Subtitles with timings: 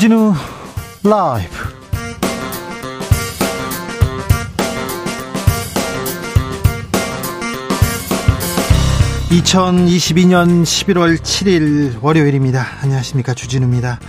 [0.00, 0.32] 주진우
[1.04, 1.50] 라이브.
[9.28, 12.66] (2022년 11월 7일) 월요일입니다.
[12.80, 13.34] 안녕하십니까.
[13.34, 14.00] 주진우입니다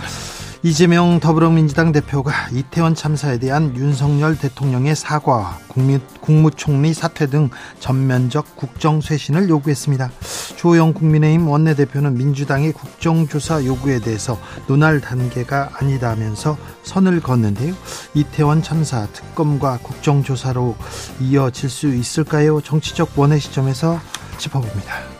[0.64, 7.50] 이재명 더불어민주당 대표가 이태원 참사에 대한 윤석열 대통령의 사과, 국민, 국무총리 사퇴 등
[7.80, 10.12] 전면적 국정쇄신을 요구했습니다.
[10.54, 14.38] 조영 국민의힘 원내대표는 민주당의 국정조사 요구에 대해서
[14.68, 17.74] 논할 단계가 아니다면서 선을 걷는데요.
[18.14, 20.76] 이태원 참사 특검과 국정조사로
[21.20, 22.60] 이어질 수 있을까요?
[22.60, 23.98] 정치적 원의 시점에서
[24.38, 25.11] 짚어봅니다.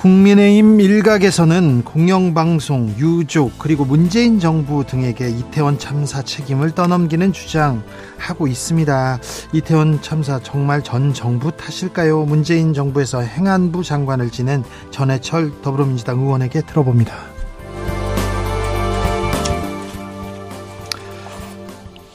[0.00, 9.18] 국민의힘 일각에서는 공영방송, 유족, 그리고 문재인 정부 등에게 이태원 참사 책임을 떠넘기는 주장하고 있습니다.
[9.52, 12.24] 이태원 참사 정말 전 정부 탓일까요?
[12.24, 17.29] 문재인 정부에서 행안부 장관을 지낸 전해철 더불어민주당 의원에게 들어봅니다.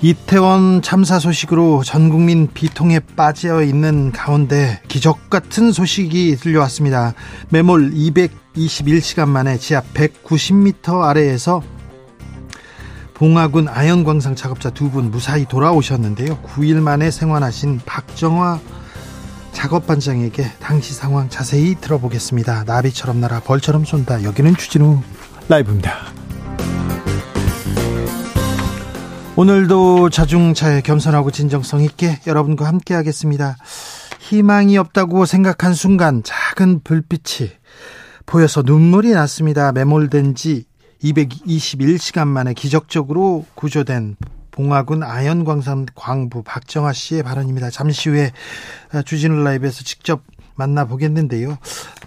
[0.01, 7.13] 이태원 참사 소식으로 전 국민 비통에 빠져 있는 가운데 기적 같은 소식이 들려왔습니다.
[7.49, 11.63] 매몰 221시간 만에 지하 190m 아래에서
[13.13, 16.37] 봉화군 아연광상 작업자 두 분 무사히 돌아오셨는데요.
[16.43, 18.59] 9일 만에 생還하신 박정화
[19.53, 22.65] 작업반장에게 당시 상황 자세히 들어보겠습니다.
[22.65, 24.23] 나비처럼 날아 벌처럼 쏜다.
[24.23, 24.99] 여기는 추진우
[25.47, 25.93] 라이브입니다.
[29.37, 33.57] 오늘도 자중차에 겸손하고 진정성 있게 여러분과 함께 하겠습니다.
[34.21, 37.51] 희망이 없다고 생각한 순간 작은 불빛이
[38.25, 39.73] 보여서 눈물이 났습니다.
[39.73, 40.63] 매몰된 지
[41.03, 44.15] 221시간 만에 기적적으로 구조된
[44.51, 47.69] 봉화군 아연광산 광부 박정아 씨의 발언입니다.
[47.71, 48.31] 잠시 후에
[49.03, 50.21] 주진우 라이브에서 직접
[50.55, 51.57] 만나보겠는데요.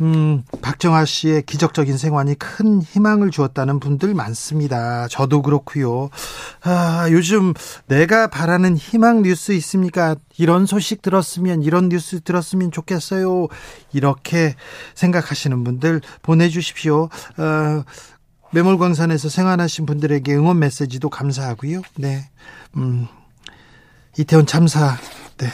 [0.01, 5.09] 음, 박정아 씨의 기적적인 생환이 큰 희망을 주었다는 분들 많습니다.
[5.09, 6.11] 저도 그렇고요.
[6.63, 7.55] 아, 요즘
[7.87, 10.17] 내가 바라는 희망 뉴스 있습니까?
[10.37, 13.49] 이런 소식 들었으면 이런 뉴스 들었으면 좋겠어요.
[13.93, 14.55] 이렇게
[14.95, 17.05] 생각하시는 분들 보내주십시오.
[17.39, 17.85] 어,
[18.53, 21.83] 매몰광산에서 생활하신 분들에게 응원 메시지도 감사하고요.
[21.97, 22.31] 네,
[22.77, 23.07] 음,
[24.17, 24.97] 이태원 참사,
[25.37, 25.49] 네.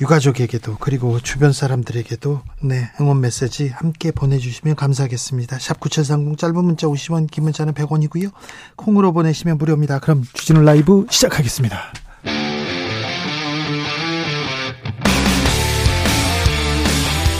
[0.00, 5.58] 유가족에게도 그리고 주변 사람들에게도 네 응원 메시지 함께 보내주시면 감사하겠습니다.
[5.58, 8.30] 샵 9730 짧은 문자 50원 긴 문자는 100원이고요.
[8.76, 9.98] 콩으로 보내시면 무료입니다.
[10.00, 11.92] 그럼 주진우 라이브 시작하겠습니다.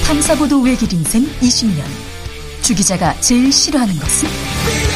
[0.07, 1.83] 탐사보도 외길 인생 20년
[2.63, 4.96] 주 기자가 제일 싫어하는 것은?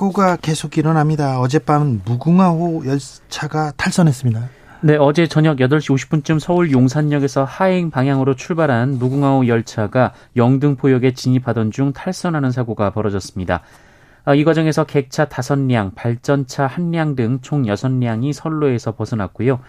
[0.00, 1.40] 사고가 계속 일어납니다.
[1.40, 4.48] 어젯밤 무궁화호 열차가 탈선했습니다.
[4.80, 11.92] 네, 어제 저녁 8시 50분쯤 서울 용산역에서 하행 방향으로 출발한 무궁화호 열차가 영등포역에 진입하던 중
[11.92, 13.60] 탈선하는 사고가 벌어졌습니다.
[14.24, 19.60] 아, 이 과정에서 객차 5량, 발전차 1량 등 총 6량이 선로에서 벗어났고요.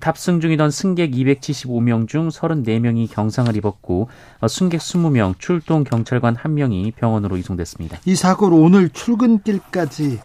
[0.00, 4.08] 탑승 중이던 승객 275명 중 34명이 경상을 입었고
[4.40, 7.98] 어, 승객 20명, 출동 경찰관 1명이 병원으로 이송됐습니다.
[8.04, 10.20] 이 사고로 오늘 출근길까지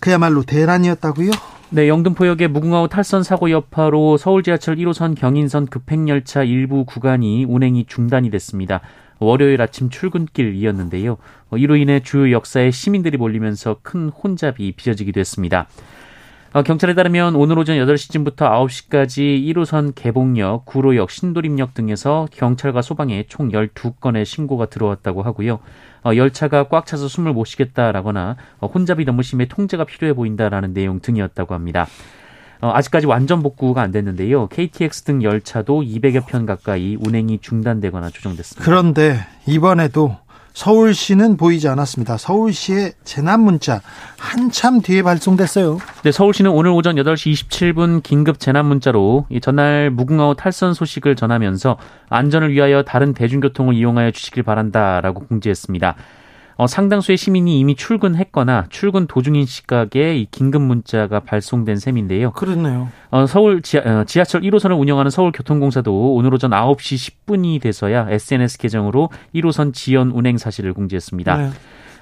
[0.00, 1.30] 그야말로 대란이었다고요?
[1.70, 8.30] 네, 영등포역의 무궁화호 탈선 사고 여파로 서울 지하철 1호선 경인선 급행열차 일부 구간이 운행이 중단이
[8.30, 8.82] 됐습니다.
[9.18, 11.16] 월요일 아침 출근길이었는데요.
[11.50, 15.68] 어, 이로 인해 주요 역사에 시민들이 몰리면서 큰 혼잡이 빚어지기도 했습니다.
[16.52, 23.50] 어, 경찰에 따르면 오늘 오전 8시쯤부터 9시까지 1호선 개봉역, 구로역, 신도림역 등에서 경찰과 소방에 총
[23.50, 25.58] 12건의 신고가 들어왔다고 하고요.
[26.02, 31.52] 어, 열차가 꽉 차서 숨을 못 쉬겠다라거나 혼잡이 너무 심해 통제가 필요해 보인다라는 내용 등이었다고
[31.52, 31.86] 합니다.
[32.60, 34.48] 어, 아직까지 완전 복구가 안 됐는데요.
[34.48, 38.64] KTX 등 열차도 200여 편 가까이 운행이 중단되거나 조정됐습니다.
[38.64, 40.16] 그런데 이번에도
[40.56, 42.16] 서울시는 보이지 않았습니다.
[42.16, 43.82] 서울시의 재난 문자
[44.18, 45.78] 한참 뒤에 발송됐어요.
[46.02, 51.76] 네, 서울시는 오늘 오전 8시 27분 긴급 재난 문자로 전날 무궁화호 탈선 소식을 전하면서
[52.08, 55.94] 안전을 위하여 다른 대중교통을 이용하여 주시길 바란다라고 공지했습니다.
[56.56, 62.32] 어, 상당수의 시민이 이미 출근했거나 출근 도중인 시각에 이 긴급 문자가 발송된 셈인데요.
[62.32, 62.88] 그렇네요.
[63.10, 68.58] 어, 서울 지하, 어, 지하 철 1호선을 운영하는 서울교통공사도 오늘 오전 9시 10분이 돼서야 SNS
[68.58, 71.36] 계정으로 1호선 지연 운행 사실을 공지했습니다.
[71.36, 71.50] 네.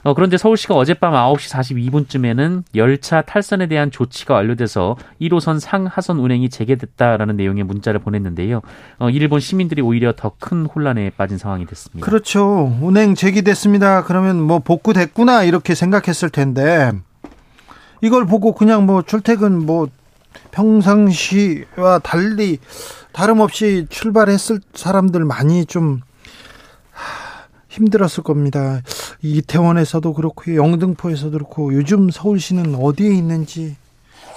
[0.04, 1.50] 어, 그런데 서울시가 어젯밤 9시
[1.90, 8.60] 42분쯤에는 열차 탈선에 대한 조치가 완료돼서 1호선 상하선 운행이 재개됐다라는 내용의 문자를 보냈는데요.
[8.98, 12.04] 어, 이를 본 시민들이 오히려 더 큰 혼란에 빠진 상황이 됐습니다.
[12.04, 12.76] 그렇죠.
[12.82, 14.04] 운행 재개됐습니다.
[14.04, 16.92] 그러면 뭐 복구됐구나 이렇게 생각했을 텐데
[18.02, 19.88] 이걸 보고 그냥 뭐 출퇴근 뭐
[20.50, 22.58] 평상시와 달리
[23.12, 26.00] 다름없이 출발했을 사람들 많이 좀
[27.74, 28.80] 힘들었을 겁니다.
[29.22, 33.76] 이태원에서도 그렇고 영등포에서도 그렇고 요즘 서울시는 어디에 있는지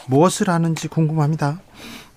[0.08, 1.60] 무엇을 하는지 궁금합니다.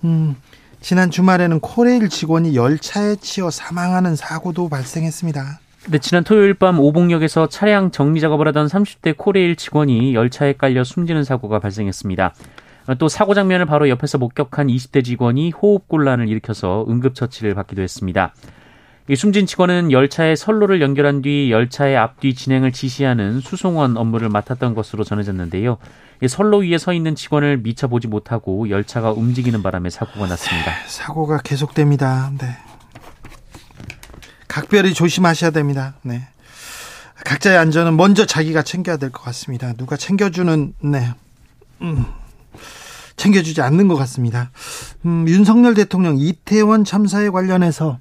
[0.03, 0.35] 음,
[0.79, 5.59] 지난 주말에는 코레일 직원이 열차에 치여 사망하는 사고도 발생했습니다.
[5.89, 11.23] 네, 지난 토요일 밤 오봉역에서 차량 정리 작업을 하던 30대 코레일 직원이 열차에 깔려 숨지는
[11.23, 12.33] 사고가 발생했습니다.
[12.97, 18.33] 또 사고 장면을 바로 옆에서 목격한 20대 직원이 호흡곤란을 일으켜서 응급처치를 받기도 했습니다.
[19.07, 25.03] 이 숨진 직원은 열차의 선로를 연결한 뒤 열차의 앞뒤 진행을 지시하는 수송원 업무를 맡았던 것으로
[25.03, 25.77] 전해졌는데요.
[26.23, 30.71] 이 선로 위에 서 있는 직원을 미처 보지 못하고 열차가 움직이는 바람에 사고가 났습니다.
[30.71, 32.31] 네, 사고가 계속됩니다.
[32.39, 32.55] 네.
[34.47, 35.95] 각별히 조심하셔야 됩니다.
[36.03, 36.27] 네.
[37.25, 39.73] 각자의 안전은 먼저 자기가 챙겨야 될 것 같습니다.
[39.73, 41.09] 누가 챙겨주는 네.
[41.81, 42.05] 음.
[43.17, 44.51] 챙겨주지 않는 것 같습니다.
[45.05, 47.99] 음, 윤석열 대통령 이태원 참사에 관련해서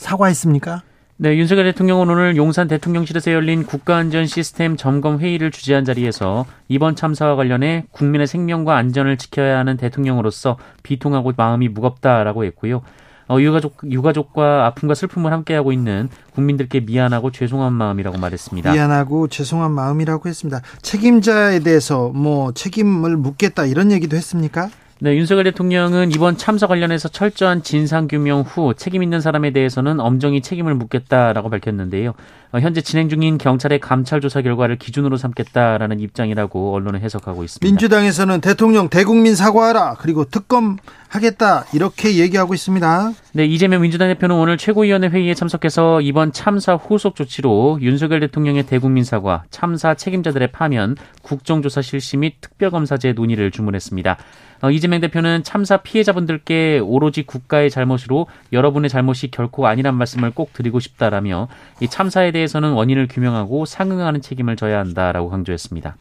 [0.00, 0.82] 사과했습니까?
[1.18, 7.36] 네, 윤석열 대통령은 오늘 용산 대통령실에서 열린 국가안전 시스템 점검 회의를 주재한 자리에서 이번 참사와
[7.36, 12.80] 관련해 국민의 생명과 안전을 지켜야 하는 대통령으로서 비통하고 마음이 무겁다라고 했고요.
[13.28, 18.72] 어, 유가족, 유가족과 아픔과 슬픔을 함께하고 있는 국민들께 미안하고 죄송한 마음이라고 말했습니다.
[18.72, 20.62] 미안하고 죄송한 마음이라고 했습니다.
[20.80, 24.70] 책임자에 대해서 뭐 책임을 묻겠다 이런 얘기도 했습니까?
[25.02, 30.42] 네, 윤석열 대통령은 이번 참사 관련해서 철저한 진상 규명 후 책임 있는 사람에 대해서는 엄정히
[30.42, 32.12] 책임을 묻겠다라고 밝혔는데요.
[32.52, 37.64] 어, 현재 진행 중인 경찰의 감찰 조사 결과를 기준으로 삼겠다라는 입장이라고 언론은 해석하고 있습니다.
[37.64, 40.76] 민주당에서는 대통령 대국민 사과하라 그리고 특검
[41.08, 43.12] 하겠다 이렇게 얘기하고 있습니다.
[43.32, 49.04] 네, 이재명 민주당 대표는 오늘 최고위원회 회의에 참석해서 이번 참사 후속 조치로 윤석열 대통령의 대국민
[49.04, 54.18] 사과, 참사 책임자들의 파면, 국정조사 실시 및 특별검사제 논의를 주문했습니다.
[54.62, 60.80] 어, 이재명 대표는 참사 피해자분들께 오로지 국가의 잘못으로 여러분의 잘못이 결코 아니란 말씀을 꼭 드리고
[60.80, 61.48] 싶다라며
[61.80, 65.96] 이 참사에 대해서는 원인을 규명하고 상응하는 책임을 져야 한다라고 강조했습니다.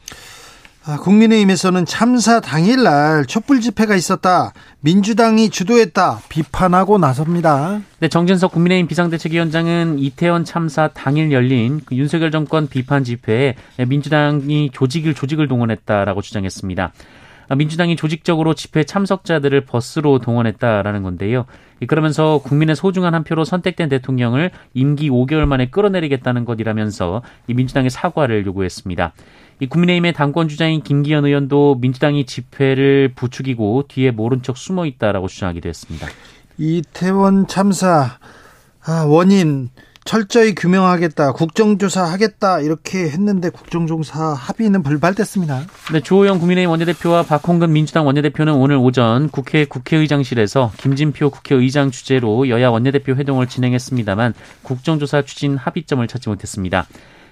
[0.85, 4.53] 아, 국민의힘에서는 참사 당일날 촛불 집회가 있었다.
[4.79, 6.21] 민주당이 주도했다.
[6.29, 7.81] 비판하고 나섭니다.
[7.99, 13.55] 네, 정진석 국민의힘 비상대책위원장은 이태원 참사 당일 열린 그 윤석열 정권 비판 집회에
[13.87, 16.93] 민주당이 조직을 조직을 동원했다라고 주장했습니다.
[17.55, 21.45] 민주당이 조직적으로 집회 참석자들을 버스로 동원했다라는 건데요.
[21.87, 28.45] 그러면서 국민의 소중한 한 표로 선택된 대통령을 임기 5개월 만에 끌어내리겠다는 것이라면서 이 민주당의 사과를
[28.45, 29.13] 요구했습니다.
[29.61, 35.67] 이 국민의힘의 당권 주자인 김기현 의원도 민주당이 집회를 부추기고 뒤에 모른 척 숨어 있다라고 주장하기도
[35.67, 36.07] 했습니다.
[36.57, 38.17] 이태원 참사
[38.85, 39.69] 아, 원인
[40.05, 45.61] 철저히 규명하겠다, 국정조사 하겠다 이렇게 했는데 국정조사 합의는 불발됐습니다.
[45.93, 52.69] 네, 주호영 국민의힘 원내대표와 박홍근 민주당 원내대표는 오늘 오전 국회 국회의장실에서 김진표 국회의장 주재로 여야
[52.69, 56.87] 원내대표 회동을 진행했습니다만 국정조사 추진 합의점을 찾지 못했습니다.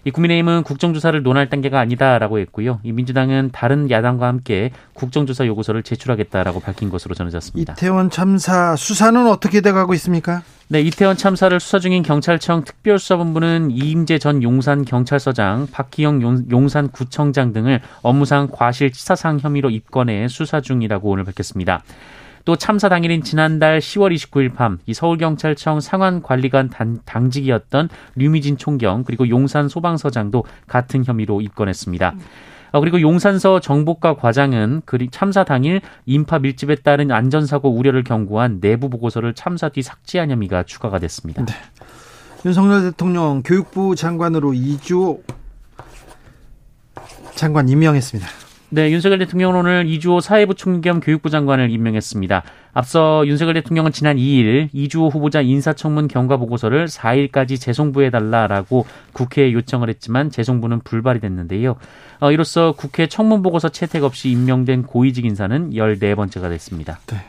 [0.07, 2.79] 이 국민의힘은 국정조사를 논할 단계가 아니다라고 했고요.
[2.83, 7.73] 이 민주당은 다른 야당과 함께 국정조사 요구서를 제출하겠다라고 밝힌 것으로 전해졌습니다.
[7.73, 10.43] 이태원 참사 수사는 어떻게 돼가고 있습니까?
[10.69, 17.81] 네, 이태원 참사를 수사 중인 경찰청 특별수사본부는 이임재 전 용산 경찰서장, 박희영 용산 구청장 등을
[18.01, 21.83] 업무상 과실치사상 혐의로 입건해 수사 중이라고 오늘 밝혔습니다.
[22.47, 29.27] 또 참사 당일인 지난달 10월 29일 밤 이 서울경찰청 상황관리관 단, 당직이었던 류미진 총경 그리고
[29.27, 32.15] 용산 소방서장도 같은 혐의로 입건했습니다.
[32.71, 38.89] 어, 그리고 용산서 정보과 과장은 그 참사 당일 인파 밀집에 따른 안전사고 우려를 경고한 내부
[38.89, 41.43] 보고서를 참사 뒤 삭제한 혐의가 추가가 됐습니다.
[41.43, 41.53] 네.
[42.45, 45.21] 윤석열 대통령 교육부 장관으로 이주
[47.35, 48.46] 장관 임명했습니다.
[48.69, 52.43] 네, 윤석열 대통령은 오늘 이주호 사회부 총리 겸 교육부 장관을 임명했습니다.
[52.73, 60.29] 앞서 윤석열 대통령은 지난 2일 이주호 후보자 인사청문 경과 보고서를 4일까지 재송부해달라라고 국회에 요청을 했지만
[60.31, 61.77] 재송부는 불발이 됐는데요.
[62.19, 66.99] 어, 이로써 국회 청문 보고서 채택 없이 임명된 고위직 인사는 14번째가 됐습니다.
[67.07, 67.23] 네.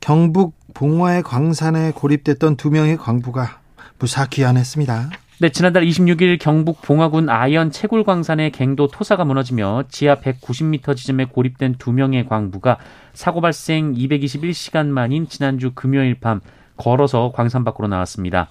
[0.00, 3.60] 경북 봉화의 광산에 고립됐던 두 명의 광부가
[3.98, 5.10] 무사 귀환했습니다.
[5.40, 11.74] 네, 지난달 26일 경북 봉화군 아연 채굴 광산의 갱도 토사가 무너지며 지하 190m 지점에 고립된
[11.78, 12.78] 두 명의 광부가
[13.14, 16.40] 사고 발생 221시간 만인 지난주 금요일 밤
[16.76, 18.48] 걸어서 광산 밖으로 나왔습니다.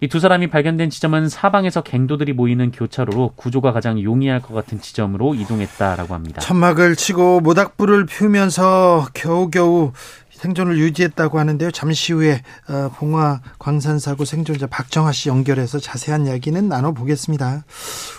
[0.00, 5.34] 이 두 사람이 발견된 지점은 사방에서 갱도들이 모이는 교차로로 구조가 가장 용이할 것 같은 지점으로
[5.34, 6.40] 이동했다라고 합니다.
[6.40, 9.92] 천막을 치고 모닥불을 피우면서 겨우겨우
[10.38, 11.70] 생존을 유지했다고 하는데요.
[11.72, 17.64] 잠시 후에 어, 봉화 광산 사고 생존자 박정아 씨 연결해서 자세한 이야기는 나눠보겠습니다.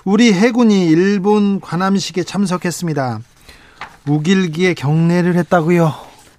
[0.06, 3.22] 우리 해군이 일본 관함식에 참석했습니다.
[4.08, 5.94] 우길기에 경례를 했다고요.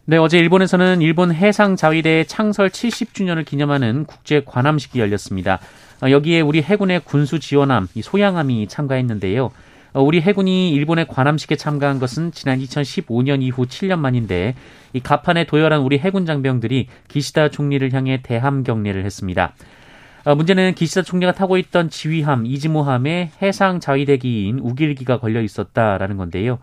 [0.04, 5.60] 네, 어제 일본에서는 일본 해상자위대 창설 70주년을 기념하는 국제 관함식이 열렸습니다.
[6.02, 9.50] 어, 여기에 우리 해군의 군수 지원함, 소양함이 참가했는데요.
[9.92, 14.54] 어, 우리 해군이 일본의 관함식에 참가한 것은 지난 2015년 이후 7년 만인데
[14.92, 19.54] 이 가판에 도열한 우리 해군 장병들이 기시다 총리를 향해 대함 경례를 했습니다.
[20.24, 26.58] 어, 문제는 기시다 총리가 타고 있던 지휘함 이즈모함에 해상 자위대기인 우길기가 걸려 있었다라는 건데요.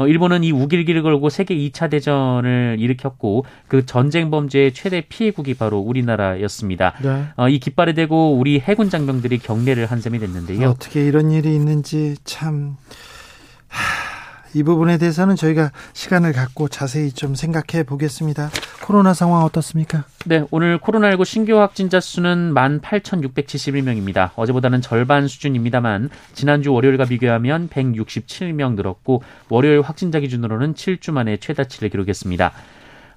[0.00, 5.78] 어, 일본은 이 우길기를 걸고 세계 2차 대전을 일으켰고 그 전쟁 범죄의 최대 피해국이 바로
[5.78, 6.94] 우리나라였습니다.
[7.02, 7.24] 네.
[7.36, 10.70] 어, 이 깃발에 대고 우리 해군 장병들이 경례를 한 셈이 됐는데요.
[10.70, 12.76] 어떻게 이런 일이 있는지 참.
[14.54, 18.50] 이 부분에 대해서는 저희가 시간을 갖고 자세히 좀 생각해 보겠습니다.
[18.84, 20.04] 코로나 상황 어떻습니까?
[20.26, 24.30] 네, 오늘 코로나19 신규 확진자 수는 18,671명입니다.
[24.34, 32.52] 어제보다는 절반 수준입니다만 지난주 월요일과 비교하면 167명 늘었고 월요일 확진자 기준으로는 7주 만에 최다치를 기록했습니다.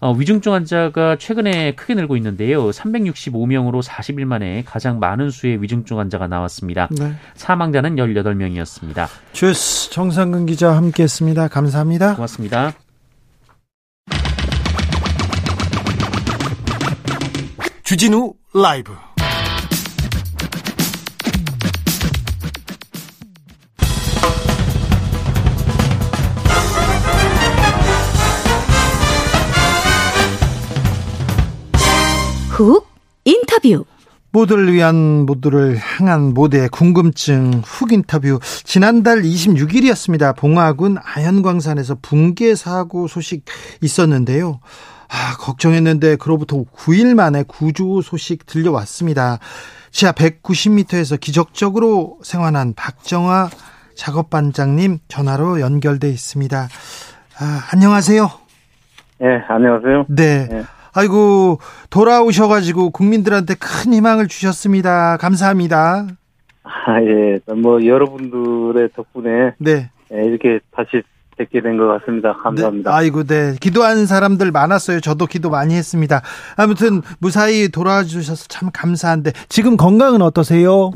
[0.03, 2.71] 어, 위중증 환자가 최근에 크게 늘고 있는데요.
[2.71, 6.89] 365명으로 40일 만에 가장 많은 수의 위중증 환자가 나왔습니다.
[6.91, 7.13] 네.
[7.35, 9.07] 사망자는 18명이었습니다.
[9.31, 11.47] 주스 정상근 기자 함께했습니다.
[11.47, 12.15] 감사합니다.
[12.15, 12.73] 고맙습니다.
[17.85, 18.91] 주진우 라이브
[32.53, 32.87] 훅
[33.25, 33.83] 인터뷰
[34.31, 40.35] 모두를 위한 모두를 향한 모두의 궁금증 훅 인터뷰 지난달 26일이었습니다.
[40.35, 43.45] 봉화군 아현광산에서 붕괴 사고 소식
[43.81, 44.59] 있었는데요.
[45.09, 49.39] 아, 걱정했는데 그로부터 9일 만에 구조 소식 들려왔습니다.
[49.89, 53.49] 지하 190m에서 기적적으로 생환한 박정화
[53.95, 56.67] 작업반장님 전화로 연결돼 있습니다.
[57.39, 58.29] 아, 안녕하세요.
[59.21, 60.05] 네, 안녕하세요.
[60.09, 60.47] 네.
[60.49, 60.63] 네.
[60.93, 61.59] 아이고
[61.89, 65.17] 돌아오셔가지고 국민들한테 큰 희망을 주셨습니다.
[65.17, 66.07] 감사합니다.
[66.63, 71.01] 아 예, 뭐 여러분들의 덕분에 네 예, 이렇게 다시
[71.37, 72.33] 뵙게 된 것 같습니다.
[72.33, 72.91] 감사합니다.
[72.91, 73.55] 네, 아이고, 네.
[73.59, 74.99] 기도하는 사람들 많았어요.
[74.99, 76.21] 저도 기도 많이 했습니다.
[76.55, 80.91] 아무튼 무사히 돌아와 주셔서 참 감사한데 지금 건강은 어떠세요?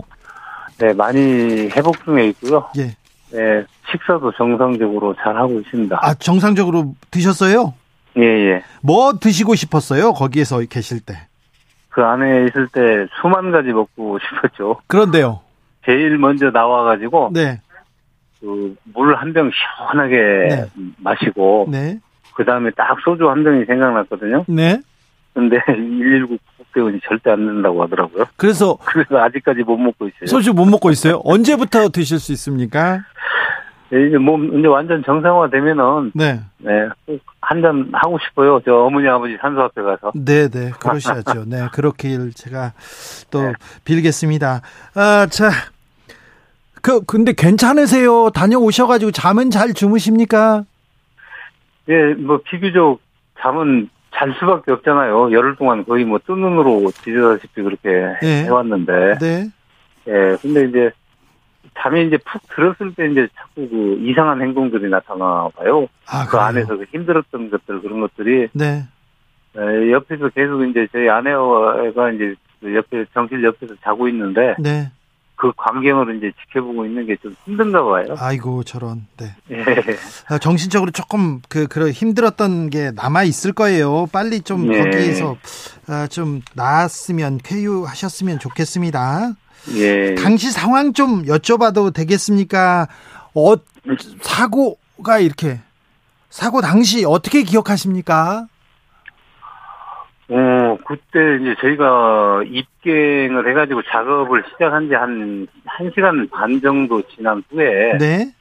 [0.78, 2.68] 네, 많이 회복 중에 있고요.
[2.78, 2.96] 예.
[3.32, 5.98] 네, 식사도 정상적으로 잘 하고 있습니다.
[6.00, 7.74] 아, 정상적으로 드셨어요?
[8.18, 8.64] 예, 예.
[8.82, 10.14] 뭐 드시고 싶었어요?
[10.14, 11.14] 거기에서 계실 때.
[11.90, 14.80] 그 안에 있을 때 수만 가지 먹고 싶었죠.
[14.88, 15.42] 그런데요.
[15.86, 17.32] 제일 먼저 나와가지고.
[17.34, 17.62] 네.
[18.40, 20.16] 그 물 한 병 시원하게
[20.50, 20.66] 네.
[20.98, 21.68] 마시고.
[21.72, 22.00] 네.
[22.36, 24.46] 그 다음에 딱 소주 한 병이 생각났거든요.
[24.48, 24.80] 네.
[25.34, 28.26] 근데 119 국대원이 절대 안 된다고 하더라고요.
[28.36, 28.78] 그래서.
[28.86, 30.26] 그래서 아직까지 못 먹고 있어요.
[30.28, 31.20] 소주 못 먹고 있어요?
[31.24, 33.02] 언제부터 드실 수 있습니까?
[33.90, 36.72] 네, 이제 몸 이제 완전 정상화 되면은 네, 네,
[37.42, 38.60] 한 잔 하고 싶어요.
[38.66, 40.12] 저 어머니 아버지 산소 앞에 가서.
[40.14, 41.46] 네, 네, 그러셔야죠.
[41.46, 42.74] 네, 그렇길 제가
[43.32, 43.54] 또 네.
[43.86, 44.62] 빌겠습니다.
[44.96, 45.50] 아, 자,
[46.82, 48.30] 그 근데 괜찮으세요?
[48.32, 50.64] 다녀오셔 가지고 잠은 잘 주무십니까?
[51.90, 53.00] 예, 뭐 비교적
[53.40, 55.32] 잠은 잘 수밖에 없잖아요.
[55.32, 57.90] 열흘 동안 거의 뭐 뜬 눈으로 뒤져다시피 그렇게
[58.22, 58.44] 네.
[58.44, 59.18] 해왔는데.
[59.20, 59.50] 네.
[60.10, 60.92] 예, 근데 이제
[61.80, 65.88] 잠이 이제 푹 들었을 때 이제 자꾸 그 이상한 행동들이 나타나 봐요.
[66.08, 68.86] 아, 그 안에서 그 힘들었던 것들 그런 것들이 네.
[69.58, 74.92] 에, 옆에서 계속 이제 저희 아내가 이제 그 옆에 정실 옆에서 자고 있는데 네.
[75.36, 78.16] 그 광경을 이제 지켜보고 있는 게 좀 힘든가 봐요.
[78.18, 79.06] 아이고 저런.
[79.18, 79.36] 네.
[79.52, 79.64] 예.
[80.30, 84.08] 아, 정신적으로 조금 그 그런 힘들었던 게 남아 있을 거예요.
[84.12, 84.80] 빨리 좀 예.
[84.80, 85.38] 거기에서
[85.88, 89.34] 아, 좀 나았으면 쾌유하셨으면 좋겠습니다.
[89.76, 90.16] 예.
[90.16, 92.88] 당시 상황 좀 여쭤봐도 되겠습니까?
[93.36, 93.56] 어,
[94.22, 95.60] 사고가 이렇게
[96.30, 98.48] 사고 당시 어떻게 기억하십니까?
[100.30, 107.42] 어, 그때 이제 저희가 입갱을 해가지고 작업을 시작한 지 한, 한 시간 반 정도 지난
[107.50, 107.98] 후에.
[107.98, 108.34] 네.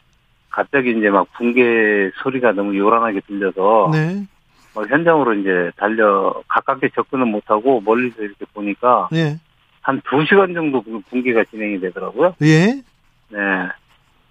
[0.50, 3.90] 갑자기 이제 막 붕괴 소리가 너무 요란하게 들려서.
[3.92, 4.26] 네.
[4.74, 9.08] 뭐 현장으로 이제 달려, 가깝게 접근은 못하고 멀리서 이렇게 보니까.
[9.12, 9.38] 네.
[9.86, 12.34] 한 2시간 정도 그 붕괴가 진행이 되더라고요.
[12.42, 12.82] 예.
[13.28, 13.38] 네.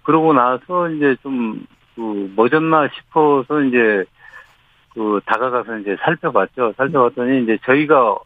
[0.02, 4.04] 그러고 나서 이제 좀, 그, 뭐졌나 싶어서 이제,
[4.92, 6.74] 그, 다가가서 이제 살펴봤죠.
[6.76, 8.16] 살펴봤더니 이제 저희가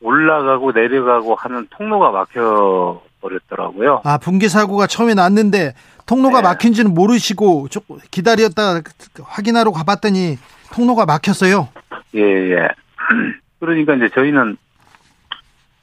[0.00, 4.02] 올라가고 내려가고 하는 통로가 막혀 버렸더라고요.
[4.04, 5.74] 아, 붕괴 사고가 처음에 났는데
[6.06, 6.48] 통로가 네.
[6.48, 7.68] 막힌지는 모르시고
[8.10, 8.82] 기다렸다가
[9.22, 10.36] 확인하러 가봤더니
[10.72, 11.68] 통로가 막혔어요.
[12.16, 12.68] 예, 예.
[13.60, 14.56] 그러니까 이제 저희는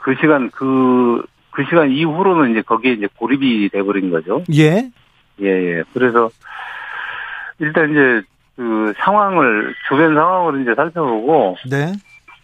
[0.08, 1.22] 그 시간 그,
[1.52, 4.42] 그 시간 이후로는 이제 거기에 이제 고립이 돼버린 거죠.
[4.54, 4.90] 예.
[5.42, 5.84] 예, 예.
[5.94, 6.30] 그래서
[7.60, 8.22] 일단 이제
[8.56, 11.58] 그 상황을, 주변 상황을 이제 살펴보고.
[11.70, 11.92] 네.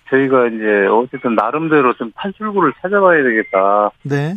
[0.09, 3.91] 저희가 이제 어쨌든 나름대로 좀 탈출구를 찾아봐야 되겠다.
[4.03, 4.35] 네.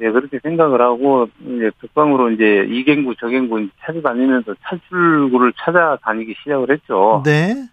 [0.00, 7.24] 예, 그렇게 생각을 하고, 이제 북방으로 이제 이갱구, 저갱구 찾아다니면서 탈출구를 찾아다니기 시작을 했죠.
[7.26, 7.66] 네.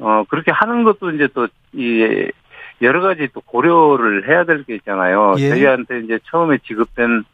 [0.00, 2.28] 어, 그렇게 하는 것도 이제 또, 이,
[2.82, 5.34] 여러 가지 또 고려를 해야 될 게 있잖아요.
[5.38, 5.48] 예.
[5.50, 7.24] 저희한테 이제 처음에 지급된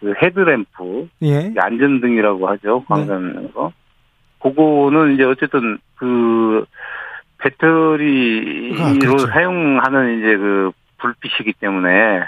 [0.00, 1.52] 그 헤드램프, 예.
[1.58, 2.84] 안전등이라고 하죠.
[2.86, 3.72] 광산에서.
[3.72, 4.40] 네.
[4.40, 6.64] 그거는 이제 어쨌든 그
[7.38, 9.26] 배터리로 아, 그렇죠.
[9.26, 12.22] 사용하는 이제 그 불빛이기 때문에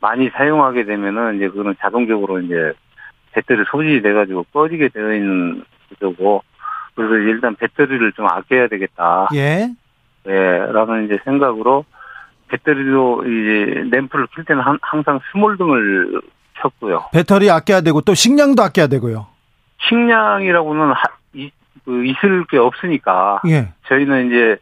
[0.00, 2.72] 많이 사용하게 되면은 이제 그거는 자동적으로 이제
[3.32, 6.42] 배터리 소진이 돼가지고 꺼지게 되어 있는 구조고
[6.94, 9.28] 그래서 일단 배터리를 좀 아껴야 되겠다.
[9.34, 9.68] 예.
[10.28, 10.32] 예,
[10.72, 11.84] 라는 이제 생각으로
[12.48, 16.20] 배터리로 이제 램프를 킬 때는 항상 small 등을
[16.54, 17.06] 켰고요.
[17.12, 19.26] 배터리 아껴야 되고 또 식량도 아껴야 되고요.
[19.88, 21.02] 식량이라고는 하,
[21.34, 21.50] 이,
[21.84, 23.72] 그 있을 게 없으니까 예.
[23.88, 24.56] 저희는 이제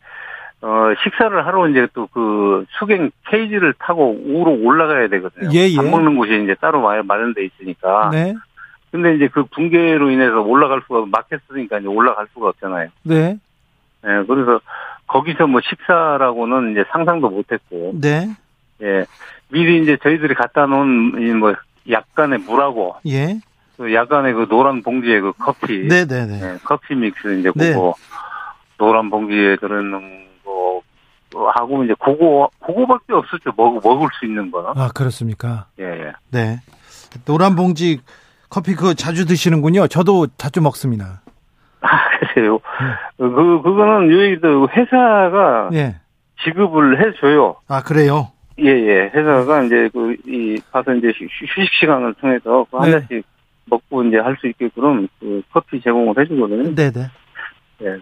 [0.61, 5.51] 어 식사를 하러 이제 또 그 수갱 케이지를 타고 위로 올라가야 되거든요.
[5.53, 5.77] 예, 예.
[5.77, 8.11] 밥 먹는 곳이 이제 따로 마련돼 있으니까.
[8.13, 8.35] 네.
[8.91, 12.89] 근데 이제 그 붕괴로 인해서 올라갈 수가 막혔으니까 이제 올라갈 수가 없잖아요.
[13.03, 13.39] 네.
[14.03, 14.61] 네, 그래서
[15.07, 17.93] 거기서 뭐 식사라고는 이제 상상도 못했고.
[18.01, 18.35] 네.
[18.83, 19.05] 예.
[19.49, 21.55] 미리 이제 저희들이 갖다 놓은 뭐
[21.91, 22.97] 약간의 물하고.
[23.07, 23.41] 예.
[23.77, 25.87] 그 약간의 그 노란 봉지에 그 커피.
[25.87, 26.07] 네네네.
[26.07, 26.41] 네, 네.
[26.53, 27.73] 네, 커피 믹스 이제 네.
[27.73, 27.95] 그거
[28.79, 30.83] 노란 봉지에 들어있는 거
[31.55, 33.53] 하고 이제 그거 그거밖에 없었죠.
[33.57, 34.71] 먹 먹을 수 있는 거는.
[34.77, 35.67] 아 그렇습니까?
[35.81, 35.85] 예.
[35.85, 36.13] 예.
[36.31, 36.61] 네.
[37.25, 38.01] 노란 봉지
[38.49, 39.89] 커피 그거 자주 드시는군요.
[39.89, 41.23] 저도 자주 먹습니다.
[42.37, 42.43] 네.
[43.17, 45.71] 그, 그거는 여기도 회사가.
[45.75, 45.97] 예.
[46.45, 47.57] 지급을 해줘요.
[47.69, 48.29] 아, 그래요?
[48.59, 49.11] 예, 예.
[49.15, 52.83] 회사가 이제 그, 이, 가서 이제 휴식 시간을 통해서 그 네.
[52.83, 53.25] 한 잔씩
[53.67, 56.75] 먹고 이제 할 수 있게끔 그 커피 제공을 해주거든요.
[56.75, 57.07] 네네.
[57.83, 57.99] 예.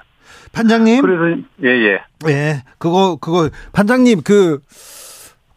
[0.53, 1.03] 판장님.
[1.03, 2.01] 그래서, 예, 예.
[2.29, 2.63] 예.
[2.79, 4.61] 그거, 그거, 판장님, 그,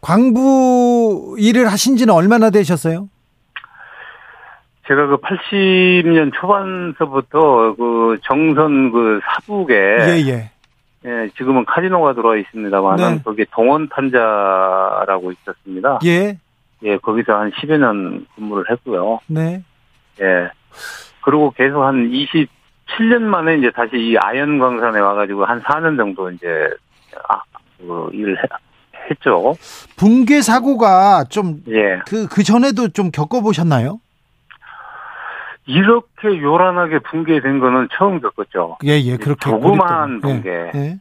[0.00, 3.08] 광부 일을 하신 지는 얼마나 되셨어요?
[4.88, 10.50] 제가 그 80년 초반서부터 그 정선 그 사북에 예, 예.
[11.04, 13.22] 예, 지금은 카지노가 들어와 있습니다만 네.
[13.22, 16.00] 거기에 동원 탄자라고 있었습니다.
[16.04, 16.38] 예.
[16.82, 19.20] 예, 거기서 한 10여 년 근무를 했고요.
[19.28, 19.62] 네.
[20.20, 20.50] 예.
[21.22, 26.30] 그리고 계속 한 27년 만에 이제 다시 이 아연 광산에 와 가지고 한 4년 정도
[26.30, 26.46] 이제
[27.28, 27.40] 아,
[27.78, 28.42] 그 일을 해,
[29.10, 29.54] 했죠.
[29.96, 32.00] 붕괴 사고가 좀 예.
[32.06, 34.00] 그, 그 전에도 좀 겪어보셨나요?
[35.66, 38.78] 이렇게 요란하게 붕괴된 거는 처음 겪었죠.
[38.84, 39.50] 예, 예, 그렇게.
[39.50, 40.70] 조그마한 붕괴.
[40.74, 40.98] 예,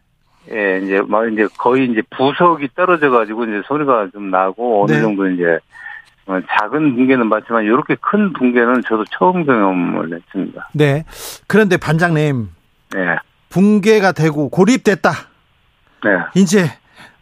[0.52, 0.80] 예.
[0.84, 5.02] 이제 막 이제 거의 이제 부석이 떨어져 가지고 이제 소리가 좀 나고 어느 네.
[5.02, 5.60] 정도 이제
[6.28, 10.70] 어, 작은 붕괴는 맞지만 이렇게 큰 붕괴는 저도 처음 경험을 했습니다.
[10.74, 11.06] 네.
[11.48, 12.50] 그런데 반장님.
[12.94, 13.16] 네.
[13.50, 15.12] 붕괴가 되고 고립됐다.
[16.04, 16.10] 네.
[16.36, 16.66] 이제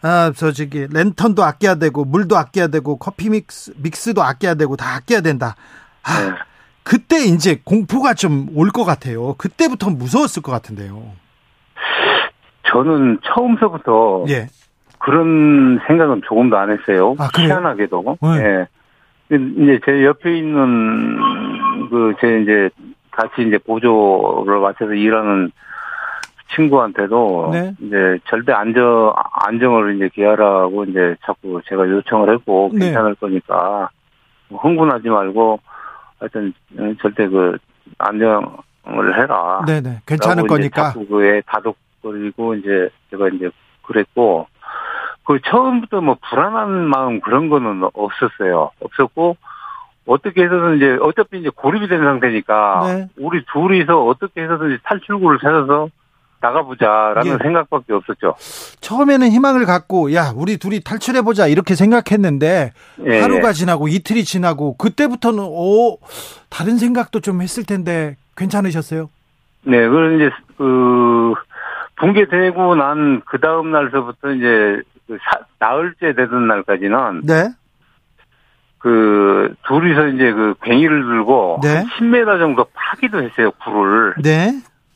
[0.01, 4.95] 아, 저 저기 랜턴도 아껴야 되고 물도 아껴야 되고 커피 믹스 믹스도 아껴야 되고 다
[4.95, 5.55] 아껴야 된다.
[6.03, 6.31] 아, 네.
[6.83, 9.35] 그때 이제 공포가 좀 올 것 같아요.
[9.37, 11.01] 그때부터 무서웠을 것 같은데요.
[12.71, 14.47] 저는 처음서부터 예.
[14.99, 17.15] 그런 생각은 조금도 안 했어요.
[17.19, 18.17] 아, 희한하게도.
[18.21, 18.27] 네.
[18.45, 18.67] 예.
[19.35, 21.17] 이제 제 옆에 있는
[21.89, 22.69] 그 제 이제
[23.11, 25.51] 같이 이제 보조를 맞춰서 일하는
[26.55, 27.73] 친구한테도 네.
[27.79, 29.13] 이제 절대 안정
[29.47, 32.85] 안정을 이제 기하라고 이제 자꾸 제가 요청을 했고 네.
[32.85, 33.89] 괜찮을 거니까
[34.51, 35.59] 흥분하지 말고
[36.23, 36.53] 하여튼
[37.01, 37.57] 절대 그
[37.97, 39.63] 안정을 해라.
[39.67, 40.01] 네네.
[40.05, 40.91] 괜찮을 거니까.
[40.91, 43.49] 자꾸 그에 다독거리고 이제 제가 이제
[43.83, 44.47] 그랬고
[45.25, 48.71] 그 처음부터 뭐 불안한 마음 그런 거는 없었어요.
[48.79, 49.35] 없었고
[50.05, 53.07] 어떻게 해서든 이제 어차피 이제 고립이 된 상태니까 네.
[53.17, 55.89] 우리 둘이서 어떻게 해서든 탈출구를 찾아서
[56.43, 57.37] 나가보자라는 예.
[57.41, 58.35] 생각밖에 없었죠.
[58.81, 62.73] 처음에는 희망을 갖고 야 우리 둘이 탈출해보자 이렇게 생각했는데
[63.05, 63.21] 예.
[63.21, 65.97] 하루가 지나고 이틀이 지나고 그때부터는 오
[66.49, 69.09] 다른 생각도 좀 했을 텐데 괜찮으셨어요?
[69.65, 71.33] 네, 그럼 이제 그
[71.95, 77.49] 붕괴되고 난 그 다음 날서부터 이제 그 사, 나흘째 되던 날까지는 네.
[78.79, 81.85] 그 둘이서 이제 그 괭이를 들고 네.
[81.97, 84.15] 10m 정도 파기도 했어요 굴을.
[84.21, 84.51] 네.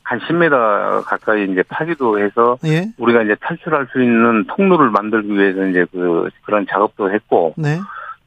[0.08, 2.86] 한 10m 가까이 이제 파기도 해서 예.
[2.96, 7.52] 우리가 이제 탈출할 수 있는 통로를 만들기 위해서 이제 그 그런 작업도 했고.
[7.58, 7.78] 네.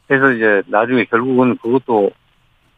[0.07, 2.11] 그래서 이제 나중에 결국은 그것도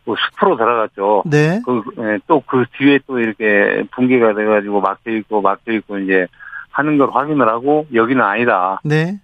[0.05, 1.23] 그 숲으로 들어갔죠.
[1.25, 1.61] 네.
[1.65, 6.25] 그, 예, 또그 뒤에 또 이렇게 붕괴가 돼가지고 막혀 있고 막혀 있고 이제
[6.71, 8.79] 하는 걸 확인을 하고 여기는 아니다.
[8.85, 9.19] 네.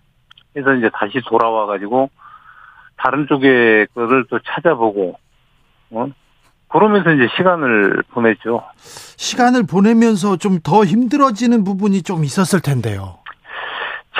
[0.51, 2.09] 그래서 이제 다시 돌아와가지고
[2.97, 5.17] 다른 쪽에 거를 또 찾아보고,
[5.91, 6.07] 어?
[6.69, 8.63] 그러면서 이제 시간을 보냈죠.
[8.77, 13.17] 시간을 보내면서 좀 더 힘들어지는 부분이 좀 있었을 텐데요.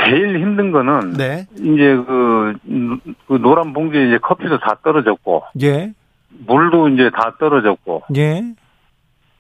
[0.06, 1.46] 제일 힘든 거는 네.
[1.56, 2.54] 이제 그,
[3.28, 5.92] 그 노란 봉지에 이제 커피도 다 떨어졌고, 예.
[6.48, 8.42] 물도 이제 다 떨어졌고, 예.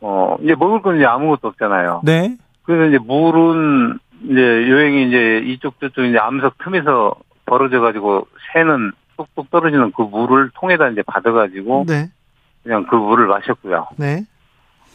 [0.01, 2.01] 어 이제 먹을 건 이제 아무것도 없잖아요.
[2.03, 2.35] 네.
[2.63, 9.49] 그래서 이제 물은 이제 여행이 이제 이쪽 저쪽 이제 암석 틈에서 벌어져 가지고 새는 뚝뚝
[9.49, 12.09] 떨어지는 그 물을 통에다 이제 받아가지고 네.
[12.63, 13.87] 그냥 그 물을 마셨고요.
[13.97, 14.25] 네.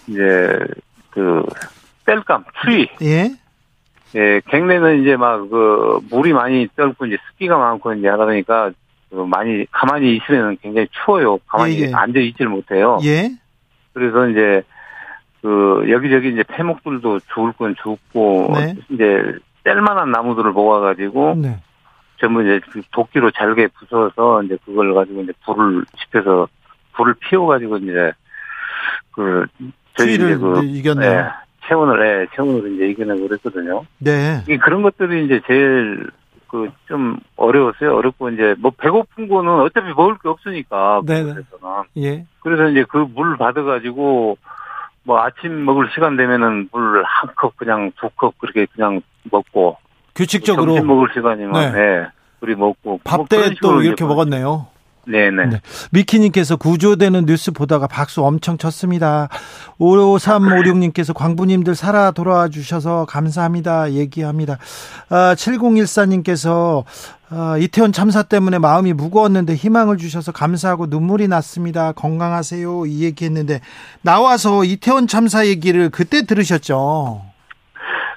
[0.07, 0.59] 이제
[1.11, 1.45] 그
[2.05, 2.89] 땔감 추위.
[3.03, 3.31] 예.
[4.17, 8.71] 예, 갱내는 이제 막 그 물이 많이 떨고 이제 습기가 많고 이제 하다 보니까
[9.11, 11.39] 그 많이 가만히 있으면 굉장히 추워요.
[11.47, 11.93] 가만히 예, 예.
[11.93, 12.99] 앉아 있질 못해요.
[13.05, 13.31] 예.
[13.93, 14.63] 그래서 이제
[15.43, 18.75] 그 여기저기 이제 폐목들도 죽을 건 죽고 네.
[18.91, 21.59] 이제 뗄만한 나무들을 모아가지고 네.
[22.21, 26.49] 전부 이제 그 도끼로 잘게 부숴서 이제 그걸 가지고 이제 불을 지펴서
[26.97, 28.13] 불을 피워가지고 이제
[29.13, 29.47] 그
[29.97, 31.23] 저희 이제 그 이겼네요.
[31.23, 31.29] 네,
[31.67, 33.85] 체온을 네, 체온을 이제 이겨내고 그랬거든요.
[33.99, 34.43] 네.
[34.49, 36.09] 이 그런 것들이 이제 제일
[36.49, 37.97] 그 좀 어려웠어요.
[37.97, 41.23] 어렵고 이제 뭐 배고픈 거는 어차피 먹을 게 없으니까 네.
[41.23, 41.45] 그래서는
[41.97, 42.27] 예.
[42.41, 44.39] 그래서 이제 그 물 받아가지고
[45.03, 49.01] 뭐 아침 먹을 시간 되면은 물 한 컵 그냥 두 컵 그렇게 그냥
[49.33, 49.77] 먹고
[50.15, 51.73] 규칙적으로 점심 먹을 시간이면 네.
[51.73, 52.07] 네.
[52.41, 54.67] 우리 먹고 밥때 뭐또 이렇게 먹었네요.
[55.07, 55.47] 네네.
[55.47, 55.61] 네.
[55.91, 59.29] 미키님께서 구조되는 뉴스 보다가 박수 엄청 쳤습니다.
[59.79, 63.93] 5356님께서 광부님들 살아 돌아와 주셔서 감사합니다.
[63.93, 64.59] 얘기합니다.
[65.09, 66.85] 아, 7014님께서
[67.31, 71.93] 아, 이태원 참사 때문에 마음이 무거웠는데 희망을 주셔서 감사하고 눈물이 났습니다.
[71.93, 72.87] 건강하세요.
[72.87, 73.61] 이 얘기했는데
[74.03, 77.34] 나와서 이태원 참사 얘기를 그때 들으셨죠?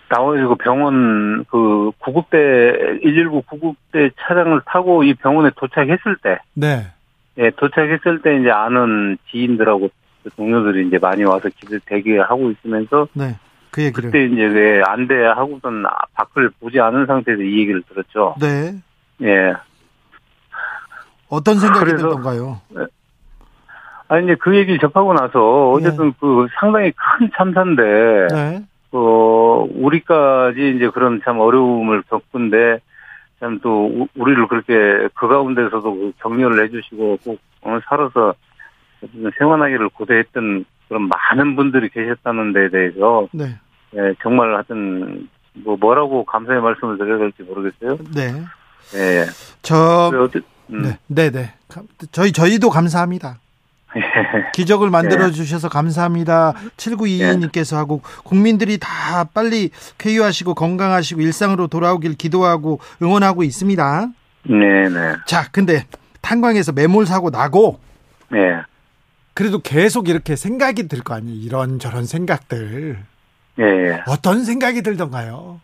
[0.09, 6.87] 나와가지고 병원 그 구급대 119 구급대 차량을 타고 이 병원에 도착했을 때, 네,
[7.37, 9.89] 예 도착했을 때 이제 아는 지인들하고
[10.23, 13.37] 그 동료들이 이제 많이 와서 기대 대기하고 있으면서, 네,
[13.71, 18.35] 그 얘기를 그때 이제 왜 안돼 하고선 밖을 보지 않은 상태에서 이 얘기를 들었죠.
[18.39, 18.73] 네,
[19.23, 19.53] 예.
[21.29, 22.61] 어떤 생각이 들던가요?
[22.77, 22.85] 예.
[24.07, 26.13] 아니 이제 그 얘기 접하고 나서 어쨌든 네.
[26.19, 28.27] 그 상당히 큰 참사인데.
[28.31, 28.63] 네.
[28.91, 32.80] 어, 우리까지 이제 그런 참 어려움을 겪은데,
[33.39, 38.34] 참 또, 우리를 그렇게 그 가운데서도 그 격려를 해주시고, 꼭, 어, 살아서
[39.38, 43.56] 생활하기를 고대했던 그런 많은 분들이 계셨다는 데에 대해서, 네.
[43.95, 47.97] 예, 정말 하여튼, 뭐, 뭐라고 감사의 말씀을 드려야 될지 모르겠어요.
[48.15, 48.43] 네.
[48.95, 49.26] 예.
[49.62, 50.12] 저,
[50.69, 50.82] 음.
[50.82, 51.54] 네, 네, 네.
[52.12, 53.39] 저희, 저희도 감사합니다.
[54.54, 56.54] 기적을 만들어 주셔서 감사합니다.
[56.78, 64.08] 7922님께서 하고 국민들이 다 빨리 쾌유하시고 건강하시고 일상으로 돌아오길 기도하고 응원하고 있습니다.
[64.50, 65.15] 네, 네.
[65.26, 65.86] 자, 근데
[66.21, 67.80] 탄광에서 매몰 사고 나고
[68.30, 68.39] 네.
[69.34, 71.39] 그래도 계속 이렇게 생각이 들 거 아니에요.
[71.41, 72.97] 이런 저런 생각들.
[73.56, 74.02] 네.
[74.08, 75.62] 어떤 생각이 들던가요?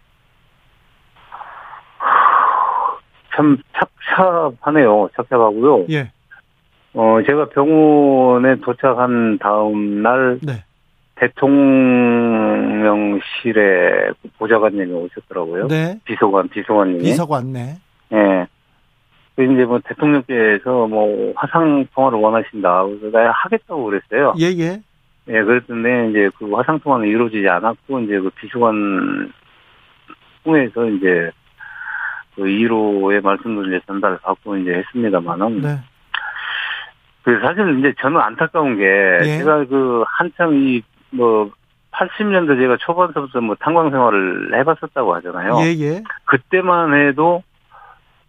[3.35, 3.57] 참
[4.15, 5.09] 찹찹하네요.
[5.15, 5.85] 찹찹하고요.
[5.89, 6.11] 예.
[6.93, 10.63] 어, 제가 병원에 도착한 다음 날 네.
[11.15, 11.61] 대통령실에
[14.37, 15.67] 보좌관님이 오셨더라고요.
[15.67, 15.99] 네.
[16.05, 17.03] 비서관, 비서관님이.
[17.03, 17.77] 비서관, 네.
[18.13, 18.47] 예.
[19.35, 22.83] 그 이제 뭐 대통령께서 뭐 화상 통화를 원하신다.
[22.85, 24.35] 그래서 내가 하겠다고 그랬어요.
[24.39, 24.81] 예, 예.
[25.29, 29.31] 예, 그랬는데 이제 그 화상 통화는 이루어지지 않았고 이제 그 비서관
[30.43, 31.31] 통해서 이제
[32.35, 35.61] 그 1호의 말씀을 이제 전달을 받고 이제 했습니다만은.
[35.61, 35.79] 네.
[37.23, 38.83] 그 사실 이제 저는 안타까운 게
[39.23, 39.37] 예.
[39.37, 41.51] 제가 그 한참 이뭐
[41.91, 45.59] 80년대 제가 초반서부터 뭐 탄광 생활을 해봤었다고 하잖아요.
[45.61, 46.03] 예, 예.
[46.25, 47.43] 그때만 해도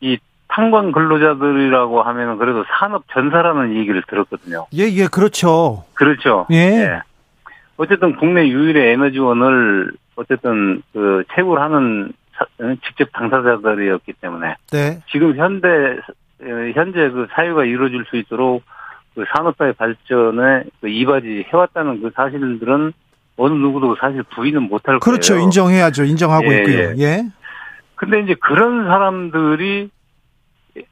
[0.01, 4.67] 이 탄광 근로자들이라고 하면은 그래도 산업 전사라는 얘기를 들었거든요.
[4.75, 5.85] 예, 예, 그렇죠.
[5.95, 6.47] 그렇죠.
[6.53, 6.57] 예.
[6.57, 7.01] 예.
[7.77, 12.13] 어쨌든 국내 유일의 에너지원을 어쨌든 그 채굴 하는
[12.87, 15.01] 직접 당사자들이었기 때문에 네.
[15.11, 15.67] 지금 현대
[16.75, 18.63] 현재 그 사유가 이루어질 수 있도록
[19.15, 22.93] 그 산업화의 발전에 그 이바지 해왔다는 그 사실들은
[23.37, 25.01] 어느 누구도 사실 부인은 못할 그렇죠.
[25.01, 25.19] 거예요.
[25.19, 25.39] 그렇죠.
[25.39, 26.05] 인정해야죠.
[26.05, 26.79] 인정하고 예, 있고요.
[26.79, 26.95] 예.
[26.99, 27.25] 예.
[27.97, 29.89] 근데 이제 그런 사람들이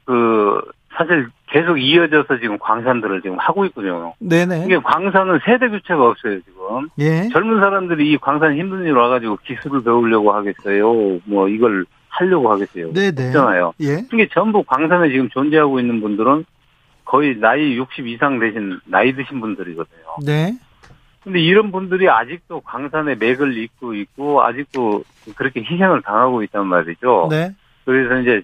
[0.05, 0.61] 그
[0.95, 4.13] 사실 계속 이어져서 지금 광산들을 지금 하고 있거든요.
[4.19, 4.65] 네네.
[4.65, 6.89] 이게 광산은 세대 교체가 없어요, 지금.
[6.99, 7.29] 예.
[7.29, 11.19] 젊은 사람들이 이 광산 힘든 일 와가지고 기술을 배우려고 하겠어요.
[11.25, 12.93] 뭐 이걸 하려고 하겠어요.
[12.93, 13.27] 네네.
[13.27, 13.73] 없잖아요.
[13.81, 14.05] 예.
[14.11, 16.45] 이게 전부 광산에 지금 존재하고 있는 분들은
[17.05, 20.03] 거의 나이 60 이상 되신 나이 드신 분들이거든요.
[20.25, 20.57] 네.
[21.23, 25.03] 근데 이런 분들이 아직도 광산에 맥을 잇고 있고 아직도
[25.35, 27.27] 그렇게 희생을 당하고 있단 말이죠.
[27.29, 27.53] 네.
[27.85, 28.41] 그래서 이제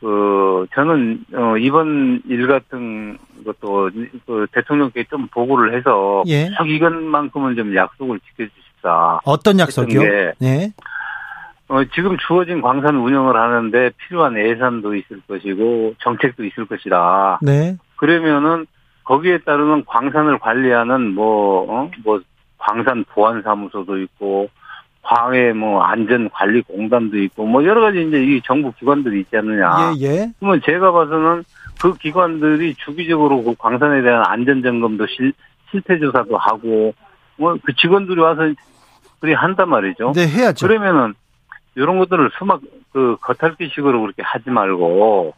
[0.00, 3.90] 그 저는 어 이번 일 같은 것도
[4.26, 6.50] 그 대통령께 좀 보고를 해서 예.
[6.56, 9.20] 꼭 이것만큼은 좀 약속을 지켜주십사.
[9.24, 10.00] 어떤 약속이요?
[10.00, 10.72] 게, 네.
[11.68, 17.40] 어 지금 주어진 광산 운영을 하는데 필요한 예산도 있을 것이고 정책도 있을 것이다.
[17.42, 17.76] 네.
[17.96, 18.66] 그러면은
[19.04, 21.90] 거기에 따르는 광산을 관리하는 뭐, 어?
[22.04, 22.20] 뭐,
[22.58, 24.50] 광산 보안 사무소도 있고,
[25.00, 29.94] 광해 뭐 안전 관리 공단도 있고, 뭐 여러 가지 이제 이 정부 기관들이 있지 않느냐.
[29.98, 30.32] 예, 예.
[30.38, 31.42] 그러면 제가 봐서는
[31.80, 35.32] 그 기관들이 주기적으로 그 광산에 대한 안전 점검도 실,
[35.70, 36.92] 실태 조사도 하고,
[37.36, 38.42] 뭐 그 직원들이 와서
[39.20, 40.12] 그리 한단 말이죠.
[40.14, 40.66] 네, 해야죠.
[40.66, 41.14] 그러면은
[41.78, 42.60] 이런 것들을 수막
[42.92, 45.34] 그 겉핥기식으로 그렇게 하지 말고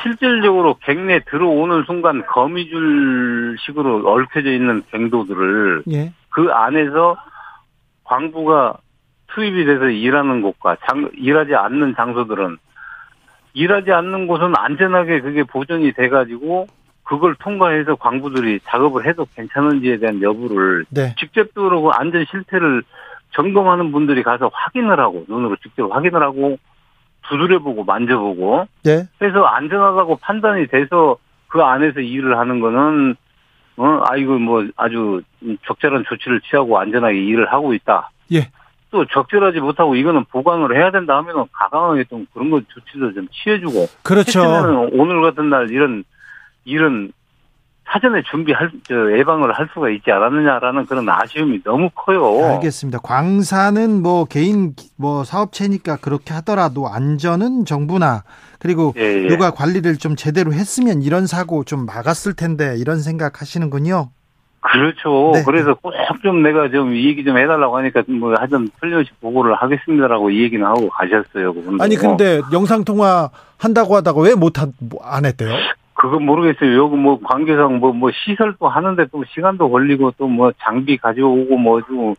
[0.00, 6.12] 실질적으로 갱내 들어오는 순간 거미줄식으로 얽혀져 있는 갱도들을 예.
[6.30, 7.16] 그 안에서
[8.04, 8.78] 광부가
[9.28, 12.56] 투입이 돼서 일하는 곳과 장, 일하지 않는 장소들은
[13.52, 16.66] 일하지 않는 곳은 안전하게 그게 보존이 돼가지고
[17.04, 21.14] 그걸 통과해서 광부들이 작업을 해도 괜찮은지에 대한 여부를 네.
[21.18, 22.82] 직접 들어오고 안전 실태를
[23.34, 26.56] 점검하는 분들이 가서 확인을 하고 눈으로 직접 확인을 하고
[27.28, 29.06] 두드려보고 만져보고 네.
[29.22, 31.16] 해서 안전하다고 판단이 돼서
[31.48, 33.16] 그 안에서 일을 하는 거는
[33.76, 35.22] 어 아이고 뭐 아주
[35.66, 38.10] 적절한 조치를 취하고 안전하게 일을 하고 있다.
[38.32, 38.48] 예.
[38.90, 43.86] 또 적절하지 못하고 이거는 보강을 해야 된다 하면은 가강하게 좀 그런 거 조치도 좀 취해주고
[44.04, 44.88] 그렇죠.
[44.92, 46.04] 오늘 같은 날 이런
[46.64, 47.12] 일은
[47.94, 52.44] 사전에 준비할 저 예방을 할 수가 있지 않았느냐라는 그런 아쉬움이 너무 커요.
[52.44, 52.98] 알겠습니다.
[52.98, 58.24] 광산은 뭐 개인 뭐 사업체니까 그렇게 하더라도 안전은 정부나
[58.58, 59.28] 그리고 예, 예.
[59.28, 64.08] 누가 관리를 좀 제대로 했으면 이런 사고 좀 막았을 텐데 이런 생각 하시는군요.
[64.60, 65.30] 그렇죠.
[65.34, 65.42] 네.
[65.44, 65.92] 그래서 꼭
[66.24, 70.64] 좀 내가 좀 이 얘기 좀 해달라고 하니까 뭐 하여튼 틀림없이 보고를 하겠습니다라고 이 얘기는
[70.66, 71.54] 하고 가셨어요.
[71.54, 71.84] 그분도.
[71.84, 73.28] 아니 근데 영상 통화
[73.58, 74.54] 한다고 하다가 왜 못
[75.02, 75.50] 안 했대요?
[76.10, 76.76] 그건 모르겠어요.
[76.76, 81.80] 여기 뭐 관계상 뭐, 뭐 시설도 하는데 또 시간도 걸리고 또 뭐 장비 가져오고 뭐,
[81.82, 82.14] 좀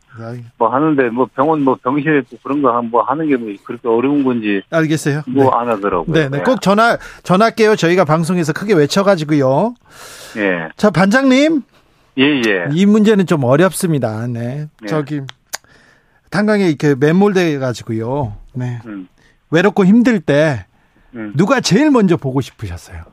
[0.58, 4.24] 뭐 하는데 뭐 병원 뭐 병실에 또 그런 거 뭐 하는 게 뭐 그렇게 어려운
[4.24, 5.21] 건지 알겠어요.
[5.28, 6.13] 뭐안 하더라고요.
[6.13, 6.41] 네, 네.
[6.43, 7.76] 꼭 전화 전화할게요.
[7.76, 9.74] 저희가 방송에서 크게 외쳐가지고요.
[10.38, 10.69] 예.
[10.76, 11.62] 자 반장님.
[12.17, 12.65] 예, 예.
[12.71, 14.26] 이 문제는 좀 어렵습니다.
[14.28, 14.67] 네.
[14.82, 14.88] 네.
[14.88, 15.21] 저기
[16.32, 18.36] 탄광에 이렇게 매몰돼 가지고요.
[18.54, 18.80] 네.
[18.86, 19.08] 음,
[19.52, 20.65] 외롭고 힘들 때
[21.13, 21.34] 음.
[21.36, 23.04] 누가 제일 먼저 보고 싶으셨어요?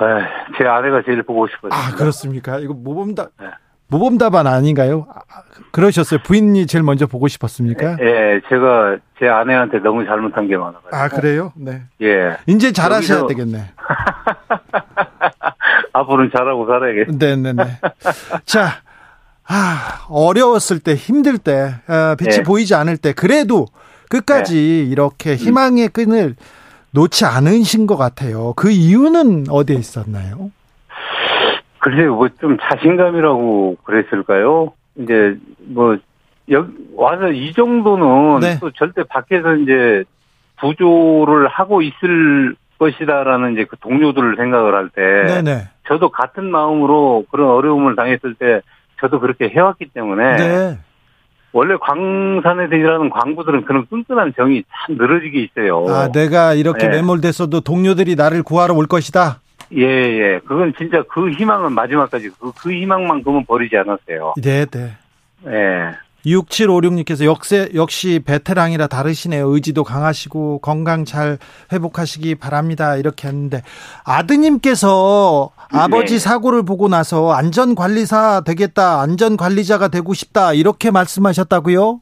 [0.00, 0.24] 에이,
[0.58, 1.70] 제 아내가 제일 보고 싶어요.
[1.72, 2.58] 아 그렇습니까?
[2.58, 3.46] 이거 모범답 네.
[3.90, 5.06] 모범답안 아닌가요?
[5.10, 5.20] 아,
[5.72, 6.20] 그러셨어요.
[6.22, 7.96] 부인이 제일 먼저 보고 싶었습니까?
[8.00, 10.94] 예, 제가 제 아내한테 너무 잘못한 게 많아가지고.
[10.94, 11.52] 아 그래요?
[11.56, 11.82] 네.
[12.02, 12.36] 예.
[12.46, 13.70] 이제 잘하셔야 여기서- 되겠네.
[15.92, 17.08] 앞으로는 잘하고 살아야겠.
[17.16, 17.62] 네네네.
[18.44, 18.68] 자,
[19.46, 22.42] 아, 어려웠을 때, 힘들 때, 아, 빛이 네.
[22.42, 23.66] 보이지 않을 때, 그래도
[24.10, 26.36] 끝까지 이렇게 희망의 끈을
[26.98, 28.52] 놓지 않으신 것 같아요.
[28.56, 30.50] 그 이유는 어디에 있었나요?
[31.78, 34.72] 글쎄요, 뭐 좀 자신감이라고 그랬을까요?
[34.96, 35.96] 이제 뭐
[36.50, 38.58] 여기 와서 이 정도는 네.
[38.60, 40.02] 또 절대 밖에서 이제
[40.60, 45.02] 부조를 하고 있을 것이다라는 이제 그 동료들을 생각을 할 때
[45.42, 45.68] 네네.
[45.86, 48.60] 저도 같은 마음으로 그런 어려움을 당했을 때
[49.00, 50.78] 저도 그렇게 해왔기 때문에 네.
[51.52, 55.86] 원래 광산에서 일하는 광부들은 그런 끈끈한 정이 참 늘어지게 있어요.
[55.88, 56.96] 아, 내가 이렇게 네.
[56.96, 59.40] 매몰됐어도 동료들이 나를 구하러 올 것이다.
[59.76, 60.40] 예, 예.
[60.46, 64.34] 그건 진짜 그 희망은 마지막까지 그, 그 희망만큼은 버리지 않았어요.
[64.42, 64.92] 네, 네.
[65.46, 66.07] 예.
[66.28, 69.48] 6756님께서 역시, 역시 베테랑이라 다르시네요.
[69.48, 71.38] 의지도 강하시고 건강 잘
[71.72, 72.96] 회복하시기 바랍니다.
[72.96, 73.62] 이렇게 했는데
[74.04, 76.18] 아드님께서 아버지 네.
[76.18, 79.00] 사고를 보고 나서 안전관리사 되겠다.
[79.00, 80.52] 안전관리자가 되고 싶다.
[80.52, 82.00] 이렇게 말씀하셨다고요?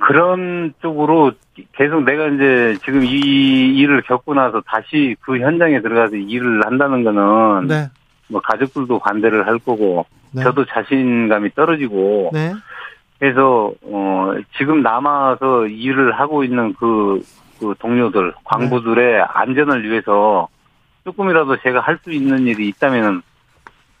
[0.00, 1.32] 그런 쪽으로
[1.76, 7.66] 계속 내가 이제 지금 이 일을 겪고 나서 다시 그 현장에 들어가서 일을 한다는 거는
[7.66, 7.90] 네.
[8.28, 10.42] 뭐 가족들도 반대를 할 거고 네.
[10.42, 12.54] 저도 자신감이 떨어지고 네.
[13.18, 17.20] 그래서 어 지금 남아서 일을 하고 있는 그,
[17.60, 20.48] 그 동료들 광부들의 안전을 위해서
[21.04, 23.22] 조금이라도 제가 할 수 있는 일이 있다면은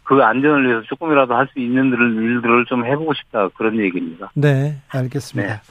[0.04, 4.30] 그 안전을 위해서 조금이라도 할 수 있는 일들을 좀 해보고 싶다 그런 얘기입니다.
[4.34, 5.62] 네, 알겠습니다.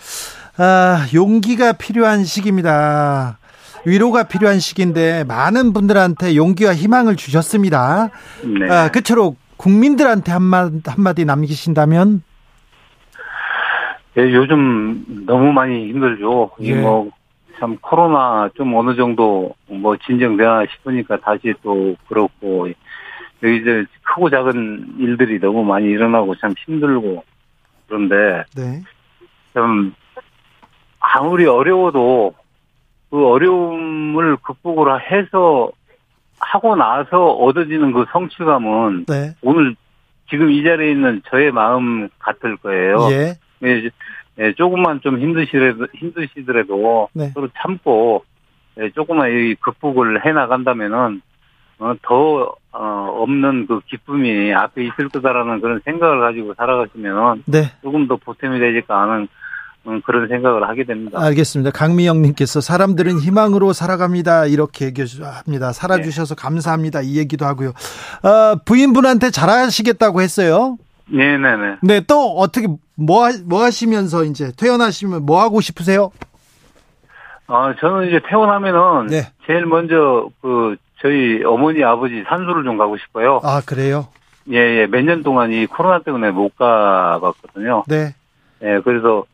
[0.58, 3.38] 아, 용기가 필요한 시기입니다.
[3.86, 8.10] 위로가 필요한 시기인데 많은 분들한테 용기와 희망을 주셨습니다.
[8.44, 8.70] 네.
[8.72, 12.24] 아, 끝으로 국민들한테 한마디, 한마디 남기신다면?
[14.18, 16.50] 예, 요즘 너무 많이 힘들죠.
[16.62, 16.82] 예.
[16.82, 22.70] 뭐참 코로나 좀 어느 정도 뭐 진정되나 싶으니까 다시 또 그렇고
[23.44, 27.24] 여기 이제 크고 작은 일들이 너무 많이 일어나고 참 힘들고
[27.88, 28.82] 그런데 네.
[29.54, 29.94] 좀
[31.00, 32.34] 아무리 어려워도
[33.12, 35.72] 그 어려움을 극복을 해서
[36.42, 39.36] 하고 나서 얻어지는 그 성취감은 네.
[39.42, 39.76] 오늘
[40.30, 43.08] 지금 이 자리에 있는 저의 마음 같을 거예요.
[43.12, 43.36] 예.
[43.64, 43.90] 예,
[44.40, 47.30] 예 조금만 좀 힘드시더라도 힘드시더라도 네.
[47.34, 48.24] 서로 참고
[48.80, 51.22] 예, 조금만 이 극복을 해 나간다면은
[51.80, 57.64] 어, 더 어, 없는 그 기쁨이 앞에 있을 거다라는 그런 생각을 가지고 살아가시면 네.
[57.82, 59.28] 조금 더 보탬이 되지까 하는 음,
[60.06, 61.20] 그런 생각을 하게 됩니다.
[61.20, 61.72] 알겠습니다.
[61.72, 64.46] 강미영님께서 사람들은 희망으로 살아갑니다.
[64.46, 65.74] 이렇게 얘기합니다.
[65.74, 66.42] 살아주셔서 네.
[66.42, 67.02] 감사합니다.
[67.02, 67.70] 이 얘기도 하고요.
[67.70, 70.78] 어, 부인분한테 잘하시겠다고 했어요.
[71.08, 71.78] 네네네.
[71.82, 76.12] 네, 또 어떻게 뭐, 뭐 하시면서 이제 퇴원하시면 뭐 하고 싶으세요?
[77.48, 79.32] 아, 저는 이제 퇴원하면은 네.
[79.48, 83.42] 제일 먼저 그 저희 어머니 아버지 산소를 좀 가고 싶어요.
[83.44, 84.08] 아 그래요?
[84.52, 84.88] 예, 예.
[84.88, 87.84] 몇 년 동안 이 코로나 때문에 못 가봤거든요.
[87.88, 88.14] 네.
[88.64, 89.26] 예, 그래서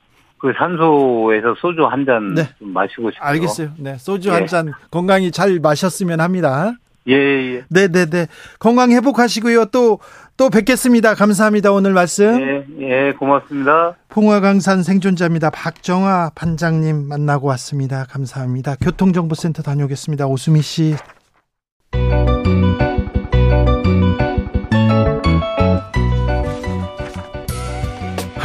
[0.47, 2.47] 그 산소에서 소주 한잔 네.
[2.60, 3.29] 마시고 싶어요.
[3.29, 3.69] 알겠어요.
[3.77, 4.33] 네, 소주 예.
[4.33, 6.73] 한잔 건강히 잘 마셨으면 합니다.
[7.10, 7.63] 예, 예.
[7.69, 8.27] 네, 네, 네.
[8.60, 9.65] 건강 회복하시고요.
[9.65, 9.99] 또,
[10.38, 11.15] 또 뵙겠습니다.
[11.15, 11.73] 감사합니다.
[11.73, 12.39] 오늘 말씀.
[12.41, 13.95] 예, 예, 고맙습니다.
[14.07, 15.49] 풍화강산 생존자입니다.
[15.49, 18.05] 박정아 반장님 만나고 왔습니다.
[18.10, 18.75] 감사합니다.
[18.81, 20.27] 교통정보센터 다녀오겠습니다.
[20.27, 20.95] 오수미 씨.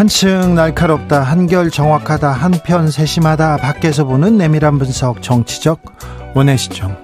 [0.02, 5.80] 한층 날카롭다, 한결 정확하다, 한편 세심하다, 밖에서 보는 내밀한 분석, 정치적
[6.34, 6.96] 원의 시점.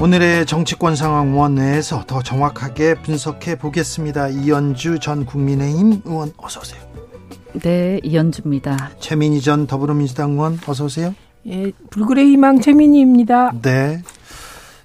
[0.00, 4.30] 오늘의 정치권 상황 원내에서 더 정확하게 분석해 보겠습니다.
[4.30, 6.80] 이연주 전 국민의힘 의원 어서 오세요.
[7.52, 8.90] 네, 이연주입니다.
[8.98, 11.14] 최민희 전 더불어민주당 의원 어서 오세요.
[11.46, 13.52] 예, 불굴의 희망 최민희입니다.
[13.62, 14.02] 네.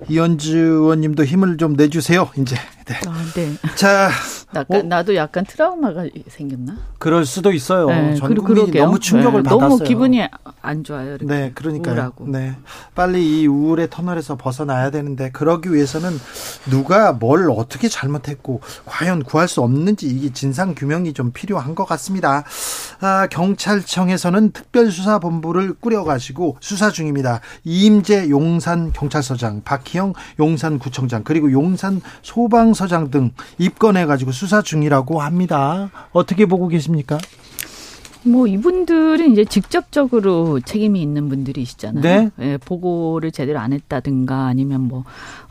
[0.08, 2.30] 이현주 의원님도 힘을 좀 내주세요.
[2.38, 2.56] 이제.
[2.86, 2.96] 네.
[3.08, 3.54] 아, 네.
[3.76, 4.10] 자,
[4.56, 4.84] 약간, 어?
[4.84, 6.78] 나도 약간 트라우마가 생겼나?
[6.98, 7.88] 그럴 수도 있어요.
[7.88, 8.86] 네, 전 국민이 그러게요.
[8.86, 9.70] 너무 충격을 네, 받았어요.
[9.70, 10.22] 너무 기분이
[10.62, 11.18] 안 좋아요.
[11.22, 12.56] 네, 그러니까 네,
[12.94, 16.12] 빨리 이 우울의 터널에서 벗어나야 되는데 그러기 위해서는
[16.70, 22.44] 누가 뭘 어떻게 잘못했고 과연 구할 수 없는지 이게 진상 규명이 좀 필요한 것 같습니다.
[23.00, 27.42] 아, 경찰청에서는 특별수사본부를 꾸려가지고 수사 중입니다.
[27.64, 35.92] 이임재 용산 경찰서장, 박희영 용산구청장 그리고 용산 소방서장 등 입건해가지고 수사 중이라고 합니다.
[36.14, 37.20] 어떻게 보고 계십니까?
[38.24, 42.02] 뭐 이분들은 이제 직접적으로 책임이 있는 분들이시잖아요.
[42.04, 42.30] 네.
[42.40, 45.04] 예, 보고를 제대로 안 했다든가 아니면 뭐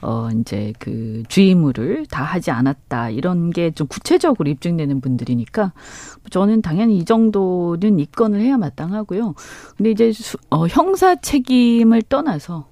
[0.02, 5.72] 어 이제 그 주의무를 다 하지 않았다 이런 게 좀 구체적으로 입증되는 분들이니까
[6.30, 9.34] 저는 당연히 이 정도는 입건을 해야 마땅하고요.
[9.76, 12.69] 근데 이제 수, 어 형사 책임을 떠나서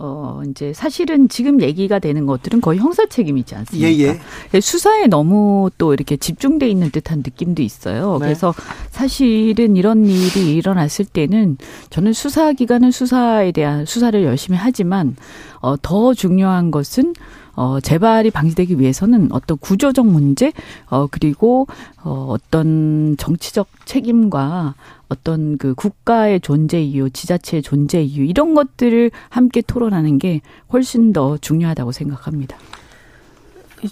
[0.00, 3.90] 어, 이제 사실은 지금 얘기가 되는 것들은 거의 형사 책임이지 않습니까?
[3.90, 4.20] 예, 예.
[4.54, 4.60] 예.
[4.60, 8.18] 수사에 너무 또 이렇게 집중돼 있는 듯한 느낌도 있어요.
[8.20, 8.26] 네.
[8.26, 8.54] 그래서
[8.90, 11.56] 사실은 이런 일이 일어났을 때는
[11.90, 15.16] 저는 수사기관은 수사에 대한 수사를 열심히 하지만
[15.60, 17.14] 어, 더 중요한 것은
[17.58, 20.52] 어, 재발이 방지되기 위해서는 어떤 구조적 문제,
[20.86, 21.66] 어, 그리고,
[22.04, 24.76] 어, 어떤 정치적 책임과
[25.08, 30.40] 어떤 그 국가의 존재 이유, 지자체의 존재 이유, 이런 것들을 함께 토론하는 게
[30.72, 32.56] 훨씬 더 중요하다고 생각합니다.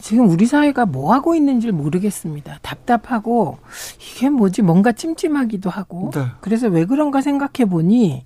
[0.01, 2.61] 지금 우리 사회가 뭐 하고 있는지 모르겠습니다.
[2.63, 3.59] 답답하고
[4.01, 6.27] 이게 뭐지 뭔가 찜찜하기도 하고 네.
[6.41, 8.25] 그래서 왜 그런가 생각해 보니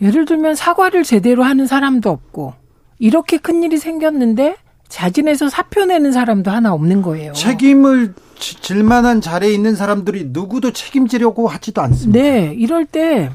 [0.00, 2.61] 예를 들면 사과를 제대로 하는 사람도 없고
[3.02, 4.54] 이렇게 큰 일이 생겼는데
[4.88, 7.32] 자진해서 사표 내는 사람도 하나 없는 거예요.
[7.32, 12.22] 책임을 질 만한 자리에 있는 사람들이 누구도 책임지려고 하지도 않습니다.
[12.22, 13.28] 네, 이럴 때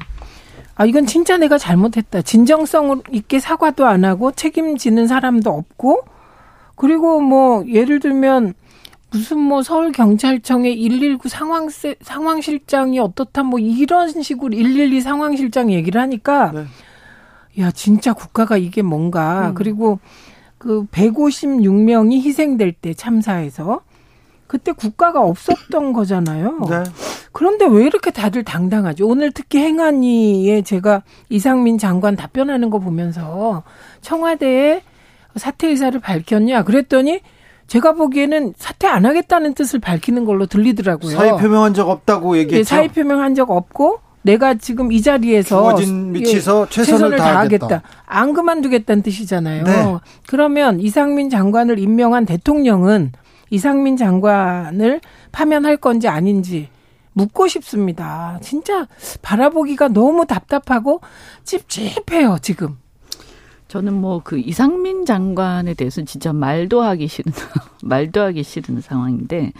[0.74, 2.22] 아, 이건 진짜 내가 잘못했다.
[2.22, 6.02] 진정성 있게 사과도 안 하고 책임지는 사람도 없고,
[6.76, 8.54] 그리고 뭐, 예를 들면,
[9.10, 11.68] 무슨 뭐 서울 경찰청의 119 상황
[12.00, 16.64] 상황실장이 어떻다 뭐 이런 식으로 112 상황실장 얘기를 하니까 네.
[17.58, 19.48] 야, 진짜 국가가 이게 뭔가.
[19.48, 19.54] 음.
[19.54, 19.98] 그리고
[20.58, 23.80] 그 156명이 희생될 때 참사에서
[24.46, 26.58] 그때 국가가 없었던 거잖아요.
[26.68, 26.82] 네.
[27.32, 29.06] 그런데 왜 이렇게 다들 당당하죠?
[29.06, 33.62] 오늘 특히 행안위에 제가 이상민 장관 답변하는 거 보면서
[34.00, 34.82] 청와대에
[35.36, 37.20] 사퇴 의사를 밝혔냐 그랬더니
[37.66, 41.14] 제가 보기에는 사퇴 안 하겠다는 뜻을 밝히는 걸로 들리더라고요.
[41.14, 42.58] 사의 표명한 적 없다고 얘기했죠.
[42.58, 47.66] 네, 사의 표명한 적 없고 내가 지금 이 자리에서 주어진 위치에서 예, 최선을, 최선을 다하겠다.
[47.68, 47.88] 다하겠다.
[48.06, 49.64] 안 그만두겠다는 뜻이잖아요.
[49.64, 49.96] 네.
[50.26, 53.12] 그러면 이상민 장관을 임명한 대통령은
[53.50, 55.00] 이상민 장관을
[55.32, 56.68] 파면할 건지 아닌지
[57.14, 58.38] 묻고 싶습니다.
[58.42, 58.86] 진짜
[59.22, 61.00] 바라보기가 너무 답답하고
[61.44, 62.76] 찝찝해요, 지금.
[63.68, 67.32] 저는 뭐 그 이상민 장관에 대해서 진짜 말도 하기 싫은
[67.82, 69.52] 말도 하기 싫은 상황인데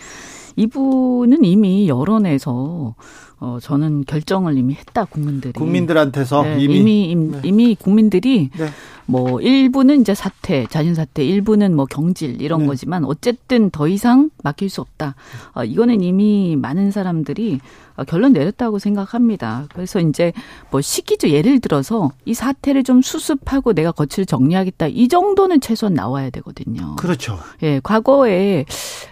[0.58, 2.94] 이분은 이미 여론에서
[3.40, 7.40] 어 저는 결정을 이미 했다 국민들이 국민들한테서 네, 이미 이미, 네.
[7.44, 8.66] 이미 국민들이 네.
[9.06, 12.66] 뭐 일부는 이제 사퇴, 자진 사퇴, 일부는 뭐 경질 이런 네.
[12.66, 15.14] 거지만 어쨌든 더 이상 맡길 수 없다.
[15.54, 19.66] 어, 이거는 이미 많은 사람들이 어, 결론 내렸다고 생각합니다.
[19.74, 20.32] 그래서 이제
[20.70, 21.30] 뭐 시기죠.
[21.30, 24.88] 예를 들어서 이 사태를 좀 수습하고 내가 거취를 정리하겠다.
[24.88, 26.96] 이 정도는 최소한 나와야 되거든요.
[26.96, 27.38] 그렇죠.
[27.62, 28.64] 예, 과거에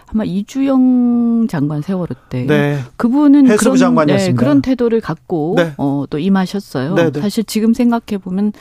[0.09, 2.79] 아마 이주영 장관 세월호 때 네.
[2.95, 4.31] 그분은 그런 장관이었습니다.
[4.31, 5.73] 네, 그런 태도를 갖고 네.
[5.77, 6.93] 어, 또 임하셨어요.
[6.95, 7.19] 네, 네.
[7.19, 8.53] 사실 지금 생각해 보면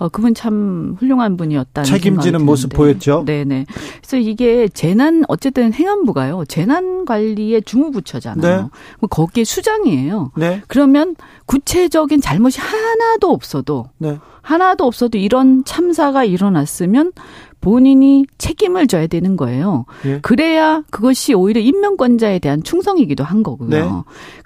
[0.00, 1.82] 어, 그분 참 훌륭한 분이었다.
[1.82, 3.24] 책임지는 모습 보였죠.
[3.26, 3.66] 네네.
[3.98, 6.46] 그래서 이게 재난 어쨌든 행안부가요.
[6.48, 8.62] 재난 관리의 주무부처잖아요.
[8.62, 8.68] 네.
[8.98, 10.32] 뭐 거기에 수장이에요.
[10.36, 10.62] 네.
[10.68, 14.18] 그러면 구체적인 잘못이 하나도 없어도 네.
[14.40, 17.12] 하나도 없어도 이런 참사가 일어났으면
[17.60, 19.84] 본인이 책임을 져야 되는 거예요.
[20.06, 20.18] 예.
[20.20, 23.68] 그래야 그것이 오히려 인명권자에 대한 충성이기도 한 거고요.
[23.68, 23.90] 네.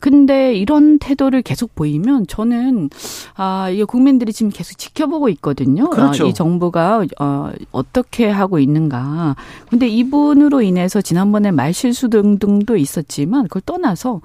[0.01, 2.91] 근데 이런 태도를 계속 보이면 저는
[3.37, 5.91] 아, 이게 국민들이 지금 계속 지켜보고 있거든요.
[5.91, 6.25] 그렇죠.
[6.25, 9.37] 아, 이 정부가 어, 어떻게 하고 있는가.
[9.71, 14.21] 근데 이분으로 인해서 지난번에 말실수 등등도 있었지만 그걸 떠나서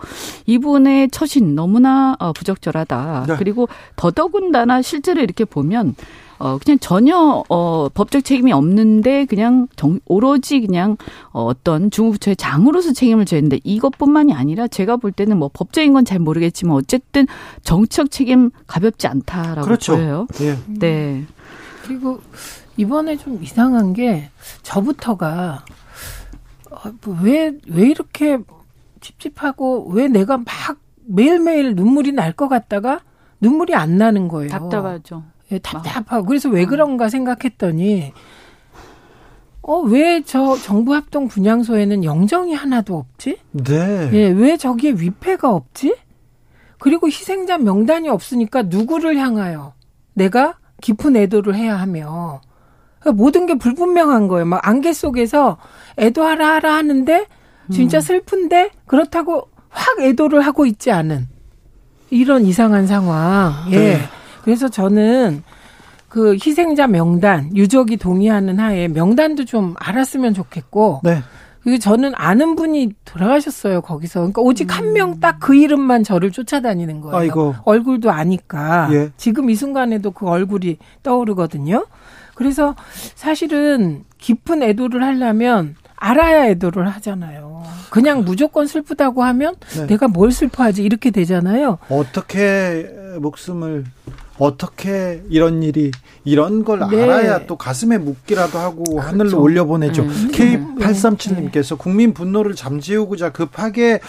[0.47, 3.25] 이분의 처신 너무나 어, 부적절하다.
[3.27, 3.35] 네.
[3.37, 5.95] 그리고 더더군다나 실제로 이렇게 보면
[6.39, 10.95] 어 그냥 전혀 어 법적 책임이 없는데 그냥 정, 오로지 그냥
[11.31, 16.05] 어, 어떤 중부처의 장으로서 책임을 져야 되는데 이것뿐만이 아니라 제가 볼 때는 뭐 법적인 건
[16.05, 17.27] 잘 모르겠지만 어쨌든
[17.63, 19.95] 정치적 책임 가볍지 않다라고 그렇죠.
[19.97, 20.27] 보여요.
[20.41, 20.57] 예.
[20.67, 21.25] 네.
[21.83, 22.21] 그리고
[22.77, 24.29] 이번에 좀 이상한 게
[24.63, 25.65] 저부터가
[27.05, 28.39] 왜왜 어, 왜 이렇게
[29.01, 30.45] 찝찝하고 왜 내가 막
[31.05, 33.01] 매일매일 눈물이 날 것 같다가
[33.41, 34.49] 눈물이 안 나는 거예요.
[34.49, 35.23] 답답하죠.
[35.51, 38.13] 예, 답답하고 그래서 왜 그런가 생각했더니
[39.61, 43.37] 어, 왜 저 정부 합동 분향소에는 영정이 하나도 없지?
[43.51, 44.09] 네.
[44.13, 45.95] 예, 왜 저기에 위패가 없지?
[46.79, 49.73] 그리고 희생자 명단이 없으니까 누구를 향하여
[50.13, 52.41] 내가 깊은 애도를 해야 하며
[52.99, 54.45] 그러니까 모든 게 불분명한 거예요.
[54.45, 55.57] 막 안개 속에서
[55.97, 57.27] 애도하라 하라 하는데
[57.71, 58.01] 진짜 음.
[58.01, 61.27] 슬픈데 그렇다고 확 애도를 하고 있지 않은
[62.09, 63.53] 이런 이상한 상황.
[63.71, 63.77] 예.
[63.77, 63.99] 네.
[64.49, 65.43] 그래서 저는
[66.07, 71.21] 그 희생자 명단 유족이 동의하는 하에 명단도 좀 알았으면 좋겠고 네.
[71.61, 74.75] 그리고 저는 아는 분이 돌아가셨어요 거기서 그러니까 오직 음.
[74.75, 77.15] 한명 딱 그 이름만 저를 쫓아다니는 거예요.
[77.15, 77.55] 아이고.
[77.63, 79.11] 얼굴도 아니까 예.
[79.17, 81.85] 지금 이 순간에도 그 얼굴이 떠오르거든요.
[82.33, 82.75] 그래서
[83.13, 87.61] 사실은 깊은 애도를 하려면 알아야 애도를 하잖아요.
[87.91, 89.85] 그냥 무조건 슬프다고 하면 네.
[89.85, 91.77] 내가 뭘 슬퍼하지 이렇게 되잖아요.
[91.89, 92.89] 어떻게
[93.19, 93.85] 목숨을
[94.39, 95.91] 어떻게 이런 일이
[96.23, 97.03] 이런 걸 네.
[97.03, 99.07] 알아야 또 가슴에 묻기라도 하고 그렇죠.
[99.07, 100.03] 하늘로 올려보내죠.
[100.03, 100.31] 음.
[100.31, 103.99] K837님께서 국민 분노를 잠재우고자 급하게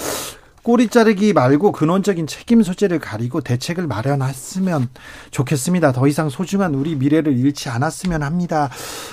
[0.62, 4.88] 꼬리 자르기 말고 근원적인 책임 소재를 가리고 대책을 마련했으면
[5.30, 5.92] 좋겠습니다.
[5.92, 8.68] 더 이상 소중한 우리 미래를 잃지 않았으면 합니다.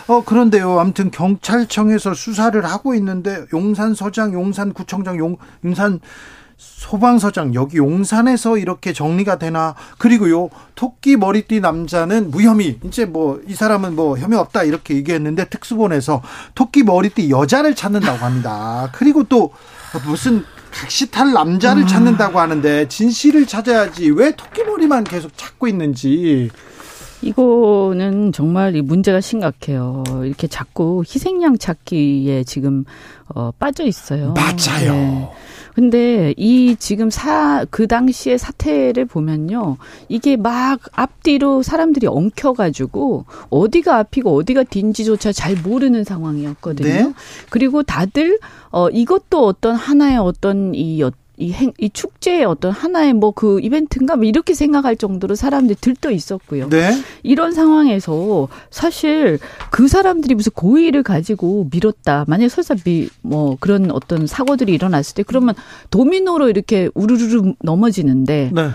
[0.07, 0.79] 어, 그런데요.
[0.79, 6.01] 아무튼 경찰청에서 수사를 하고 있는데 용산서장, 용산구청장, 용, 용산
[6.57, 13.95] 소방서장 여기 용산에서 이렇게 정리가 되나 그리고요 토끼 머리띠 남자는 무혐의 이제 뭐 이 사람은
[13.95, 16.21] 뭐 혐의 없다 이렇게 얘기했는데 특수본에서
[16.55, 19.51] 토끼 머리띠 여자를 찾는다고 합니다 그리고 또
[20.05, 21.87] 무슨 각시탈 남자를 음.
[21.87, 26.49] 찾는다고 하는데 진실을 찾아야지 왜 토끼 머리만 계속 찾고 있는지
[27.21, 30.03] 이거는 정말 이 문제가 심각해요.
[30.23, 32.85] 이렇게 자꾸 희생양 찾기에 지금
[33.33, 34.35] 어 빠져 있어요.
[34.35, 34.91] 맞아요.
[34.93, 35.29] 네.
[35.77, 39.77] 근데 이 지금 사, 그 당시의 사태를 보면요.
[40.09, 46.89] 이게 막 앞뒤로 사람들이 엉켜가지고 어디가 앞이고 어디가 뒤인지조차 잘 모르는 상황이었거든요.
[46.89, 47.13] 네?
[47.51, 48.39] 그리고 다들,
[48.71, 50.99] 어, 이것도 어떤 하나의 어떤 이
[51.37, 56.09] 이, 행, 이 축제의 어떤 하나의 뭐 그 이벤트인가 뭐 이렇게 생각할 정도로 사람들이 들떠
[56.11, 56.69] 있었고요.
[56.69, 56.91] 네.
[57.21, 59.37] 이런 상황에서 사실
[59.69, 62.25] 그 사람들이 무슨 고의를 가지고 밀었다.
[62.27, 65.53] 만약 설사 미, 뭐 그런 어떤 사고들이 일어났을 때 그러면
[65.91, 68.69] 도미노로 이렇게 우르르르 넘어지는데 네.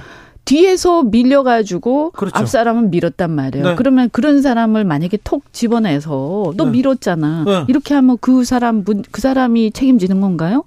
[0.44, 2.36] 뒤에서 밀려가지고 그렇죠.
[2.36, 3.68] 앞 사람은 밀었단 말이에요.
[3.70, 3.74] 네.
[3.74, 6.70] 그러면 그런 사람을 만약에 톡 집어내서 너 네.
[6.70, 7.44] 밀었잖아.
[7.44, 7.64] 네.
[7.68, 10.64] 이렇게 하면 그 사람 그 사람이 책임지는 건가요?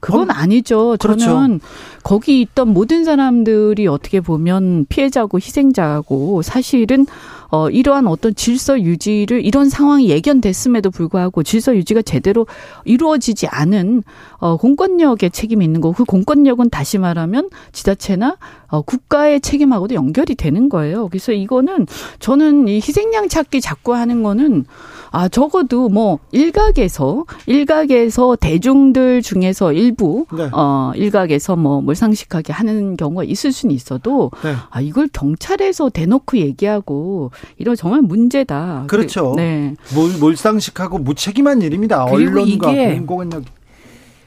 [0.00, 0.96] 그건 아니죠.
[0.98, 1.24] 그렇죠.
[1.24, 1.60] 저는
[2.02, 7.06] 거기 있던 모든 사람들이 어떻게 보면 피해자고 희생자고 사실은
[7.50, 12.46] 어, 이러한 어떤 질서 유지를 이런 상황이 예견됐음에도 불구하고 질서 유지가 제대로
[12.84, 14.04] 이루어지지 않은
[14.38, 18.36] 어, 공권력의 책임이 있는 거고 그 공권력은 다시 말하면 지자체나
[18.68, 21.08] 어, 국가의 책임하고도 연결이 되는 거예요.
[21.08, 21.86] 그래서 이거는
[22.20, 24.64] 저는 이 희생양 찾기 자꾸 하는 거는
[25.10, 30.48] 아 적어도 뭐 일각에서 일각에서 대중들 중에서 일부 네.
[30.52, 34.54] 어 일각에서 뭐 몰상식하게 하는 경우가 있을 수는 있어도 네.
[34.70, 38.84] 아 이걸 경찰에서 대놓고 얘기하고 이런 정말 문제다.
[38.86, 39.32] 그렇죠.
[39.32, 39.74] 그, 네.
[39.94, 42.04] 몰, 몰상식하고 무책임한 일입니다.
[42.04, 43.44] 언론과 공공력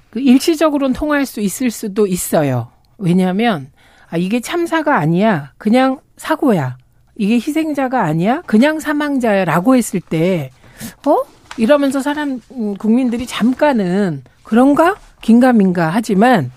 [0.10, 2.68] 그 일시적으로는 통할 수 있을 수도 있어요.
[2.98, 3.72] 왜냐하면
[4.10, 5.54] 아 이게 참사가 아니야.
[5.58, 6.78] 그냥 사고야.
[7.16, 8.42] 이게 희생자가 아니야.
[8.46, 10.52] 그냥 사망자야라고 했을 때
[11.06, 11.24] 어?
[11.58, 14.96] 이러면서 사람 음, 국민들이 잠깐은 그런가?
[15.22, 16.52] 긴가민가 하지만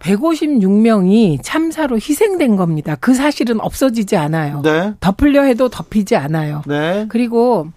[0.00, 2.96] 156명이 참사로 희생된 겁니다.
[3.00, 4.62] 그 사실은 없어지지 않아요.
[4.62, 4.94] 네.
[5.00, 6.62] 덮으려 해도 덮이지 않아요.
[6.66, 7.06] 네.
[7.08, 7.68] 그리고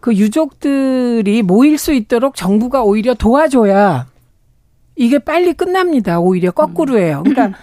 [0.00, 4.06] 그 유족들이 모일 수 있도록 정부가 오히려 도와줘야
[4.94, 6.18] 이게 빨리 끝납니다.
[6.20, 7.22] 오히려 거꾸로 해요.
[7.24, 7.58] 그러니까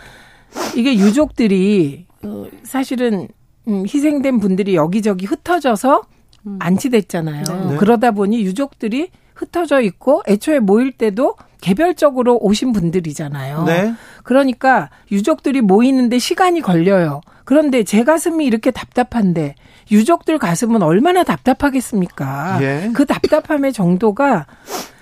[0.75, 3.27] 이게 유족들이 어, 사실은
[3.67, 6.22] 음, 희생된 분들이 여기저기 흩어져서 음.
[6.59, 7.43] 안치됐잖아요.
[7.69, 7.75] 네.
[7.77, 13.63] 그러다 보니 유족들이 흩어져 있고 애초에 모일 때도 개별적으로 오신 분들이잖아요.
[13.63, 13.93] 네.
[14.23, 17.21] 그러니까 유족들이 모이는데 시간이 걸려요.
[17.45, 19.55] 그런데 제 가슴이 이렇게 답답한데
[19.91, 22.59] 유족들 가슴은 얼마나 답답하겠습니까?
[22.61, 22.89] 예.
[22.93, 24.45] 그 답답함의 정도가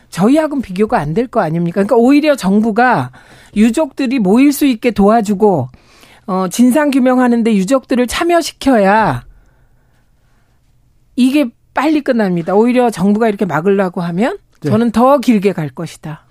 [0.10, 1.76] 저희하고는 비교가 안 될 거 아닙니까?
[1.76, 3.12] 그러니까 오히려 정부가
[3.56, 5.70] 유족들이 모일 수 있게 도와주고
[6.28, 9.24] 어 진상 규명하는데 유족들을 참여시켜야
[11.16, 12.54] 이게 빨리 끝납니다.
[12.54, 14.70] 오히려 정부가 이렇게 막으려고 하면 네.
[14.70, 16.26] 저는 더 길게 갈 것이다.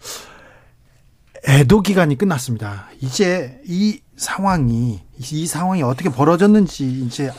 [1.49, 2.87] 애도 기간이 끝났습니다.
[3.01, 7.33] 이제 이 상황이 이 상황이 어떻게 벌어졌는지 이제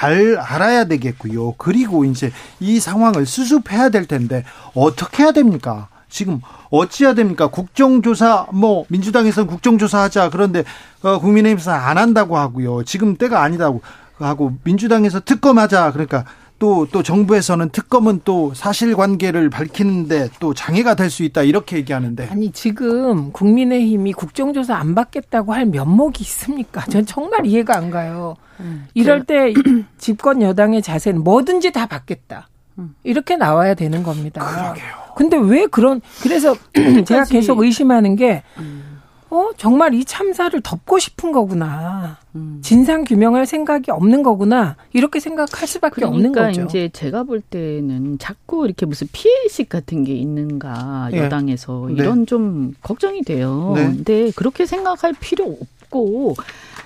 [0.00, 1.54] 알, 알아야 되겠고요.
[1.58, 2.30] 그리고 이제
[2.60, 5.88] 이 상황을 수습해야 될 텐데 어떻게 해야 됩니까?
[6.08, 7.48] 지금 어찌해야 됩니까?
[7.48, 10.64] 국정조사 뭐 민주당에서는 국정조사하자 그런데
[11.02, 12.84] 어, 국민의힘에서 안 한다고 하고요.
[12.84, 13.82] 지금 때가 아니다고
[14.18, 16.24] 하고 민주당에서 특검하자 그러니까
[16.60, 22.28] 또, 또 정부에서는 특검은 또 사실관계를 밝히는데 또 장애가 될 수 있다 이렇게 얘기하는데.
[22.30, 26.84] 아니, 지금 국민의힘이 국정조사 안 받겠다고 할 면목이 있습니까?
[26.84, 28.36] 전 정말 이해가 안 가요.
[28.60, 29.52] 음, 이럴 때
[29.98, 32.48] 집권 여당의 자세는 뭐든지 다 받겠다.
[32.78, 32.94] 음.
[33.02, 34.44] 이렇게 나와야 되는 겁니다.
[34.46, 34.94] 그러게요.
[35.16, 36.54] 근데 왜 그런, 그래서
[37.06, 38.89] 제가 계속 의심하는 게, 음.
[39.30, 42.18] 어, 정말 이 참사를 덮고 싶은 거구나.
[42.34, 42.58] 음.
[42.62, 44.76] 진상 규명할 생각이 없는 거구나.
[44.92, 46.62] 이렇게 생각할 수밖에 그러니까 없는 거죠.
[46.62, 51.18] 이제 제가 볼 때는 자꾸 이렇게 무슨 피해의식 같은 게 있는가, 네.
[51.18, 51.86] 여당에서.
[51.88, 51.94] 네.
[52.02, 53.72] 이런 좀 걱정이 돼요.
[53.76, 53.84] 네.
[53.84, 56.34] 근데 그렇게 생각할 필요 없고,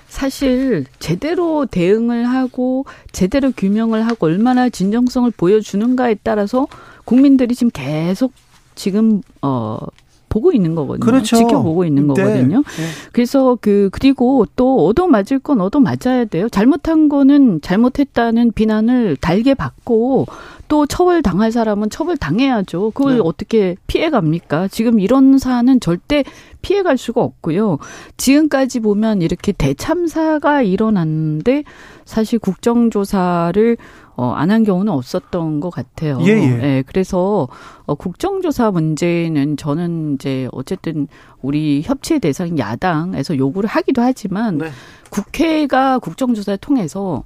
[0.07, 6.67] 사실 제대로 대응을 하고 제대로 규명을 하고 얼마나 진정성을 보여주는가에 따라서
[7.05, 8.31] 국민들이 지금 계속
[8.75, 9.77] 지금 어
[10.35, 10.99] 보고 있는 거거든요.
[10.99, 11.37] 그렇죠.
[11.37, 12.13] 지켜보고 있는 네.
[12.13, 12.57] 거거든요.
[12.57, 12.83] 네.
[13.13, 16.49] 그래서 그 그리고 또 얻어 맞을 건 얻어 맞아야 돼요.
[16.49, 20.25] 잘못한 거는 잘못했다는 비난을 달게 받고
[20.67, 22.91] 또 처벌 당할 사람은 처벌 당해야죠.
[22.91, 23.21] 그걸 네.
[23.23, 24.67] 어떻게 피해 갑니까?
[24.67, 26.25] 지금 이런 사안은 절대
[26.61, 27.77] 피해 갈 수가 없고요.
[28.17, 31.63] 지금까지 보면 이렇게 대참사가 일어났는데
[32.03, 33.77] 사실 국정조사를
[34.17, 36.19] 어, 안 한 경우는 없었던 것 같아요.
[36.21, 36.47] 예, 예.
[36.57, 37.47] 네, 그래서
[37.85, 41.07] 어, 국정조사 문제는 저는 이제 어쨌든
[41.41, 44.69] 우리 협치 대상 야당에서 요구를 하기도 하지만 네.
[45.09, 47.23] 국회가 국정조사를 통해서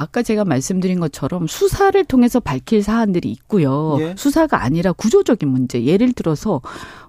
[0.00, 3.98] 아까 제가 말씀드린 것처럼 수사를 통해서 밝힐 사안들이 있고요.
[4.00, 4.14] 예.
[4.16, 5.84] 수사가 아니라 구조적인 문제.
[5.84, 6.62] 예를 들어서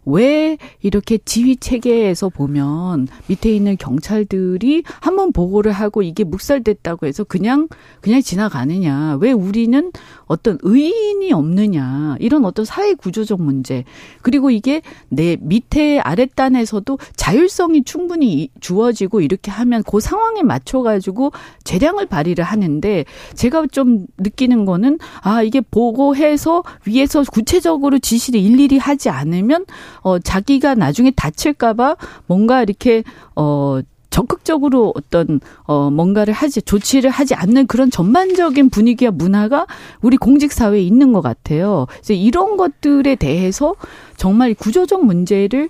[0.04, 7.70] 왜 이렇게 지휘 체계에서 보면 밑에 있는 경찰들이 한번 보고를 하고 이게 묵살됐다고 해서 그냥
[8.02, 9.18] 그냥 지나가느냐?
[9.22, 9.92] 왜 우리는
[10.26, 12.18] 어떤 의인이 없느냐?
[12.20, 13.86] 이런 어떤 사회 구조적 문제.
[14.22, 21.32] 그리고 이게 내 밑에 아랫단에서도 자율성이 충분히 주어지고 이렇게 하면 그 상황에 맞춰 가지고
[21.64, 23.06] 재량을 발휘를 하는 데
[23.36, 29.66] 제가 좀 느끼는 거는 아, 이게 보고해서 위에서 구체적으로 지시를 일일이 하지 않으면
[30.02, 31.96] 어, 자기가 나중에 다칠까봐
[32.28, 33.04] 뭔가 이렇게,
[33.36, 39.66] 어, 적극적으로 어떤 어 뭔가를 하지 조치를 하지 않는 그런 전반적인 분위기와 문화가
[40.02, 41.88] 우리 공직 사회에 있는 것 같아요.
[41.90, 43.74] 그래서 이런 것들에 대해서
[44.18, 45.70] 정말 구조적 문제를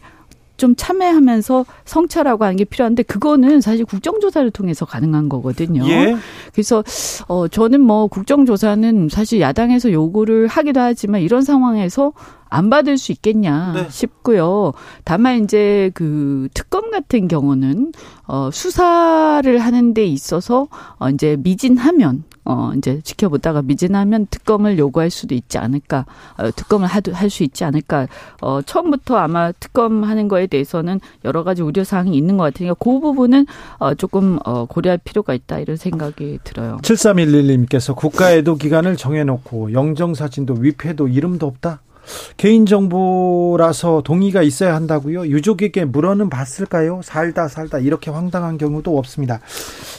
[0.61, 5.83] 좀 참여하면서 성찰하고 하는 게 필요한데 그거는 사실 국정조사를 통해서 가능한 거거든요.
[5.87, 6.15] 예.
[6.53, 6.83] 그래서
[7.27, 12.13] 어 저는 뭐 국정조사는 사실 야당에서 요구를 하기도 하지만 이런 상황에서
[12.47, 13.87] 안 받을 수 있겠냐 네.
[13.89, 14.73] 싶고요.
[15.03, 17.91] 다만 이제 그 특검 같은 경우는
[18.27, 20.67] 어 수사를 하는 데 있어서
[20.99, 26.05] 어 이제 미진하면 어 이제 지켜보다가 미진하면 특검을 요구할 수도 있지 않을까.
[26.37, 28.07] 어 특검을 할 수 있지 않을까.
[28.41, 32.99] 어 처음부터 아마 특검 하는 거에 대해서는 여러 가지 우려 사항이 있는 것 같으니까 그
[32.99, 33.45] 부분은
[33.79, 36.77] 어 조금 어 고려할 필요가 있다 이런 생각이 들어요.
[36.81, 41.81] 7311님께서 국가애도 기간을 정해 놓고 영정 사진도 위패도 이름도 없다.
[42.37, 45.27] 개인정보라서 동의가 있어야 한다고요?
[45.27, 47.01] 유족에게 물어는 봤을까요?
[47.03, 49.39] 살다 살다 이렇게 황당한 경우도 없습니다.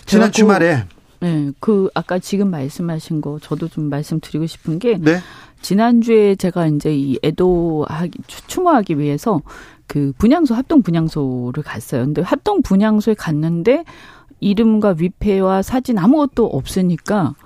[0.04, 0.84] 지난 그 주말에
[1.22, 5.18] 네, 그 아까 지금 말씀하신 거 저도 좀 말씀드리고 싶은 게 네?
[5.60, 9.40] 지난주에 제가 이제 이 애도하기 추모하기 위해서
[9.86, 12.06] 그 분향소 합동 분향소를 갔어요.
[12.06, 13.84] 근데 합동 분향소에 갔는데
[14.40, 17.36] 이름과 위패와 사진 아무것도 없으니까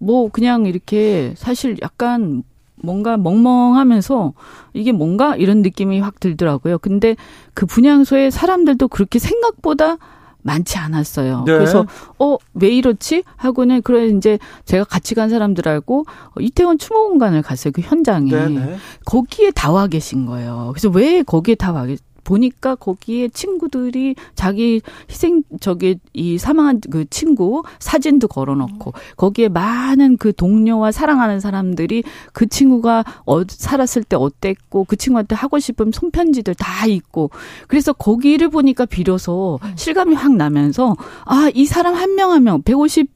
[0.00, 2.42] 뭐 그냥 이렇게 사실 약간
[2.74, 4.32] 뭔가 멍멍하면서
[4.72, 6.78] 이게 뭔가 이런 느낌이 확 들더라고요.
[6.78, 7.14] 근데
[7.54, 9.98] 그 분향소에 사람들도 그렇게 생각보다
[10.44, 11.44] 많지 않았어요.
[11.46, 11.52] 네.
[11.52, 11.86] 그래서
[12.18, 16.04] 어 왜 이렇지 하고는 그래 이제 제가 같이 간 사람들하고
[16.40, 17.72] 이태원 추모 공간을 갔어요.
[17.72, 18.76] 그 현장에 네, 네.
[19.04, 20.70] 거기에 다 와 계신 거예요.
[20.72, 21.86] 그래서 왜 거기에 다 와
[22.24, 30.32] 보니까 거기에 친구들이 자기 희생 저기 이 사망한 그 친구 사진도 걸어놓고 거기에 많은 그
[30.32, 32.02] 동료와 사랑하는 사람들이
[32.32, 37.30] 그 친구가 어, 살았을 때 어땠고 그 친구한테 하고 싶은 손편지들 다 있고
[37.68, 40.96] 그래서 거기를 보니까 비로소 실감이 확 나면서
[41.26, 43.06] 아 이 사람 한 명 한명 150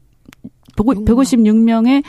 [0.76, 2.02] 156명의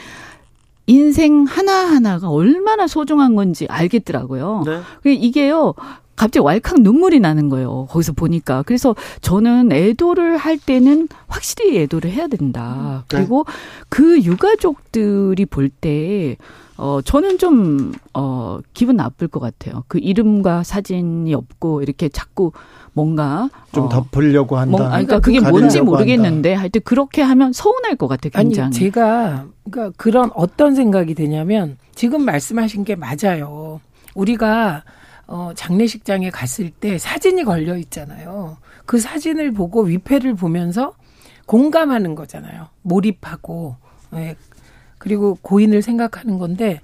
[0.87, 4.63] 인생 하나하나가 얼마나 소중한 건지 알겠더라고요.
[4.65, 4.81] 네.
[5.13, 5.73] 이게요,
[6.19, 7.87] 갑자기 왈칵 눈물이 나는 거예요.
[7.89, 8.61] 거기서 보니까.
[8.63, 13.05] 그래서 저는 애도를 할 때는 확실히 애도를 해야 된다.
[13.07, 13.17] 네.
[13.17, 13.45] 그리고
[13.87, 16.35] 그 유가족들이 볼 때,
[16.75, 19.85] 어, 저는 좀, 어, 기분 나쁠 것 같아요.
[19.87, 22.51] 그 이름과 사진이 없고, 이렇게 자꾸
[22.91, 23.49] 뭔가.
[23.71, 24.77] 좀 어, 덮으려고 한다.
[24.77, 28.65] 뭔, 그러니까 그게 뭔지 모르겠는데, 하여튼 그렇게 하면 서운할 것 같아요, 굉장히.
[28.65, 33.79] 아니, 제가, 그러니까 그런 어떤 생각이 되냐면, 지금 말씀하신 게 맞아요.
[34.15, 34.83] 우리가
[35.31, 38.57] 어, 장례식장에 갔을 때 사진이 걸려 있잖아요.
[38.87, 40.95] 그 사진을 보고 위패를 보면서
[41.45, 42.67] 공감하는 거잖아요.
[42.81, 43.75] 몰입하고,
[44.15, 44.35] 예.
[44.97, 46.81] 그리고 고인을 생각하는 건데,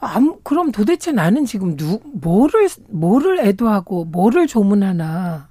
[0.00, 5.48] 아무, 그럼 도대체 나는 지금 누, 뭐를, 뭐를 애도하고, 뭐를 조문하나,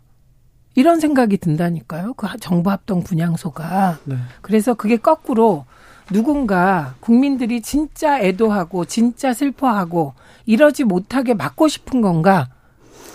[0.73, 2.15] 이런 생각이 든다니까요.
[2.15, 3.99] 그 정부합동 분향소가.
[4.05, 4.15] 네.
[4.41, 5.65] 그래서 그게 거꾸로
[6.11, 10.13] 누군가 국민들이 진짜 애도하고, 진짜 슬퍼하고,
[10.45, 12.47] 이러지 못하게 막고 싶은 건가?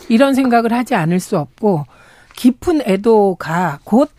[0.09, 1.86] 이런 생각을 하지 않을 수 없고
[2.36, 4.11] 깊은 애도가 곧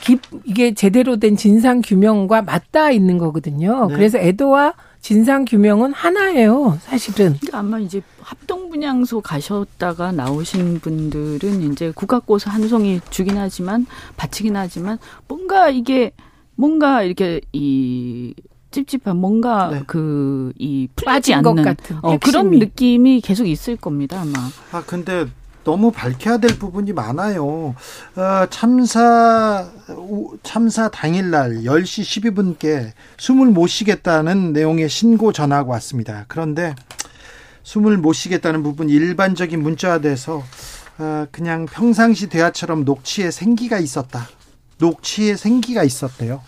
[0.00, 3.88] 깊, 이게 제대로 된 진상 규명과 맞닿아 있는 거거든요.
[3.88, 3.94] 네.
[3.94, 7.36] 그래서 애도와 진상 규명은 하나예요, 사실은.
[7.40, 13.86] 그러니까 아마 이제 합동 분향소 가셨다가 나오신 분들은 이제 국악고서 한 송이 주긴 하지만
[14.16, 16.12] 바치긴 하지만 뭔가 이게
[16.56, 18.34] 뭔가 이렇게 이
[18.70, 19.82] 찝찝한 뭔가 네.
[19.86, 24.50] 그이 풀리지 않는 같은 어, 그런 느낌이 계속 있을 겁니다 아마.
[24.72, 25.26] 아 근데
[25.64, 27.74] 너무 밝혀야 될 부분이 많아요.
[28.16, 29.68] 어, 참사
[30.42, 36.24] 참사 당일날 10시 12분께 숨을 못 쉬겠다는 내용의 신고 전화가 왔습니다.
[36.28, 36.74] 그런데
[37.62, 40.42] 숨을 못 쉬겠다는 부분 일반적인 문자화돼서
[40.98, 44.28] 어, 그냥 평상시 대화처럼 녹취에 생기가 있었다.
[44.78, 46.42] 녹취에 생기가 있었대요.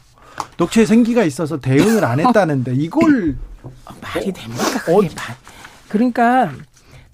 [0.57, 3.37] 녹취에 생기가 있어서 대응을 안 했다는데 이걸
[4.01, 4.65] 말이 됩니까?
[4.89, 5.01] 어,
[5.89, 6.53] 그러니까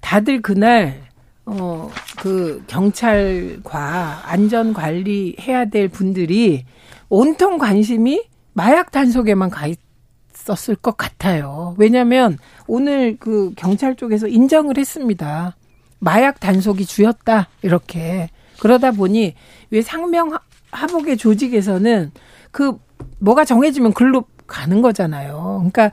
[0.01, 1.03] 다들 그날
[1.47, 1.91] 어
[2.25, 6.65] 그 경찰과 안전 관리 해야 될 분들이
[7.11, 11.75] 온통 관심이 마약 단속에만 가 있었을 것 같아요.
[11.77, 15.55] 왜냐하면 오늘 그 경찰 쪽에서 인정을 했습니다.
[15.99, 19.35] 마약 단속이 주였다 이렇게 그러다 보니
[19.69, 20.33] 왜 상명
[20.75, 22.11] 하복의 조직에서는
[22.51, 22.77] 그
[23.19, 25.57] 뭐가 정해지면 글로 가는 거잖아요.
[25.71, 25.91] 그러니까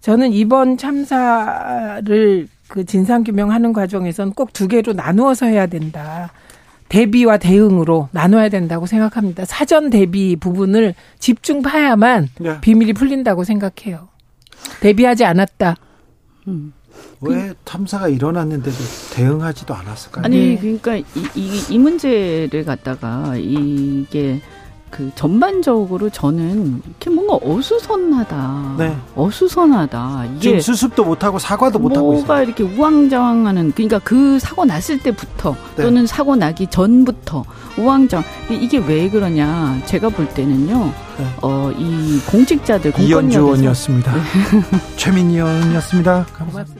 [0.00, 6.32] 저는 이번 참사를 그 진상 규명하는 과정에선 꼭 두 개로 나누어서 해야 된다.
[6.88, 9.44] 대비와 대응으로 나눠야 된다고 생각합니다.
[9.44, 12.60] 사전 대비 부분을 집중봐야만 네.
[12.60, 14.08] 비밀이 풀린다고 생각해요.
[14.80, 15.76] 대비하지 않았다.
[16.48, 16.72] 음.
[17.22, 18.76] 왜 탐사가 일어났는데도
[19.12, 20.24] 대응하지도 않았을까요?
[20.24, 21.04] 아니 그러니까 이,
[21.34, 24.40] 이, 이 문제를 갖다가 이게
[24.90, 28.74] 그 전반적으로 저는 이렇게 뭔가 어수선하다.
[28.78, 28.96] 네.
[29.14, 30.24] 어수선하다.
[30.32, 32.26] 이게 지금 수습도 못하고 사과도 못하고 있어요.
[32.26, 35.84] 뭐가 이렇게 우왕좌왕하는 그러니까 그 사고 났을 때부터 네.
[35.84, 37.44] 또는 사고 나기 전부터
[37.78, 39.80] 우왕좌왕 이게 왜 그러냐?
[39.86, 40.92] 제가 볼 때는요.
[41.18, 41.26] 네.
[41.40, 44.12] 어이 공직자들 이현주 의원이었습니다.
[44.12, 44.22] 네.
[44.96, 46.26] 최민희 의원이었습니다.
[46.36, 46.79] 고맙습니다.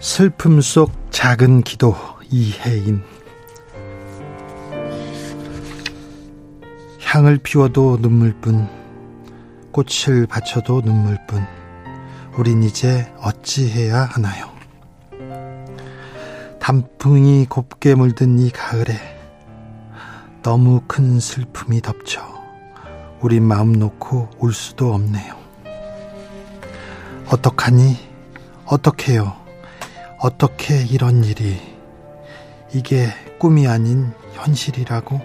[0.00, 1.94] 슬픔 속 작은 기도
[2.30, 3.02] 이혜인.
[7.02, 8.66] 향을 피워도 눈물뿐
[9.72, 11.46] 꽃을 바쳐도 눈물뿐
[12.38, 14.48] 우린 이제 어찌해야 하나요?
[16.58, 18.94] 단풍이 곱게 물든 이 가을에
[20.42, 22.22] 너무 큰 슬픔이 덮쳐
[23.20, 25.34] 우리 마음 놓고 울 수도 없네요.
[27.26, 27.98] 어떡하니?
[28.64, 29.39] 어떡해요
[30.22, 31.58] 어떻게 이런 일이?
[32.74, 33.08] 이게
[33.38, 35.18] 꿈이 아닌 현실이라고?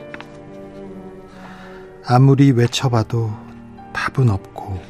[2.05, 3.29] 아무리 외쳐봐도
[3.91, 4.81] 답은 없고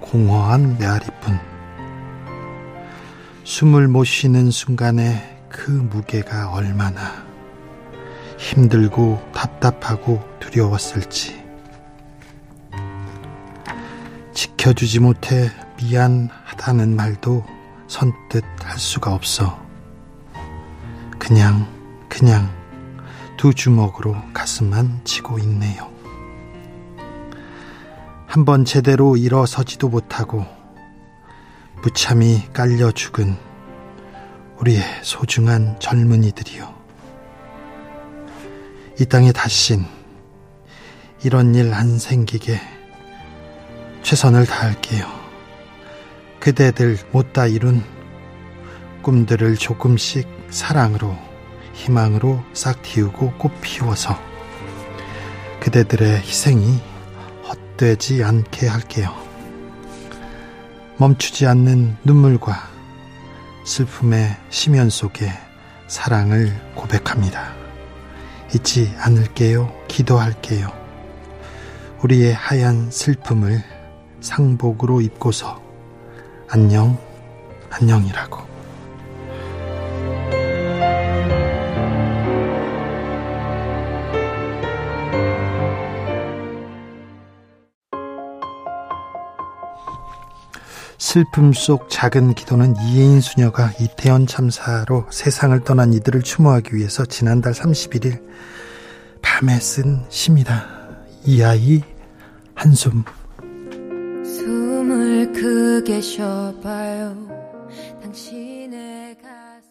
[0.00, 1.40] 공허한 메아리뿐.
[3.44, 7.24] 숨을 못 쉬는 순간에 그 무게가 얼마나
[8.36, 11.42] 힘들고 답답하고 두려웠을지.
[14.34, 17.53] 지켜주지 못해 미안하다는 말도
[17.86, 19.58] 선뜻 할 수가 없어
[21.18, 21.66] 그냥
[22.08, 22.50] 그냥
[23.36, 25.92] 두 주먹으로 가슴만 치고 있네요.
[28.26, 30.44] 한 번 제대로 일어서지도 못하고
[31.82, 33.36] 무참히 깔려 죽은
[34.58, 36.74] 우리의 소중한 젊은이들이요.
[39.00, 39.84] 이 땅에 다신
[41.22, 42.60] 이런 일 안 생기게
[44.02, 45.06] 최선을 다할게요.
[46.44, 47.82] 그대들 못다 이룬
[49.00, 51.16] 꿈들을 조금씩 사랑으로
[51.72, 54.18] 희망으로 싹 틔우고 꽃 피워서
[55.60, 56.82] 그대들의 희생이
[57.78, 59.14] 되지 않게 할게요.
[60.98, 62.54] 멈추지 않는 눈물과
[63.64, 65.32] 슬픔의 심연 속에
[65.86, 67.54] 사랑을 고백합니다.
[68.54, 69.72] 잊지 않을게요.
[69.88, 70.68] 기도할게요.
[72.02, 73.64] 우리의 하얀 슬픔을
[74.20, 75.63] 상복으로 입고서
[76.56, 76.96] 안녕,
[77.68, 78.38] 안녕이라고.
[90.96, 98.22] 슬픔 속 작은 기도는 이혜인 수녀가 이태원 참사로 세상을 떠난 이들을 추모하기 위해서 지난달 31일
[99.22, 100.68] 밤에 쓴 시입니다.
[101.24, 101.82] 이 아이
[102.54, 103.02] 한숨
[104.44, 107.16] 숨을 크게 쉬어봐요.
[108.02, 109.70] 당신의 가슴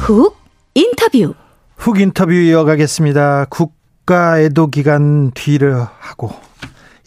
[0.00, 0.36] 훅
[0.74, 1.34] 인터뷰.
[1.76, 3.46] 훅 인터뷰 이어가겠습니다.
[3.48, 6.32] 국가 애도 기간 뒤를 하고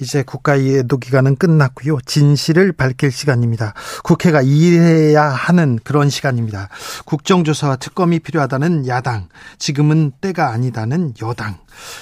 [0.02, 2.00] 이제 국가 애도 기간은 끝났고요.
[2.06, 3.74] 진실을 밝힐 시간입니다.
[4.04, 6.70] 국회가 일해야 하는 그런 시간입니다.
[7.06, 9.28] 국정조사와 특검이 필요하다는 야당,
[9.58, 11.58] 지금은 때가 아니다는 여당.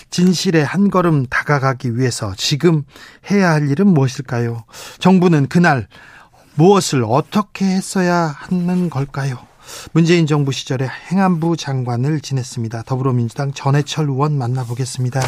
[0.09, 2.83] 진실에 한 걸음 다가가기 위해서 지금
[3.31, 4.63] 해야 할 일은 무엇일까요?
[4.99, 5.87] 정부는 그날
[6.55, 9.37] 무엇을 어떻게 했어야 하는 걸까요?
[9.91, 12.83] 문재인 정부 시절에 행안부 장관을 지냈습니다.
[12.83, 15.19] 더불어민주당 전해철 의원 만나보겠습니다.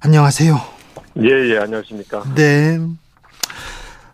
[0.00, 0.79] 안녕하세요.
[1.18, 2.22] 예, 예, 안녕하십니까.
[2.34, 2.78] 네.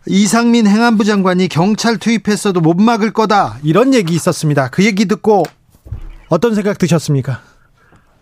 [0.07, 3.57] 이상민 행안부 장관이 경찰 투입했어도 못 막을 거다.
[3.63, 4.69] 이런 얘기 있었습니다.
[4.69, 5.43] 그 얘기 듣고
[6.29, 7.39] 어떤 생각 드셨습니까?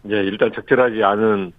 [0.09, 1.51] 예, 일단 적절하지 않은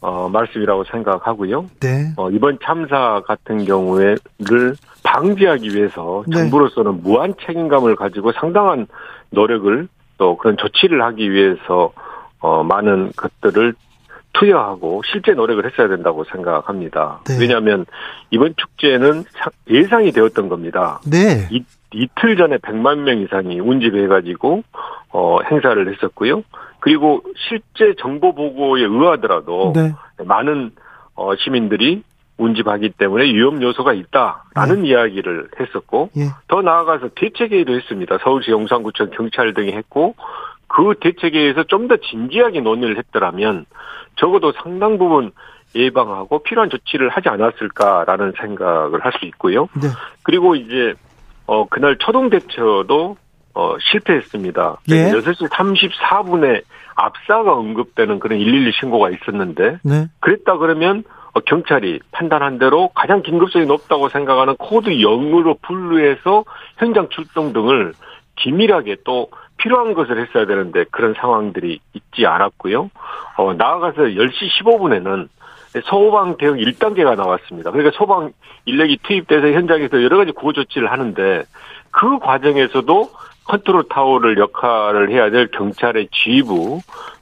[0.00, 1.66] 어, 말씀이라고 생각하고요.
[1.80, 2.12] 네.
[2.16, 6.36] 어, 이번 참사 같은 경우에를 방지하기 위해서 네.
[6.36, 8.86] 정부로서는 무한 책임감을 가지고 상당한
[9.30, 9.88] 노력을
[10.18, 11.92] 또 그런 조치를 하기 위해서
[12.40, 13.74] 어, 많은 것들을
[14.38, 17.20] 투여하고 실제 노력을 했어야 된다고 생각합니다.
[17.26, 17.38] 네.
[17.40, 17.86] 왜냐하면
[18.30, 19.24] 이번 축제는
[19.68, 21.00] 예상이 되었던 겁니다.
[21.04, 21.48] 네.
[21.50, 24.62] 이, 이틀 전에 100만 명 이상이 운집해가지고
[25.10, 26.44] 어, 행사를 했었고요.
[26.80, 29.92] 그리고 실제 정보 보고에 의하더라도 네.
[30.24, 30.70] 많은
[31.14, 32.02] 어, 시민들이
[32.36, 34.90] 운집하기 때문에 위험 요소가 있다라는 네.
[34.90, 36.28] 이야기를 했었고 예.
[36.46, 38.18] 더 나아가서 대책회의도 했습니다.
[38.22, 40.14] 서울시 용산구청 경찰 등이 했고
[40.78, 43.66] 그 대책회의에서 좀 더 진지하게 논의를 했더라면
[44.16, 45.32] 적어도 상당 부분
[45.74, 49.68] 예방하고 필요한 조치를 하지 않았을까라는 생각을 할 수 있고요.
[49.74, 49.88] 네.
[50.22, 50.94] 그리고 이제
[51.46, 53.16] 어 그날 초동 대처도
[53.54, 54.76] 어 실패했습니다.
[54.90, 55.10] 예.
[55.10, 56.62] 6시 34분에
[56.94, 60.06] 압사가 언급되는 그런 112 신고가 있었는데 네.
[60.20, 61.02] 그랬다 그러면
[61.32, 66.44] 어, 경찰이 판단한 대로 가장 긴급성이 높다고 생각하는 코드 0으로 분류해서
[66.76, 67.94] 현장 출동 등을
[68.36, 72.90] 기민하게 또 필요한 것을 했어야 되는데 그런 상황들이 있지 않았고요.
[73.36, 75.28] 어, 나아가서 10시 15분에는
[75.84, 77.70] 소방 대응 1단계가 나왔습니다.
[77.70, 78.32] 그러니까 소방
[78.64, 81.42] 인력이 투입돼서 현장에서 여러 가지 구호 조치를 하는데
[81.90, 83.10] 그 과정에서도
[83.44, 86.80] 컨트롤 타워를 역할을 해야 될 경찰의 지휘부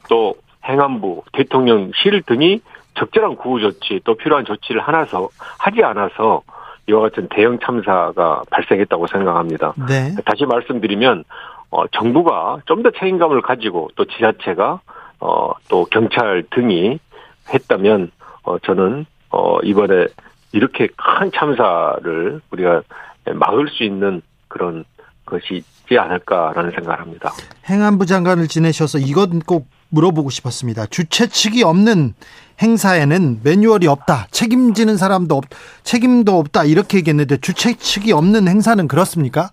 [0.08, 0.34] 또
[0.64, 2.60] 행안부 대통령실 등이
[2.94, 5.28] 적절한 구호 조치 또 필요한 조치를 하나서
[5.58, 6.42] 하지 않아서
[6.88, 9.74] 이와 같은 대형 참사가 발생했다고 생각합니다.
[9.88, 10.14] 네.
[10.24, 11.24] 다시 말씀드리면
[11.70, 14.80] 어, 정부가 좀 더 책임감을 가지고 또 지자체가
[15.20, 16.98] 어, 또 경찰 등이
[17.52, 18.10] 했다면
[18.42, 20.06] 어, 저는 어, 이번에
[20.52, 22.82] 이렇게 큰 참사를 우리가
[23.34, 24.84] 막을 수 있는 그런
[25.24, 27.32] 것이 있지 않을까라는 생각을 합니다.
[27.68, 30.86] 행안부 장관을 지내셔서 이건 꼭 물어보고 싶었습니다.
[30.86, 32.14] 주최 측이 없는
[32.62, 34.28] 행사에는 매뉴얼이 없다.
[34.30, 35.44] 책임지는 사람도 없,
[35.82, 36.64] 책임도 없다.
[36.64, 39.50] 이렇게 얘기했는데 주최 측이 없는 행사는 그렇습니까?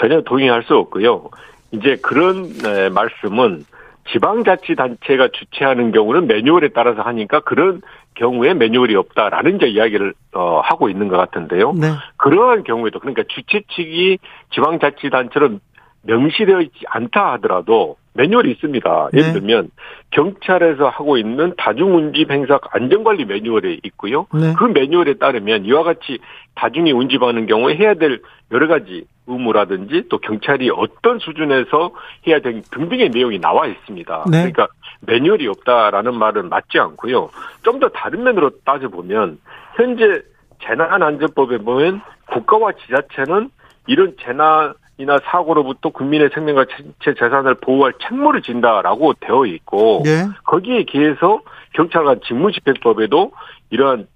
[0.00, 1.28] 전혀 동의할 수 없고요.
[1.72, 2.48] 이제 그런
[2.94, 3.64] 말씀은
[4.12, 7.80] 지방자치단체가 주최하는 경우는 매뉴얼에 따라서 하니까 그런
[8.14, 11.72] 경우에 매뉴얼이 없다라는 이제 이야기를 어, 하고 있는 것 같은데요.
[11.74, 11.88] 네.
[12.16, 14.18] 그러한 경우에도 그러니까 주최 측이
[14.52, 15.58] 지방자치단체로
[16.02, 19.10] 명시되어 있지 않다 하더라도 매뉴얼이 있습니다.
[19.12, 19.32] 예를 네.
[19.34, 19.70] 들면
[20.10, 24.26] 경찰에서 하고 있는 다중운집 행사 안전관리 매뉴얼이 있고요.
[24.34, 24.54] 네.
[24.58, 26.18] 그 매뉴얼에 따르면 이와 같이
[26.56, 28.20] 다중이 운집하는 경우에 해야 될
[28.50, 31.92] 여러 가지 의무라든지 또 경찰이 어떤 수준에서
[32.26, 34.24] 해야 될 등등의 내용이 나와 있습니다.
[34.30, 34.38] 네.
[34.38, 34.68] 그러니까
[35.02, 37.30] 매뉴얼이 없다라는 말은 맞지 않고요.
[37.62, 39.38] 좀 더 다른 면으로 따져보면
[39.76, 40.20] 현재
[40.62, 43.50] 재난안전법에 보면 국가와 지자체는
[43.86, 46.66] 이런 재난 이나 사고로부터 국민의 생명과
[47.02, 50.26] 체 재산을 보호할 책무를 진다라고 되어 있고 네.
[50.44, 51.40] 거기에 기해서
[51.72, 53.32] 경찰관 직무집행법에도
[53.70, 54.06] 이러한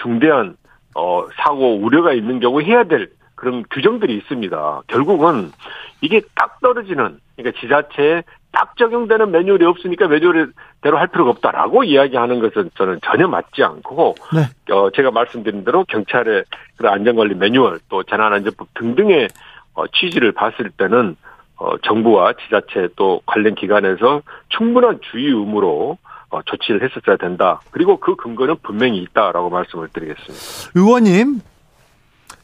[0.00, 0.56] 중대한
[0.94, 4.82] 어 사고 우려가 있는 경우 해야 될 그런 규정들이 있습니다.
[4.88, 5.52] 결국은
[6.00, 12.70] 이게 딱 떨어지는 그러니까 지자체에 딱 적용되는 매뉴얼이 없으니까 매뉴얼대로 할 필요가 없다라고 이야기하는 것은
[12.76, 14.74] 저는 전혀 맞지 않고 네.
[14.74, 16.44] 어 제가 말씀드린 대로 경찰의
[16.76, 19.28] 그런 안전관리 매뉴얼 또 재난안전법 등등의
[19.74, 21.16] 어, 취지를 봤을 때는
[21.56, 25.98] 어, 정부와 지자체 또 관련 기관에서 충분한 주의 의무로
[26.30, 27.60] 어, 조치를 했었어야 된다.
[27.70, 30.72] 그리고 그 근거는 분명히 있다라고 말씀을 드리겠습니다.
[30.74, 31.40] 의원님,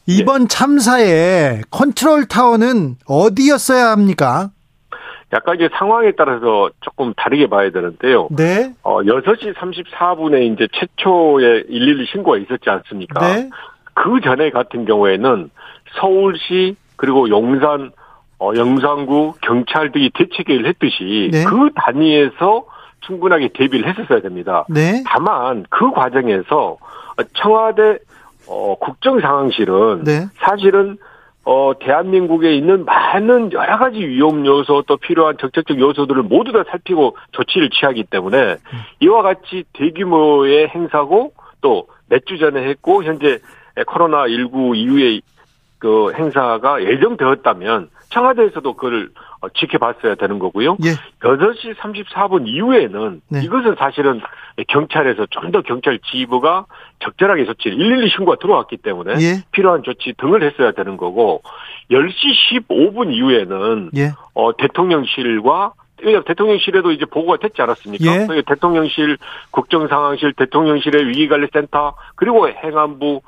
[0.07, 0.47] 이번 네.
[0.47, 4.51] 참사의 컨트롤 타워는 어디였어야 합니까?
[5.33, 8.27] 약간 이제 상황에 따라서 조금 다르게 봐야 되는데요.
[8.31, 8.73] 네.
[8.83, 13.19] 어, 6시 34분에 이제 최초의 112 신고가 있었지 않습니까?
[13.19, 13.49] 네.
[13.93, 15.49] 그 전에 같은 경우에는
[15.99, 17.91] 서울시 그리고 용산
[18.37, 21.43] 어, 영산구 경찰 등이 대책회의를 했듯이 네.
[21.45, 22.65] 그 단위에서
[23.01, 24.65] 충분하게 대비를 했었어야 됩니다.
[24.69, 25.03] 네.
[25.07, 26.77] 다만 그 과정에서
[27.33, 27.97] 청와대
[28.47, 30.27] 어, 국정 상황실은 네.
[30.37, 30.97] 사실은
[31.43, 37.15] 어, 대한민국에 있는 많은 여러 가지 위험 요소 또 필요한 적극적 요소들을 모두 다 살피고
[37.33, 38.57] 조치를 취하기 때문에
[38.99, 43.39] 이와 같이 대규모의 행사고 또 몇 주 전에 했고 현재
[43.87, 45.21] 코로나 19 이후에
[45.79, 50.77] 그 행사가 예정되었다면 청와대에서도 그걸 어, 지켜봤어야 되는 거고요.
[50.83, 50.91] 예.
[51.21, 53.43] 8시 34분 이후에는 네.
[53.43, 54.21] 이것은 사실은
[54.67, 56.65] 경찰에서 좀 더 경찰 지휘부가
[56.99, 59.43] 적절하게 조치를 112 신고가 들어왔기 때문에 예.
[59.51, 61.41] 필요한 조치 등을 했어야 되는 거고
[61.91, 64.11] 10시 15분 이후에는 예.
[64.33, 65.73] 어, 대통령실과
[66.25, 68.05] 대통령실에도 이제 보고가 됐지 않았습니까?
[68.05, 68.41] 예.
[68.45, 69.17] 대통령실,
[69.51, 73.21] 국정상황실, 대통령실의 위기관리센터 그리고 행안부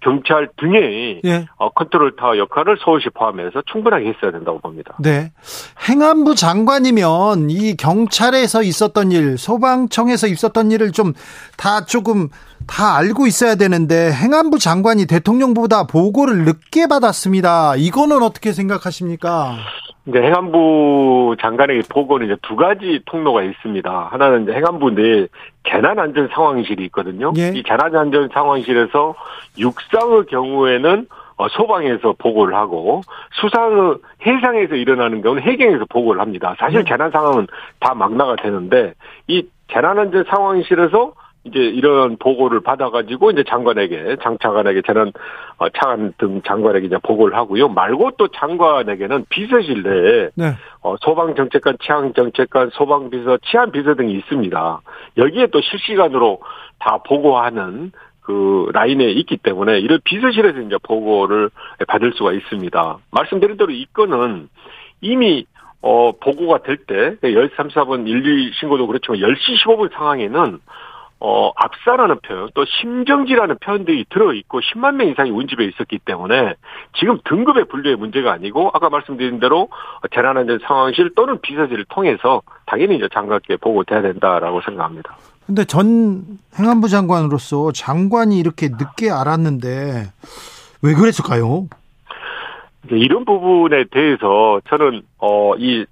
[0.00, 1.46] 경찰 등의 예.
[1.56, 4.96] 어, 컨트롤 타워 역할을 서울시 포함해서 충분하게 했어야 된다고 봅니다.
[4.98, 5.32] 네.
[5.88, 11.12] 행안부 장관이면 이 경찰에서 있었던 일, 소방청에서 있었던 일을 좀
[11.56, 12.28] 다 조금
[12.66, 17.76] 다 알고 있어야 되는데 행안부 장관이 대통령보다 보고를 늦게 받았습니다.
[17.76, 19.56] 이거는 어떻게 생각하십니까?
[20.06, 24.08] 이제 행안부 장관에게 보고는 이제 두 가지 통로가 있습니다.
[24.10, 25.26] 하나는 이제 행안부 내
[25.68, 27.32] 재난안전 상황실이 있거든요.
[27.36, 27.52] 예.
[27.54, 29.14] 이 재난안전 상황실에서
[29.58, 31.06] 육상의 경우에는
[31.36, 33.00] 어, 소방에서 보고를 하고
[33.40, 33.96] 수상의
[34.26, 36.54] 해상에서 일어나는 경우는 해경에서 보고를 합니다.
[36.58, 36.84] 사실 예.
[36.84, 37.46] 재난 상황은
[37.78, 38.94] 다 망라가 되는데
[39.26, 41.12] 이 재난안전 상황실에서
[41.44, 45.12] 이제 이런 보고를 받아가지고 이제 장관에게 장 차관에게 저는
[45.58, 47.68] 어, 차관 등 장관에게 이제 보고를 하고요.
[47.68, 50.54] 말고 또 장관에게는 비서실 내에 네.
[50.82, 54.80] 어, 소방 정책관, 치안 정책관, 소방 비서, 치안 비서 등이 있습니다.
[55.16, 56.40] 여기에 또 실시간으로
[56.78, 61.50] 다 보고하는 그 라인에 있기 때문에 이런 비서실에서 이제 보고를
[61.88, 62.98] 받을 수가 있습니다.
[63.10, 64.48] 말씀드린 대로 이 건은
[65.00, 65.46] 이미
[65.82, 70.58] 어 보고가 될 때 13, 4번 112 신고도 그렇지만 10시 15분 상황에는
[71.22, 76.54] 어, 압사라는 표현, 또 심정지라는 표현들이 들어있고 10만 명 이상이 운집에 있었기 때문에
[76.98, 79.68] 지금 등급의 분류의 문제가 아니고 아까 말씀드린 대로
[80.14, 85.14] 재난안전 상황실 또는 비서실을 통해서 당연히 이제 장관께 보고돼야 된다라고 생각합니다.
[85.46, 86.22] 근데 전
[86.58, 90.12] 행안부 장관으로서 장관이 이렇게 늦게 알았는데
[90.82, 91.66] 왜 그랬을까요?
[92.90, 95.84] 이런 부분에 대해서 저는 어 이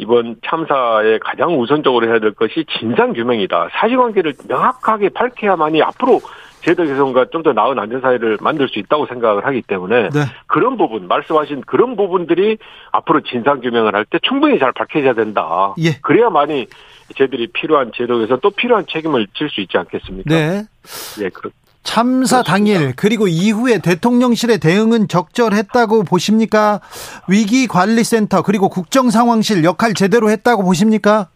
[0.00, 3.68] 이번 참사에 가장 우선적으로 해야 될 것이 진상 규명이다.
[3.72, 6.20] 사실관계를 명확하게 밝혀야만이 앞으로
[6.62, 10.20] 제도 개선과 좀 더 나은 안전사회를 만들 수 있다고 생각을 하기 때문에 네.
[10.46, 12.58] 그런 부분 말씀하신 그런 부분들이
[12.92, 15.74] 앞으로 진상 규명을 할 때 충분히 잘 밝혀져야 된다.
[15.78, 15.92] 예.
[16.02, 16.66] 그래야만이
[17.16, 20.28] 저들이 필요한 제도 개선 또 필요한 책임을 질 수 있지 않겠습니까?
[20.34, 20.62] 네.
[21.22, 21.50] 예, 그렇.
[21.82, 26.80] 참사 당일 그리고 이후에 대통령실의 대응은 적절했다고 보십니까?
[27.28, 31.28] 위기관리센터 그리고 국정상황실 역할 제대로 했다고 보십니까?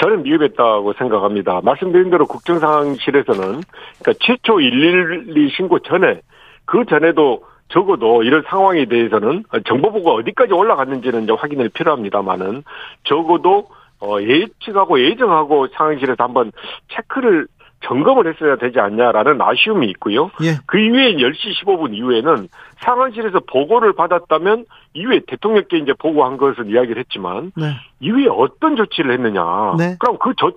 [0.00, 1.60] 저는 미흡했다고 생각합니다.
[1.62, 6.20] 말씀드린 대로 국정상황실에서는 그러니까 최초 112 신고 전에
[6.64, 12.64] 그 전에도 적어도 이런 상황에 대해서는 정보보고가 어디까지 올라갔는지는 이제 확인을 필요합니다만은
[13.04, 13.68] 적어도
[14.00, 16.52] 어 예측하고 예정하고 상황실에서 한번
[16.88, 17.46] 체크를
[17.82, 20.30] 점검을 했어야 되지 않냐라는 아쉬움이 있고요.
[20.42, 20.56] 예.
[20.66, 22.48] 그 이후에 10시 15분 이후에는
[22.80, 27.74] 상황실에서 보고를 받았다면 이후에 대통령께 이제 보고한 것을 이야기를 했지만 네.
[28.00, 29.42] 이후에 어떤 조치를 했느냐.
[29.78, 29.96] 네.
[29.98, 30.52] 그럼 그 조,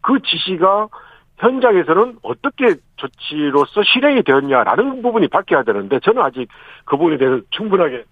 [0.00, 0.88] 그 지시가
[1.38, 6.48] 현장에서는 어떻게 조치로서 실행이 되었냐라는 부분이 밝혀야 되는데 저는 아직
[6.84, 8.04] 그 부분에 대해서 충분하게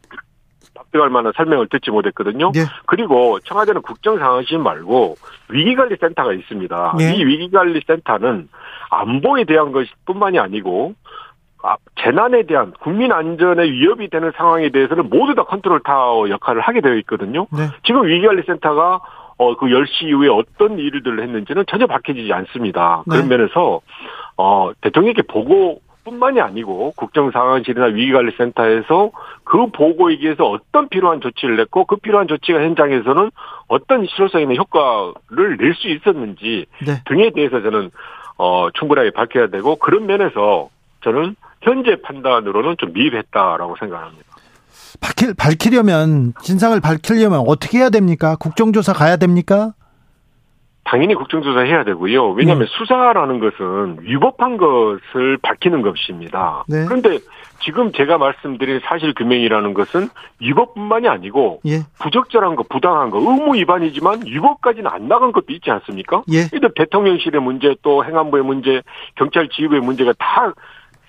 [0.78, 2.52] 납득할 만한 설명을 듣지 못했거든요.
[2.56, 2.60] 예.
[2.86, 5.16] 그리고 청와대는 국정상황실 말고
[5.50, 6.94] 위기관리센터가 있습니다.
[7.00, 7.14] 예.
[7.14, 8.48] 이 위기관리센터는
[8.90, 10.94] 안보에 대한 것뿐만이 아니고
[11.62, 16.80] 아, 재난에 대한 국민 안전에 위협이 되는 상황에 대해서는 모두 다 컨트롤 타워 역할을 하게
[16.80, 17.46] 되어 있거든요.
[17.50, 17.68] 네.
[17.84, 19.00] 지금 위기관리센터가
[19.38, 23.04] 어, 그 10시 이후에 어떤 일들을 했는지는 전혀 밝혀지지 않습니다.
[23.06, 23.16] 네.
[23.16, 23.80] 그런 면에서,
[24.36, 29.10] 어, 대통령께 보고 뿐만이 아니고 국정상황실이나 위기관리센터에서
[29.44, 33.30] 그 보고에 의해서 어떤 필요한 조치를 냈고 그 필요한 조치가 현장에서는
[33.68, 37.02] 어떤 실효성 있는 효과를 낼 수 있었는지 네.
[37.06, 37.90] 등에 대해서 저는
[38.36, 40.70] 어 충분하게 밝혀야 되고 그런 면에서
[41.04, 44.24] 저는 현재 판단으로는 좀 미흡했다라고 생각합니다.
[45.00, 48.36] 밝히, 밝히려면 진상을 밝히려면 어떻게 해야 됩니까?
[48.36, 49.72] 국정조사 가야 됩니까?
[50.88, 52.30] 당연히 국정조사 해야 되고요.
[52.30, 52.72] 왜냐하면 네.
[52.78, 56.64] 수사라는 것은 위법한 것을 밝히는 것입니다.
[56.66, 56.86] 네.
[56.86, 57.18] 그런데
[57.60, 60.08] 지금 제가 말씀드린 사실 규명이라는 것은
[60.40, 61.80] 위법뿐만이 아니고 예.
[62.00, 66.22] 부적절한 거, 부당한 거, 의무 위반이지만 위법까지는 안 나간 것도 있지 않습니까?
[66.30, 66.46] 예.
[66.50, 68.80] 근데 대통령실의 문제 또 행안부의 문제,
[69.16, 70.54] 경찰 지휘부의 문제가 다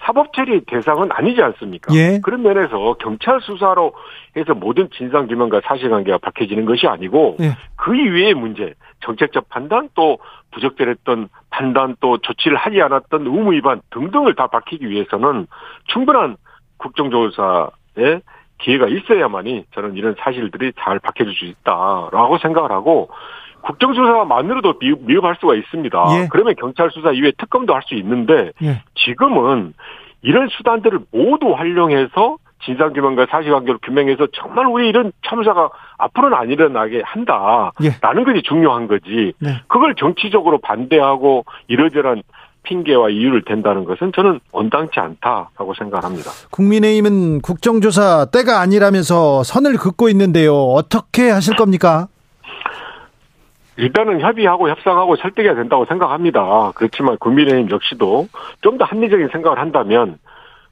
[0.01, 1.93] 사법 처리 대상은 아니지 않습니까?
[1.93, 2.19] 예.
[2.21, 3.93] 그런 면에서 경찰 수사로
[4.35, 7.55] 해서 모든 진상 규명과 사실관계가 밝혀지는 것이 아니고 예.
[7.75, 10.19] 그 이외의 문제, 정책적 판단 또
[10.51, 15.47] 부적절했던 판단 또 조치를 하지 않았던 의무 위반 등등을 다 밝히기 위해서는
[15.85, 16.37] 충분한
[16.77, 18.21] 국정조사에
[18.59, 23.09] 기회가 있어야만이 저는 이런 사실들이 잘 밝혀질 수 있다라고 생각을 하고
[23.61, 26.05] 국정조사만으로도 미흡할 수가 있습니다.
[26.11, 26.27] 예.
[26.31, 28.83] 그러면 경찰 수사 이외에 특검도 할 수 있는데 예.
[28.95, 29.73] 지금은
[30.21, 37.71] 이런 수단들을 모두 활용해서 진상규명과 사실관계를 규명해서 정말 우리 이런 참사가 앞으로는 안 일어나게 한다라는
[37.83, 38.23] 예.
[38.23, 39.33] 것이 중요한 거지.
[39.39, 39.61] 네.
[39.67, 42.21] 그걸 정치적으로 반대하고 이러저런
[42.63, 46.29] 핑계와 이유를 댄다는 것은 저는 온당치 않다라고 생각합니다.
[46.51, 50.53] 국민의힘은 국정조사 때가 아니라면서 선을 긋고 있는데요.
[50.53, 52.07] 어떻게 하실 겁니까?
[53.77, 56.73] 일단은 협의하고 협상하고 설득해야 된다고 생각합니다.
[56.75, 58.27] 그렇지만 국민의힘 역시도
[58.61, 60.19] 좀 더 합리적인 생각을 한다면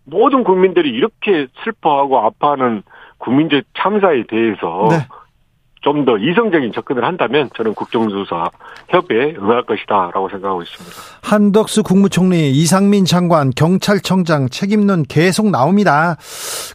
[0.09, 2.83] 모든 국민들이 이렇게 슬퍼하고 아파하는
[3.17, 5.07] 국민적 참사에 대해서 네.
[5.81, 8.49] 좀더 이성적인 접근을 한다면 저는 국정조사
[8.89, 10.95] 협의에 응할 것이다라고 생각하고 있습니다.
[11.21, 16.17] 한덕수 국무총리, 이상민 장관, 경찰청장 책임론 계속 나옵니다.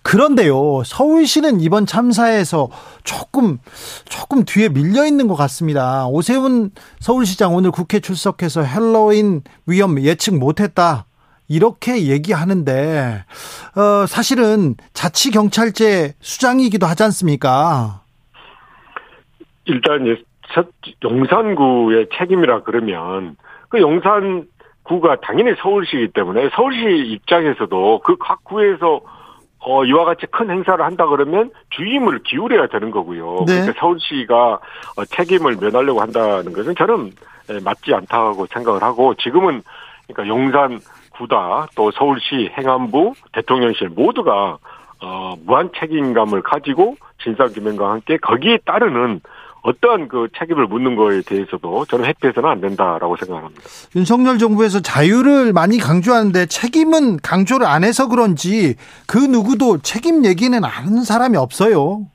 [0.03, 2.69] 그런데요, 서울시는 이번 참사에서
[3.05, 3.59] 조금
[4.05, 6.07] 조금 뒤에 밀려 있는 것 같습니다.
[6.07, 6.71] 오세훈
[7.01, 11.07] 서울시장 오늘 국회 출석해서 헬로윈 위험 예측 못했다.
[11.49, 13.25] 이렇게 얘기하는데
[13.77, 18.01] 어, 사실은 자치 경찰제 수장이기도 하지 않습니까?
[19.65, 20.17] 일단
[20.55, 20.69] 첫
[21.03, 23.37] 용산구의 책임이라 그러면
[23.69, 24.47] 그 용산
[24.85, 29.01] 구가 당연히 서울시이기 때문에 서울시 입장에서도 그 각 구에서
[29.65, 33.45] 어, 이와 같이 큰 행사를 한다 그러면 주임을 기울여야 되는 거고요.
[33.47, 33.61] 네.
[33.61, 34.59] 그러니까 서울시가
[34.97, 37.13] 어, 책임을 면하려고 한다는 것은 저는
[37.51, 39.63] 예, 맞지 않다고 생각을 하고 지금은
[40.09, 40.81] 그러니까 용산
[41.19, 44.59] 구다 또 서울시 행안부 대통령실 모두가
[45.03, 49.21] 어, 무한 책임감을 가지고 진상규명과 함께 거기에 따르는
[49.63, 53.63] 어떠한 그 책임을 묻는 거에 대해서도 저는 회피해서는 안 된다라고 생각합니다.
[53.95, 58.75] 윤석열 정부에서 자유를 많이 강조하는데 책임은 강조를 안 해서 그런지
[59.07, 62.07] 그 누구도 책임 얘기는 아는 사람이 없어요.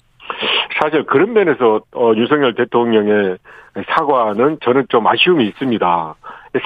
[0.79, 3.37] 사실 그런 면에서 어, 윤석열 대통령의
[3.89, 6.15] 사과는 저는 좀 아쉬움이 있습니다.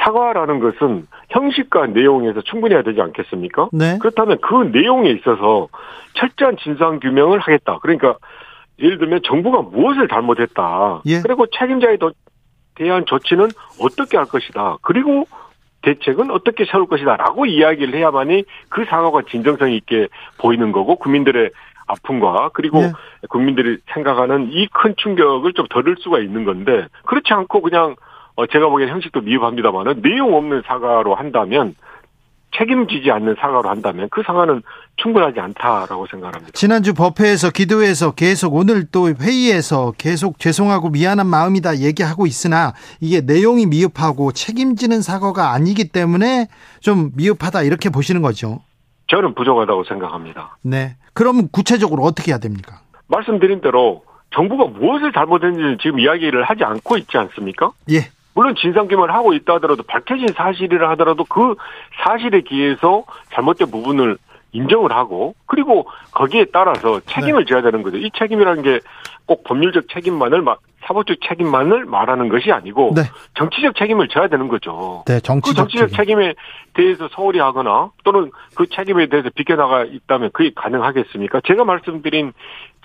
[0.04, 3.70] 사과라는 것은 형식과 내용에서 충분히 해야 되지 않겠습니까?
[3.74, 3.98] 네.
[4.00, 5.68] 그렇다면 그 내용에 있어서
[6.14, 7.80] 철저한 진상 규명을 하겠다.
[7.82, 8.16] 그러니까
[8.80, 11.02] 예를 들면 정부가 무엇을 잘못했다.
[11.06, 11.22] 예.
[11.22, 11.98] 그리고 책임자에
[12.76, 13.50] 대한 조치는
[13.80, 14.78] 어떻게 할 것이다.
[14.82, 15.26] 그리고
[15.84, 20.08] 대책은 어떻게 세울 것이다라고 이야기를 해야만이 그 사과가 진정성 있게
[20.38, 21.50] 보이는 거고 국민들의
[21.92, 22.92] 아픔과 그리고 예.
[23.30, 27.96] 국민들이 생각하는 이 큰 충격을 좀 덜을 수가 있는 건데 그렇지 않고 그냥
[28.36, 31.76] 어 제가 보기엔 형식도 미흡합니다만은 내용 없는 사과로 한다면
[32.58, 34.62] 책임지지 않는 사과로 한다면 그 사과는
[34.98, 36.52] 충분하지 않다라고 생각합니다.
[36.54, 43.68] 지난주 법회에서 기도회에서 계속 오늘 또 회의에서 계속 죄송하고 미안한 마음이다 얘기하고 있으나 이게 내용이
[43.68, 46.48] 미흡하고 책임지는 사과가 아니기 때문에
[46.82, 48.60] 좀 미흡하다 이렇게 보시는 거죠.
[49.08, 50.58] 저는 부족하다고 생각합니다.
[50.62, 50.96] 네.
[51.14, 52.82] 그럼 구체적으로 어떻게 해야 됩니까?
[53.08, 54.04] 말씀드린 대로
[54.34, 57.72] 정부가 무엇을 잘못했는지 지금 이야기를 하지 않고 있지 않습니까?
[57.92, 58.10] 예.
[58.34, 61.56] 물론 진상규명을 하고 있다 하더라도 밝혀진 사실이라 하더라도 그
[62.06, 63.04] 사실에 기해서
[63.34, 64.18] 잘못된 부분을
[64.54, 67.50] 인정을 하고 그리고 거기에 따라서 책임을 네.
[67.50, 67.98] 져야 되는 거죠.
[67.98, 68.80] 이 책임이라는 게
[69.32, 70.42] 꼭 법률적 책임만을
[70.86, 73.04] 사법적 책임만을 말하는 것이 아니고 네.
[73.36, 75.04] 정치적 책임을 져야 되는 거죠.
[75.08, 76.22] 네, 정치적, 그 정치적 책임.
[76.22, 76.34] 에
[76.74, 81.42] 대해서 소홀히 하거나 또는 그 책임에 대해서 비껴나가 있다면 그게 가능하겠습니까?
[81.46, 82.34] 제가 말씀드린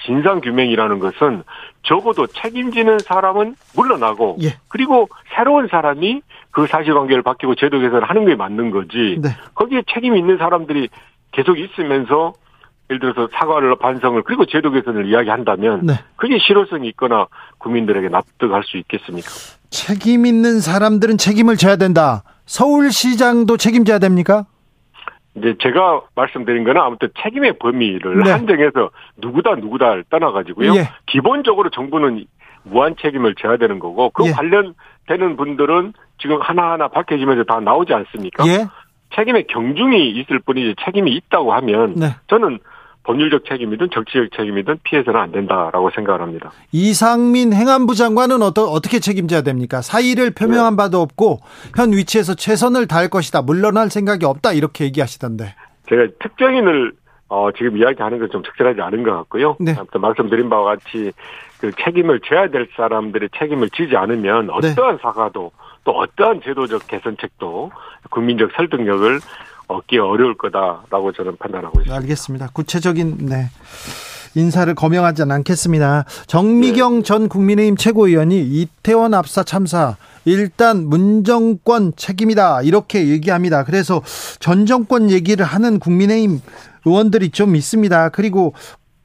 [0.04, 1.42] 진상 규명이라는 것은
[1.82, 4.56] 적어도 책임지는 사람은 물러나고 예.
[4.68, 9.18] 그리고 새로운 사람이 그 사실관계를 바뀌고 제도 개선을 하는 게 맞는 거지.
[9.20, 9.28] 네.
[9.54, 10.88] 거기에 책임 있는 사람들이
[11.32, 12.32] 계속 있으면서
[12.90, 15.94] 예를 들어서 사과를 반성을 그리고 제도 개선을 이야기한다면 네.
[16.16, 17.26] 그게 실효성이 있거나
[17.58, 19.28] 국민들에게 납득할 수 있겠습니까?
[19.70, 22.22] 책임 있는 사람들은 책임을 져야 된다.
[22.46, 24.46] 서울시장도 책임져야 됩니까?
[25.36, 28.30] 이제 제가 말씀드린 거는 아무튼 책임의 범위를 네.
[28.30, 30.74] 한정해서 누구다 누구다를 떠나가지고요.
[30.76, 30.88] 예.
[31.06, 32.24] 기본적으로 정부는
[32.62, 34.30] 무한 책임을 져야 되는 거고 그 예.
[34.30, 38.46] 관련되는 분들은 지금 하나하나 밝혀지면서 다 나오지 않습니까?
[38.46, 38.66] 예.
[39.14, 42.06] 책임의 경중이 있을 뿐이지 책임이 있다고 하면 네.
[42.28, 42.58] 저는
[43.06, 46.50] 법률적 책임이든 정치적 책임이든 피해서는 안 된다라고 생각을 합니다.
[46.72, 49.80] 이상민 행안부 장관은 어떠, 어떻게 책임져야 됩니까?
[49.80, 50.76] 사의를 표명한 네.
[50.76, 51.38] 바도 없고
[51.76, 53.42] 현 위치에서 최선을 다할 것이다.
[53.42, 54.52] 물러날 생각이 없다.
[54.52, 55.54] 이렇게 얘기하시던데.
[55.88, 56.92] 제가 특정인을
[57.28, 59.56] 어, 지금 이야기하는 건 좀 적절하지 않은 것 같고요.
[59.60, 59.74] 네.
[59.78, 61.12] 아무튼 말씀드린 바와 같이
[61.60, 64.52] 그 책임을 져야 될 사람들의 책임을 지지 않으면 네.
[64.52, 65.02] 어떠한 네.
[65.02, 65.52] 사과도
[65.84, 67.70] 또 어떠한 제도적 개선책도
[68.10, 69.20] 국민적 설득력을
[69.68, 71.96] 얻기 어려울 거다라고 저는 판단하고 있습니다.
[71.96, 72.48] 알겠습니다.
[72.52, 73.50] 구체적인 네.
[74.34, 76.04] 인사를 거명하지는 않겠습니다.
[76.26, 77.02] 정미경 네.
[77.02, 79.96] 전 국민의힘 최고위원이 이태원 압사 참사
[80.26, 83.64] 일단 문정권 책임이다 이렇게 얘기합니다.
[83.64, 84.02] 그래서
[84.38, 86.40] 전 정권 얘기를 하는 국민의힘
[86.84, 88.10] 의원들이 좀 있습니다.
[88.10, 88.52] 그리고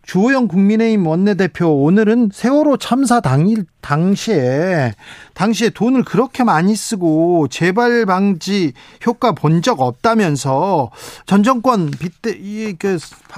[0.04, 4.92] 주호영 국민의힘 원내대표 오늘은 세월호 참사 당일 당시에
[5.36, 8.74] 당시에 돈을 그렇게 많이 쓰고 재발 방지
[9.06, 10.90] 효과 본 적 없다면서
[11.28, 12.98] 전 정권 빗대 이 그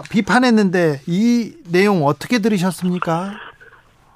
[0.09, 3.33] 비판했는데 이 내용 어떻게 들으셨습니까?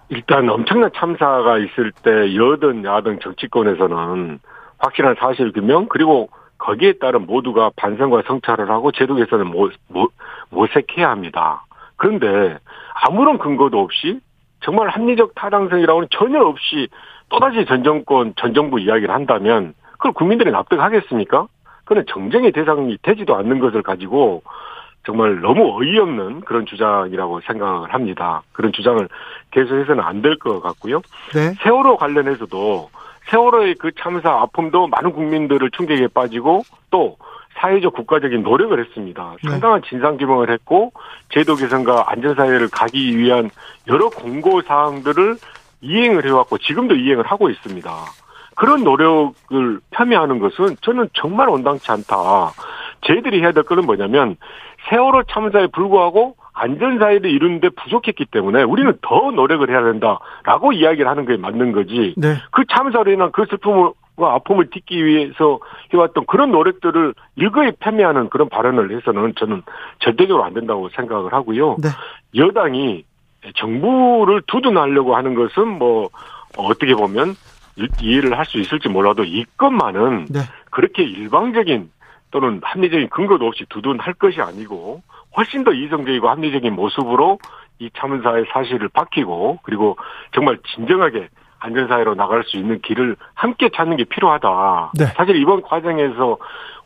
[0.09, 4.39] 일단 엄청난 참사가 있을 때 여든 야든 정치권에서는
[4.77, 6.29] 확실한 사실 규명 그리고
[6.59, 9.45] 거기에 따른 모두가 반성과 성찰을 하고 제도 개선을
[10.49, 11.65] 모색해야 합니다.
[11.97, 12.57] 그런데
[12.93, 14.19] 아무런 근거도 없이
[14.61, 16.87] 정말 합리적 타당성이라고는 전혀 없이
[17.29, 21.47] 또다시 전 정권, 전 정부 이야기를 한다면 그걸 국민들이 납득하겠습니까?
[21.85, 24.43] 그는 정쟁의 대상이 되지도 않는 것을 가지고
[25.05, 28.41] 정말 너무 어이없는 그런 주장이라고 생각을 합니다.
[28.51, 29.07] 그런 주장을
[29.51, 31.01] 계속해서는 안 될 것 같고요.
[31.33, 31.53] 네.
[31.63, 32.89] 세월호 관련해서도
[33.29, 37.17] 세월호의 그 참사 아픔도 많은 국민들을 충격에 빠지고 또
[37.57, 39.35] 사회적 국가적인 노력을 했습니다.
[39.43, 39.49] 네.
[39.49, 40.91] 상당한 진상 규명을 했고
[41.29, 43.49] 제도 개선과 안전 사회를 가기 위한
[43.87, 45.37] 여러 공고 사항들을
[45.81, 47.91] 이행을 해왔고 지금도 이행을 하고 있습니다.
[48.55, 52.51] 그런 노력을 폄훼하는 것은 저는 정말 온당치 않다.
[53.01, 54.35] 저희들이 해야 될 것은 뭐냐면
[54.89, 61.37] 세월호 참사에 불구하고 안전사회를 이루는데 부족했기 때문에 우리는 더 노력을 해야 된다라고 이야기를 하는 게
[61.37, 62.15] 맞는 거지.
[62.17, 62.35] 네.
[62.51, 63.91] 그 참사로 인한 그 슬픔을
[64.25, 65.59] 아픔을 딛기 위해서
[65.93, 69.61] 해왔던 그런 노력들을 일거에 패미하는 그런 발언을 해서는 저는
[69.99, 71.77] 절대적으로 안 된다고 생각을 하고요.
[71.79, 71.89] 네.
[72.35, 73.05] 여당이
[73.55, 76.09] 정부를 두둔하려고 하는 것은 뭐
[76.57, 77.35] 어떻게 보면
[78.01, 80.39] 이해를 할 수 있을지 몰라도 이것만은 네.
[80.71, 81.91] 그렇게 일방적인
[82.31, 85.01] 또는 합리적인 근거도 없이 두둔할 것이 아니고
[85.35, 87.39] 훨씬 더 이성적이고 합리적인 모습으로
[87.79, 89.97] 이 참사의 사실을 밝히고 그리고
[90.33, 94.91] 정말 진정하게 안전사회로 나갈 수 있는 길을 함께 찾는 게 필요하다.
[94.97, 95.05] 네.
[95.15, 96.37] 사실 이번 과정에서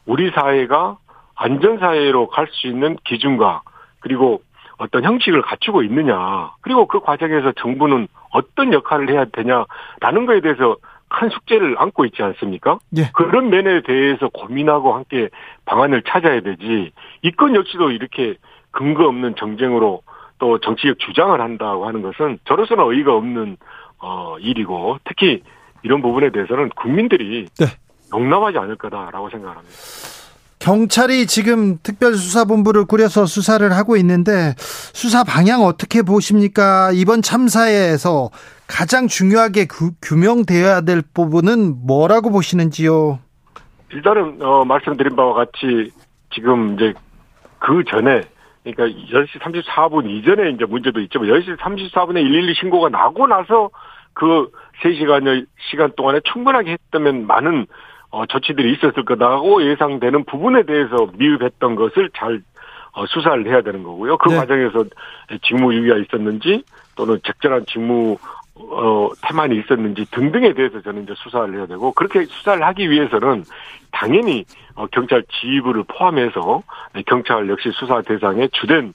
[0.06, 0.98] 우리 사회가
[1.36, 3.62] 안전사회로 갈 수 있는 기준과
[4.00, 4.42] 그리고
[4.78, 6.52] 어떤 형식을 갖추고 있느냐.
[6.62, 10.76] 그리고 그 과정에서 정부는 어떤 역할을 해야 되냐라는 거에 대해서
[11.10, 12.80] 큰 숙제를 안고 있지 않습니까?
[12.98, 13.10] 예.
[13.14, 15.30] 그런 면에 대해서 고민하고 함께
[15.66, 16.92] 방안을 찾아야 되지.
[17.22, 18.36] 이 건 역시도 이렇게
[18.72, 20.02] 근거 없는 정쟁으로
[20.40, 23.58] 또 정치적 주장을 한다고 하는 것은 저로서는 어이가 없는
[24.02, 25.44] 어 일이고 특히
[25.84, 27.66] 이런 부분에 대해서는 국민들이 네.
[28.14, 29.76] 용납하지 않을 거다라고 생각합니다.
[30.60, 36.92] 경찰이 지금 특별수사본부를 꾸려서 수사를 하고 있는데 수사 방향 어떻게 보십니까?
[36.94, 38.30] 이번 참사에서
[38.68, 43.20] 가장 중요하게 구, 규명되어야 될 부분은 뭐라고 보시는지요?
[43.92, 45.92] 일단은 어, 말씀드린 바와 같이
[46.34, 46.94] 지금 이제
[47.58, 48.22] 그 전에
[48.64, 53.72] 그러니까 10시 34분 이전에 이제 문제도 있지만 10시 34분에 112 신고가 나고 나서
[54.14, 54.52] 그
[54.84, 57.68] 3시간여 시간 동안에 충분하게 했다면 많은
[58.10, 62.42] 어, 조치들이 있었을 거다고 예상되는 부분에 대해서 미흡했던 것을 잘
[62.94, 64.18] 어, 수사를 해야 되는 거고요.
[64.18, 64.36] 그 네.
[64.36, 64.84] 과정에서
[65.44, 66.64] 직무유기가 있었는지
[66.96, 68.18] 또는 적절한 직무
[68.56, 73.46] 어, 태만이 있었는지 등등에 대해서 저는 이제 수사를 해야 되고 그렇게 수사를 하기 위해서는
[73.92, 74.44] 당연히
[74.76, 76.64] 어, 경찰 지휘부를 포함해서
[77.06, 78.94] 경찰 역시 수사 대상의 주된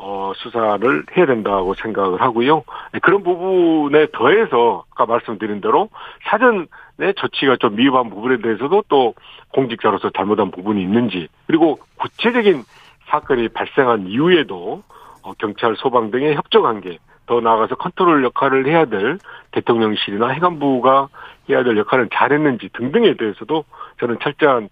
[0.00, 2.62] 어, 수사를 해야 된다고 생각을 하고요.
[3.02, 5.88] 그런 부분에 더해서 아까 말씀드린 대로
[6.30, 9.14] 사전의 조치가 좀 미흡한 부분에 대해서도 또
[9.52, 12.62] 공직자로서 잘못한 부분이 있는지 그리고 구체적인
[13.08, 14.82] 사건이 발생한 이후에도
[15.24, 19.18] 어, 경찰, 소방 등의 협조 관계 더 나아가서 컨트롤 역할을 해야 될
[19.50, 21.08] 대통령실이나 행안부가
[21.50, 23.64] 해야 될 역할을 잘했는지 등등에 대해서도
[24.00, 24.68] 저는 철저한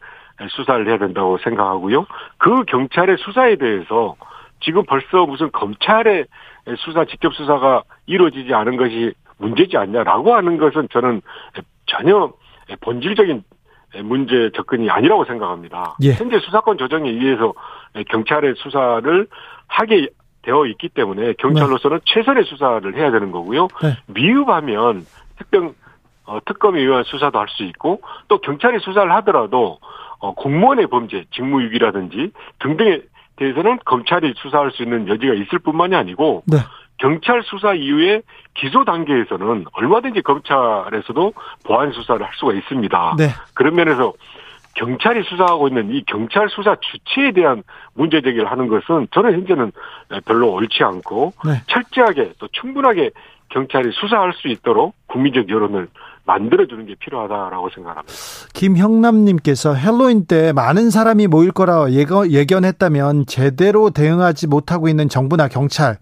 [0.50, 2.06] 수사를 해야 된다고 생각하고요.
[2.38, 4.14] 그 경찰의 수사에 대해서
[4.60, 6.26] 지금 벌써 무슨 검찰의
[6.78, 11.22] 수사 직접 수사가 이루어지지 않은 것이 문제지 않냐라고 하는 것은 저는
[11.86, 12.32] 전혀
[12.80, 13.44] 본질적인
[14.02, 15.96] 문제 접근이 아니라고 생각합니다.
[16.02, 16.12] 예.
[16.12, 17.52] 현재 수사권 조정에 의해서
[18.08, 19.26] 경찰의 수사를
[19.68, 20.08] 하게
[20.42, 22.04] 되어 있기 때문에 경찰로서는 네.
[22.06, 23.68] 최선의 수사를 해야 되는 거고요.
[23.82, 23.96] 네.
[24.06, 25.04] 미흡하면
[25.38, 25.74] 특정
[26.24, 29.78] 어, 특검에 의한 수사도 할 수 있고 또 경찰이 수사를 하더라도
[30.18, 33.00] 어, 공무원의 범죄, 직무유기라든지 등등에
[33.36, 36.58] 대해서는 검찰이 수사할 수 있는 여지가 있을 뿐만이 아니고 네.
[36.98, 38.22] 경찰 수사 이후에
[38.54, 41.32] 기소 단계에서는 얼마든지 검찰에서도
[41.64, 43.16] 보안 수사를 할 수가 있습니다.
[43.18, 43.28] 네.
[43.54, 44.14] 그런 면에서
[44.74, 47.62] 경찰이 수사하고 있는 이 경찰 수사 주체에 대한
[47.94, 49.72] 문제 제기를 하는 것은 저는 현재는
[50.26, 51.62] 별로 옳지 않고 네.
[51.66, 53.10] 철저하게 또 충분하게
[53.48, 55.88] 경찰이 수사할 수 있도록 국민적 여론을
[56.26, 58.12] 만들어주는 게 필요하다라고 생각합니다.
[58.52, 65.98] 김형남님께서 헬로윈 때 많은 사람이 모일 거라 예견했다면 제대로 대응하지 못하고 있는 정부나 경찰,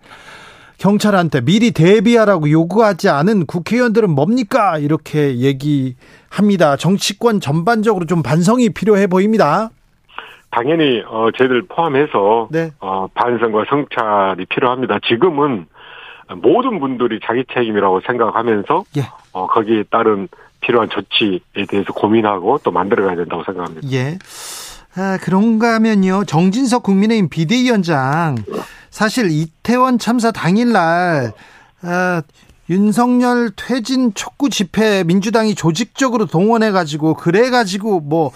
[0.79, 4.79] 경찰한테 미리 대비하라고 요구하지 않은 국회의원들은 뭡니까?
[4.79, 6.77] 이렇게 얘기합니다.
[6.77, 9.71] 정치권 전반적으로 좀 반성이 필요해 보입니다.
[10.51, 12.71] 당연히 어 저희들 포함해서 네.
[12.81, 15.01] 어 반성과 성찰이 필요합니다.
[15.05, 15.67] 지금은
[16.37, 19.03] 모든 분들이 자기 책임이라고 생각하면서 예.
[19.35, 20.29] 어, 거기에 따른
[20.61, 23.87] 필요한 조치에 대해서 고민하고 또 만들어가야 된다고 생각합니다.
[23.93, 24.19] 예.
[24.97, 26.25] 아, 그런가 하면요.
[26.25, 28.37] 정진석 국민의힘 비대위원장
[28.91, 31.33] 사실 이태원 참사 당일날
[31.83, 32.23] 아,
[32.71, 38.29] 윤석열 퇴진 촉구 집회 민주당이 조직적으로 동원해 가지고 그래 가지고 뭐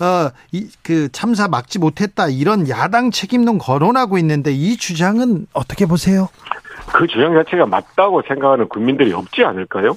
[0.00, 6.28] 어, 이, 그 참사 막지 못했다 이런 야당 책임론 거론하고 있는데 이 주장은 어떻게 보세요?
[6.92, 9.96] 그 주장 자체가 맞다고 생각하는 국민들이 없지 않을까요?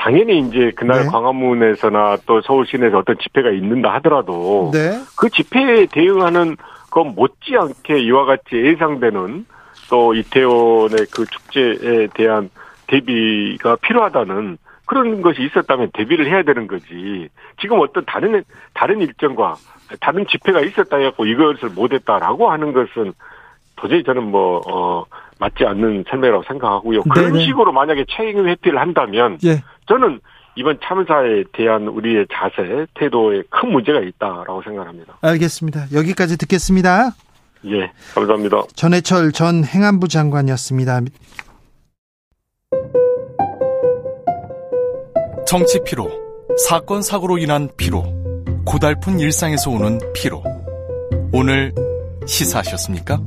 [0.00, 1.08] 당연히 이제 그날 네.
[1.10, 4.98] 광화문에서나 또 서울 시내에서 어떤 집회가 있는다 하더라도 네.
[5.16, 6.56] 그 집회에 대응하는
[6.90, 9.44] 건 못지않게 이와 같이 예상되는
[9.90, 12.48] 또 이태원의 그 축제에 대한
[12.86, 14.56] 대비가 필요하다는
[14.86, 17.28] 그런 것이 있었다면 대비를 해야 되는 거지.
[17.60, 19.56] 지금 어떤 다른 다른 일정과
[20.00, 23.12] 다른 집회가 있었다 해갖고 이것을 못했다라고 하는 것은
[23.76, 25.04] 도저히 저는 뭐 어,
[25.38, 27.02] 맞지 않는 설명이라고 생각하고요.
[27.02, 27.44] 그런 네네.
[27.44, 29.62] 식으로 만약에 책임 회피를 한다면 예.
[29.90, 30.20] 저는
[30.54, 35.18] 이번 참사에 대한 우리의 자세, 태도에 큰 문제가 있다라고 생각합니다.
[35.20, 35.86] 알겠습니다.
[35.92, 37.10] 여기까지 듣겠습니다.
[37.66, 38.62] 예, 감사합니다.
[38.74, 41.00] 전해철 전 행안부 장관이었습니다.
[45.46, 46.08] 정치 피로,
[46.68, 48.04] 사건 사고로 인한 피로,
[48.64, 50.42] 고달픈 일상에서 오는 피로.
[51.32, 51.74] 오늘
[52.26, 53.20] 시사하셨습니까?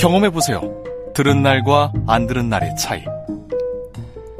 [0.00, 0.62] 경험해 보세요.
[1.14, 3.04] 들은 날과 안 들은 날의 차이.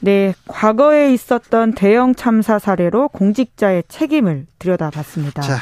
[0.00, 5.42] 네, 과거에 있었던 대형 참사 사례로 공직자의 책임을 들여다봤습니다.
[5.42, 5.58] 자,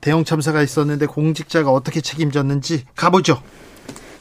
[0.00, 3.40] 대형 참사가 있었는데 공직자가 어떻게 책임졌는지 가보죠.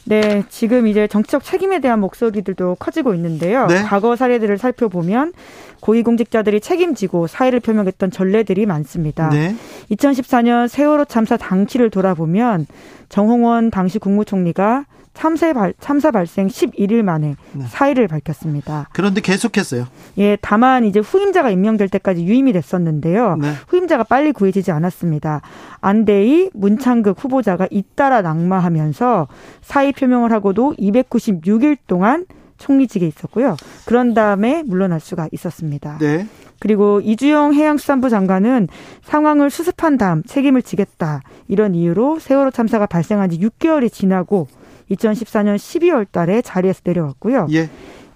[0.05, 3.67] 네, 지금 이제 정치적 책임에 대한 목소리들도 커지고 있는데요.
[3.67, 3.83] 네?
[3.83, 5.33] 과거 사례들을 살펴보면
[5.81, 9.29] 고위공직자들이 책임지고 사의를 표명했던 전례들이 많습니다.
[9.29, 9.55] 네?
[9.91, 12.65] 2014년 세월호 참사 당시를 돌아보면
[13.09, 14.85] 정홍원 당시 국무총리가
[15.19, 17.65] 참사, 발, 참사 발생 11일 만에 네.
[17.67, 18.87] 사의를 밝혔습니다.
[18.93, 19.85] 그런데 계속했어요.
[20.17, 23.35] 예, 다만 이제 후임자가 임명될 때까지 유임이 됐었는데요.
[23.35, 23.51] 네.
[23.67, 25.41] 후임자가 빨리 구해지지 않았습니다.
[25.81, 29.27] 안대희, 문창극 후보자가 잇따라 낙마하면서
[29.61, 32.25] 사의 표명을 하고도 296일 동안
[32.57, 33.57] 총리직에 있었고요.
[33.85, 35.97] 그런 다음에 물러날 수가 있었습니다.
[35.97, 36.27] 네.
[36.61, 38.69] 그리고 이주영 해양수산부 장관은
[39.01, 41.23] 상황을 수습한 다음 책임을 지겠다.
[41.49, 44.47] 이런 이유로 세월호 참사가 발생한 지 6개월이 지나고
[44.91, 47.47] 2014년 12월 달에 자리에서 내려왔고요.
[47.51, 47.69] 예.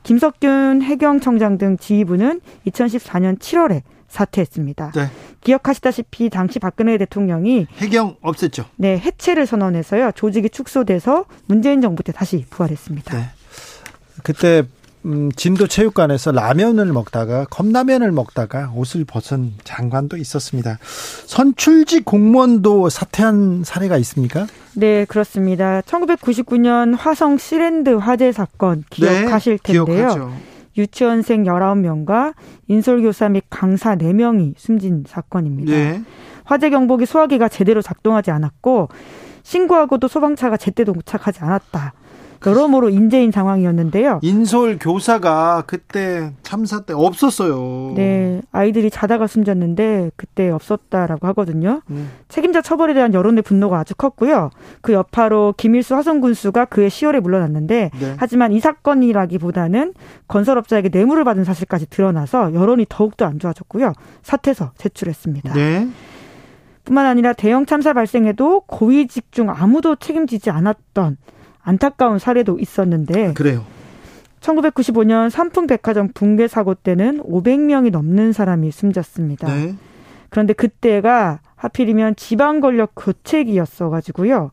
[0.03, 4.91] 김석균 해경청장 등 지휘부는 2014년 7월에 사퇴했습니다.
[4.91, 5.07] 네.
[5.41, 8.65] 기억하시다시피 당시 박근혜 대통령이 해경 없앴죠.
[8.75, 10.11] 네, 해체를 선언해서요.
[10.13, 13.17] 조직이 축소돼서 문재인 정부 때 다시 부활했습니다.
[13.17, 13.23] 네.
[14.21, 14.63] 그때
[15.05, 20.77] 음, 진도 체육관에서 라면을 먹다가 컵라면을 먹다가 옷을 벗은 장관도 있었습니다.
[21.25, 24.47] 선출직 공무원도 사퇴한 사례가 있습니까?
[24.75, 25.81] 네, 그렇습니다.
[25.81, 29.85] 1999년 화성 시랜드 화재 사건 기억하실 네, 텐데요.
[29.85, 30.33] 기억하죠.
[30.77, 32.33] 유치원생 19명과
[32.67, 35.71] 인솔교사 및 강사 4명이 숨진 사건입니다.
[35.71, 36.01] 네.
[36.45, 38.89] 화재 경보기 소화기가 제대로 작동하지 않았고
[39.43, 41.93] 신고하고도 소방차가 제때 도착하지 않았다.
[42.49, 44.19] 여러모로 인재인 상황이었는데요.
[44.21, 47.93] 인솔 교사가 그때 참사 때 없었어요.
[47.95, 51.81] 네, 아이들이 자다가 숨졌는데 그때 없었다라고 하거든요.
[51.89, 52.09] 음.
[52.27, 54.49] 책임자 처벌에 대한 여론의 분노가 아주 컸고요.
[54.81, 58.15] 그 여파로 김일수 화성 군수가 그해 10월에 물러났는데 네.
[58.17, 59.93] 하지만 이 사건이라기보다는
[60.27, 63.93] 건설업자에게 뇌물을 받은 사실까지 드러나서 여론이 더욱더 안 좋아졌고요.
[64.21, 65.53] 사퇴서 제출했습니다.
[65.53, 65.87] 네.
[66.85, 71.17] 뿐만 아니라 대형 참사 발생에도 고위 직 중 아무도 책임지지 않았던
[71.63, 73.65] 안타까운 사례도 있었는데 그래요.
[74.41, 79.47] 1995년 삼풍백화점 붕괴 사고 때는 500명이 넘는 사람이 숨졌습니다.
[79.47, 79.75] 네.
[80.29, 84.51] 그런데 그때가 하필이면 지방 권력 교체기였어 가지고요.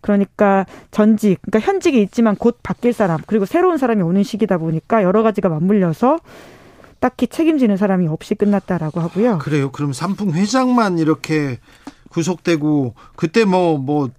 [0.00, 5.24] 그러니까 전직, 그러니까 현직이 있지만 곧 바뀔 사람, 그리고 새로운 사람이 오는 시기다 보니까 여러
[5.24, 6.20] 가지가 맞물려서
[7.00, 9.34] 딱히 책임지는 사람이 없이 끝났다라고 하고요.
[9.34, 9.72] 아, 그래요.
[9.72, 11.58] 그럼 삼풍 회장만 이렇게
[12.10, 14.10] 구속되고 그때 뭐뭐 뭐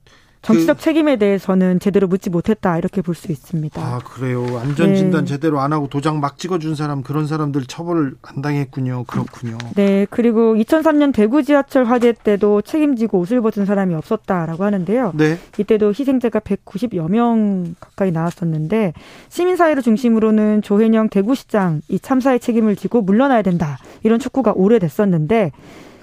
[0.48, 3.82] 정치적 그, 책임에 대해서는 제대로 묻지 못했다 이렇게 볼 수 있습니다.
[3.82, 4.46] 아 그래요.
[4.60, 5.32] 안전 진단 네.
[5.34, 9.06] 제대로 안 하고 도장 막 찍어준 사람 그런 사람들 처벌을 안 당했군요.
[9.08, 9.58] 그렇군요.
[9.76, 15.14] 네 그리고 2003년 대구 지하철 화재 때도 책임지고 옷을 벗은 사람이 없었다라고 하는데요.
[15.16, 15.38] 네.
[15.58, 18.94] 이때도 희생자가 190여 명 가까이 나왔었는데
[19.30, 25.52] 시민사회를 중심으로는 조혜영 대구시장 이 참사의 책임을 지고 물러나야 된다 이런 촉구가 오래됐었는데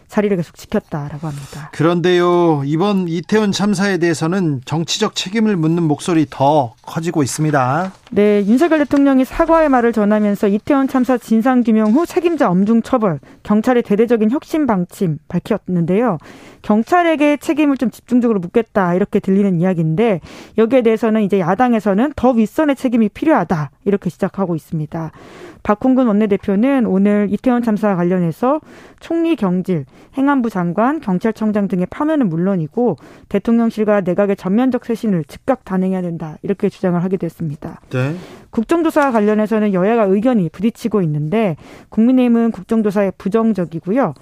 [0.09, 1.70] 자리를 계속 지켰다라고 합니다.
[1.72, 7.93] 그런데요, 이번 이태원 참사에 대해서는 정치적 책임을 묻는 목소리 더 커지고 있습니다.
[8.12, 13.82] 네, 윤석열 대통령이 사과의 말을 전하면서 이태원 참사 진상 규명 후 책임자 엄중 처벌, 경찰의
[13.82, 16.18] 대대적인 혁신 방침 밝혔는데요.
[16.62, 20.20] 경찰에게 책임을 좀 집중적으로 묻겠다 이렇게 들리는 이야기인데
[20.56, 25.12] 여기에 대해서는 이제 야당에서는 더 윗선의 책임이 필요하다 이렇게 시작하고 있습니다.
[25.65, 28.61] 박홍근 원내대표는 오늘 이태원 참사 관련해서
[29.01, 29.86] 총리 경질,
[30.16, 32.97] 행안부 장관, 경찰청장 등의 파면은 물론이고
[33.31, 37.81] 대통령실과 내각의 전면적 쇄신을 즉각 단행해야 된다 이렇게 주장을 하게 됐습니다.
[37.91, 38.15] 네.
[38.51, 41.57] 국정조사 관련해서는 여야가 의견이 부딪히고 있는데
[41.89, 44.12] 국민의힘은 국정조사에 부정적이고요.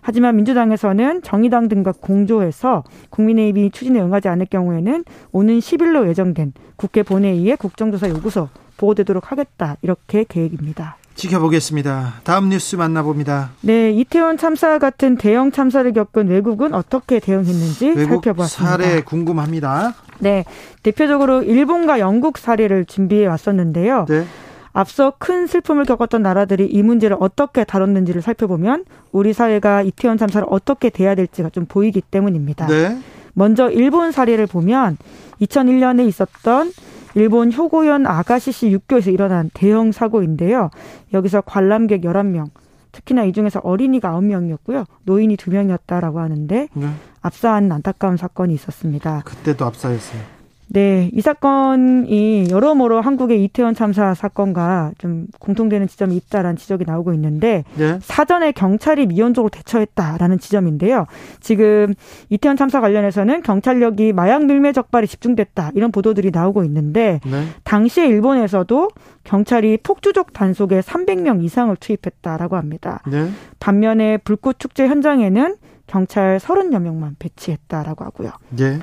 [0.00, 7.54] 하지만 민주당에서는 정의당 등과 공조해서 국민의힘이 추진에 응하지 않을 경우에는 오는 10일로 예정된 국회 본회의에
[7.54, 10.96] 국정조사 요구서 보고되도록 하겠다 이렇게 계획입니다.
[11.18, 12.20] 지켜보겠습니다.
[12.22, 13.50] 다음 뉴스 만나봅니다.
[13.60, 18.70] 네, 이태원 참사 같은 대형 참사를 겪은 외국은 어떻게 대응했는지 살펴보았습니다.
[18.70, 19.94] 사례 궁금합니다.
[20.20, 20.44] 네,
[20.82, 24.06] 대표적으로 일본과 영국 사례를 준비해 왔었는데요.
[24.08, 24.24] 네.
[24.72, 30.88] 앞서 큰 슬픔을 겪었던 나라들이 이 문제를 어떻게 다뤘는지를 살펴보면 우리 사회가 이태원 참사를 어떻게
[30.88, 32.68] 대해야 될지가 좀 보이기 때문입니다.
[32.68, 32.96] 네.
[33.34, 34.98] 먼저 일본 사례를 보면
[35.40, 36.72] 2001년에 있었던
[37.14, 40.70] 일본 효고현 아가시시 육교에서 일어난 대형 사고인데요.
[41.12, 42.50] 여기서 관람객 11명,
[42.92, 44.86] 특히나 이 중에서 어린이가 9명이었고요.
[45.04, 46.88] 노인이 2명이었다라고 하는데 네.
[47.22, 49.22] 압사한 안타까운 사건이 있었습니다.
[49.24, 50.37] 그때도 압사했어요.
[50.70, 57.64] 네, 이 사건이 여러모로 한국의 이태원 참사 사건과 좀 공통되는 지점이 있다라는 지적이 나오고 있는데
[57.76, 57.98] 네.
[58.02, 61.06] 사전에 경찰이 미온적으로 대처했다라는 지점인데요.
[61.40, 61.94] 지금
[62.28, 67.44] 이태원 참사 관련해서는 경찰력이 마약 밀매 적발에 집중됐다 이런 보도들이 나오고 있는데 네.
[67.64, 68.88] 당시에 일본에서도
[69.24, 73.02] 경찰이 폭주족 단속에 300명 이상을 투입했다라고 합니다.
[73.10, 73.30] 네.
[73.58, 78.30] 반면에 불꽃 축제 현장에는 경찰 30여 명만 배치했다라고 하고요.
[78.50, 78.78] 네.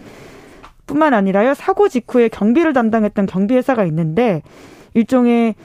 [0.85, 4.41] 뿐만 아니라요 사고 직후에 경비를 담당했던 경비회사가 있는데
[4.93, 5.55] 일종의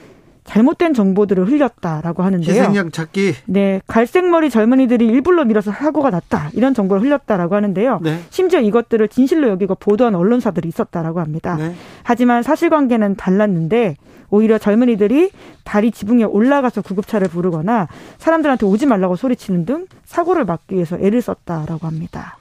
[0.43, 2.61] 잘못된 정보들을 흘렸다라고 하는데요.
[2.61, 3.35] 희생양 찾기.
[3.45, 7.99] 네, 갈색머리 젊은이들이 일부러 밀어서 사고가 났다 이런 정보를 흘렸다라고 하는데요.
[8.01, 8.19] 네.
[8.31, 11.55] 심지어 이것들을 진실로 여기고 보도한 언론사들이 있었다라고 합니다.
[11.55, 11.75] 네.
[12.03, 13.95] 하지만 사실관계는 달랐는데
[14.29, 15.29] 오히려 젊은이들이
[15.63, 17.87] 다리 지붕에 올라가서 구급차를 부르거나
[18.17, 22.37] 사람들한테 오지 말라고 소리치는 등 사고를 막기 위해서 애를 썼다라고 합니다.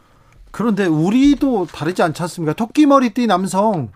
[0.51, 2.53] 그런데 우리도 다르지 않지 않습니까?
[2.55, 3.91] 토끼머리띠 남성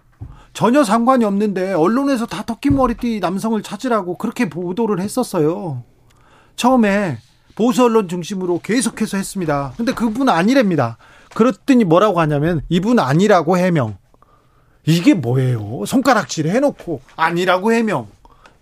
[0.52, 5.82] 전혀 상관이 없는데 언론에서 다 토끼머리띠 남성을 찾으라고 그렇게 보도를 했었어요.
[6.56, 7.18] 처음에
[7.56, 9.72] 보수 언론 중심으로 계속해서 했습니다.
[9.76, 10.96] 근데 그분 아니랍니다.
[11.34, 13.96] 그랬더니 뭐라고 하냐면 이분 아니라고 해명.
[14.86, 15.84] 이게 뭐예요?
[15.86, 18.06] 손가락질 해놓고 아니라고 해명.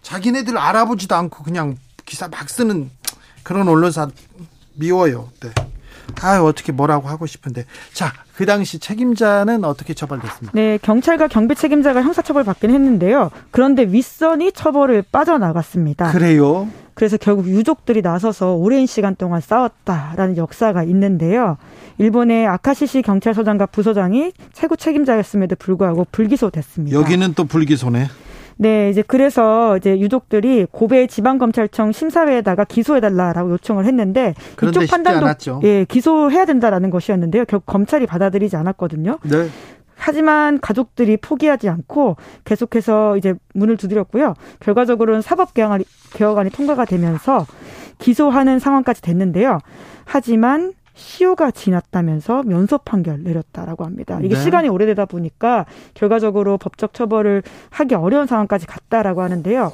[0.03, 2.91] 자기네들 알아보지도 않고 그냥 기사 막 쓰는
[3.43, 4.09] 그런 언론사
[4.75, 5.29] 미워요.
[5.41, 5.51] 네.
[6.23, 10.53] 아 어떻게 뭐라고 하고 싶은데 자 그 당시 책임자는 어떻게 처벌됐습니까?
[10.55, 13.31] 네 경찰과 경비 책임자가 형사처벌 받긴 했는데요.
[13.51, 16.11] 그런데 윗선이 처벌을 빠져나갔습니다.
[16.11, 16.69] 그래요?
[16.95, 21.57] 그래서 결국 유족들이 나서서 오랜 시간 동안 싸웠다라는 역사가 있는데요.
[21.99, 26.99] 일본의 아카시시 경찰서장과 부서장이 최고 책임자였음에도 불구하고 불기소됐습니다.
[26.99, 28.09] 여기는 또 불기소네.
[28.63, 35.61] 네, 이제 그래서 이제 유족들이 고베 지방검찰청 심사회에다가 기소해달라라고 요청을 했는데 이쪽 판단도 않았죠.
[35.65, 37.45] 예 기소해야 된다라는 것이었는데요.
[37.47, 39.19] 결국 검찰이 받아들이지 않았거든요.
[39.25, 39.49] 네.
[39.97, 44.35] 하지만 가족들이 포기하지 않고 계속해서 이제 문을 두드렸고요.
[44.61, 47.45] 결과적으로는 사법개혁안이 개혁안이 통과가 되면서
[47.99, 49.59] 기소하는 상황까지 됐는데요.
[50.05, 54.19] 하지만 시효가 지났다면서 면소 판결 내렸다라고 합니다.
[54.23, 54.41] 이게 네.
[54.41, 59.73] 시간이 오래되다 보니까 결과적으로 법적 처벌을 하기 어려운 상황까지 갔다라고 하는데요.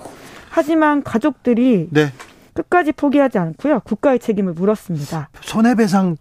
[0.51, 2.12] 하지만 가족들이 네.
[2.55, 3.81] 끝까지 포기하지 않고요.
[3.81, 5.28] 국가의 책임을 물었습니다.
[5.43, 6.16] 손해배상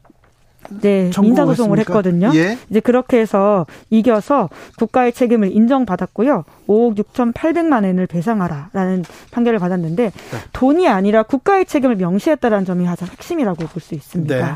[0.81, 2.29] 네, 민사소송을 했거든요.
[2.35, 2.57] 예?
[2.69, 6.43] 이제 그렇게 해서 이겨서 국가의 책임을 인정받았고요.
[6.67, 10.37] 5억 6,800만 원을 배상하라라는 판결을 받았는데 네.
[10.51, 14.35] 돈이 아니라 국가의 책임을 명시했다라는 점이 가장 핵심이라고 볼 수 있습니다.
[14.35, 14.51] 네.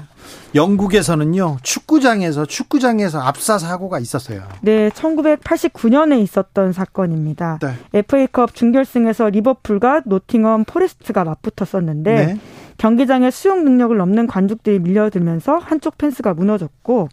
[0.53, 4.43] 영국에서는요 축구장에서 축구장에서 압사 사고가 있었어요.
[4.61, 7.59] 네, 1989년에 있었던 사건입니다.
[7.61, 7.73] 네.
[7.93, 12.39] FA컵 준결승에서 리버풀과 노팅엄 포레스트가 맞붙었었는데 네.
[12.77, 17.09] 경기장에 수용 능력을 넘는 관중들이 밀려들면서 한쪽 펜스가 무너졌고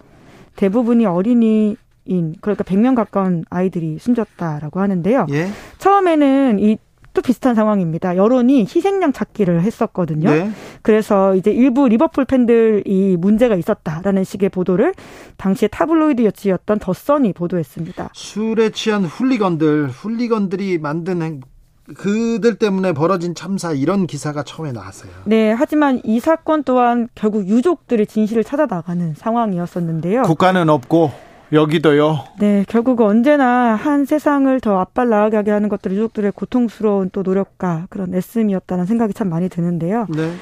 [0.56, 1.76] 대부분이 어린이
[2.06, 5.26] 인 그러니까 100명 가까운 아이들이 숨졌다라고 하는데요.
[5.30, 5.50] 예.
[5.76, 6.78] 처음에는 이
[7.18, 8.16] 또 비슷한 상황입니다.
[8.16, 10.30] 여론이 희생양 찾기를 했었거든요.
[10.30, 10.52] 네.
[10.82, 14.94] 그래서 이제 일부 리버풀 팬들이 문제가 있었다라는 식의 보도를
[15.36, 18.10] 당시에 타블로이드 여치였던 더 선이 보도했습니다.
[18.12, 21.40] 술에 취한 훌리건들, 훌리건들이 만든 행,
[21.96, 25.10] 그들 때문에 벌어진 참사 이런 기사가 처음에 나왔어요.
[25.24, 30.22] 네, 하지만 이 사건 또한 결국 유족들의 진실을 찾아 나가는 상황이었었는데요.
[30.22, 31.10] 국가는 없고
[31.52, 32.24] 여기도요.
[32.38, 38.14] 네, 결국 언제나 한 세상을 더 앞발 나가게 하는 것들이 유족들의 고통스러운 또 노력과 그런
[38.14, 40.06] 애씀이었다는 생각이 참 많이 드는데요.
[40.14, 40.32] 네.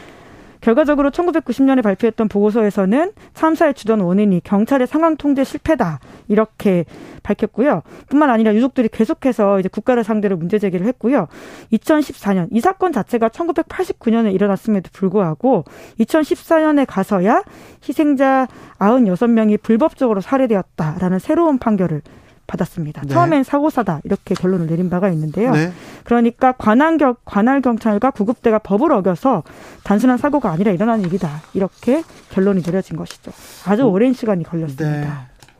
[0.66, 6.84] 결과적으로 1990년에 발표했던 보고서에서는 참사의 주된 원인이 경찰의 상황 통제 실패다 이렇게
[7.22, 7.82] 밝혔고요.
[8.08, 11.28] 뿐만 아니라 유족들이 계속해서 이제 국가를 상대로 문제 제기를 했고요.
[11.72, 15.62] 2014년 이 사건 자체가 1989년에 일어났음에도 불구하고
[16.00, 17.44] 2014년에 가서야
[17.88, 18.48] 희생자
[18.80, 22.02] 96명이 불법적으로 살해되었다라는 새로운 판결을
[22.46, 23.02] 받았습니다.
[23.02, 23.08] 네.
[23.08, 25.52] 처음엔 사고사다 이렇게 결론을 내린 바가 있는데요.
[25.52, 25.72] 네.
[26.04, 29.42] 그러니까 관할, 경, 관할 경찰과 구급대가 법을 어겨서
[29.84, 33.32] 단순한 사고가 아니라 일어난 일이다 이렇게 결론이 내려진 것이죠.
[33.66, 33.92] 아주 음.
[33.92, 34.84] 오랜 시간이 걸렸습니다.
[34.84, 35.08] 네.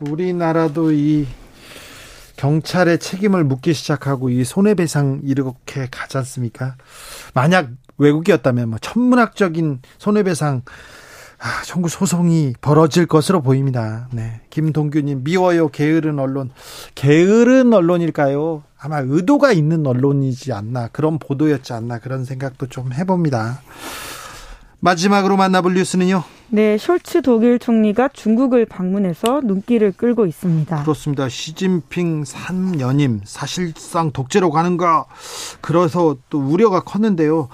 [0.01, 1.27] 우리나라도 이
[2.37, 6.77] 경찰의 책임을 묻기 시작하고 이 손해배상 이렇게 가지 않습니까?
[7.35, 10.63] 만약 외국이었다면 뭐 천문학적인 손해배상
[11.39, 14.09] 아, 청구 소송이 벌어질 것으로 보입니다.
[14.13, 14.41] 네.
[14.51, 16.51] 김동규님, 미워요, 게으른 언론.
[16.95, 18.63] 게으른 언론일까요?
[18.79, 23.61] 아마 의도가 있는 언론이지 않나, 그런 보도였지 않나, 그런 생각도 좀 해봅니다.
[24.81, 26.23] 마지막으로 만나볼 뉴스는요?
[26.49, 30.83] 네, 숄츠 독일 총리가 중국을 방문해서 눈길을 끌고 있습니다.
[30.83, 31.29] 그렇습니다.
[31.29, 35.07] 시진핑 3년임 사실상 독재로 가는가
[35.61, 37.49] 그래서 또 우려가 컸는데요.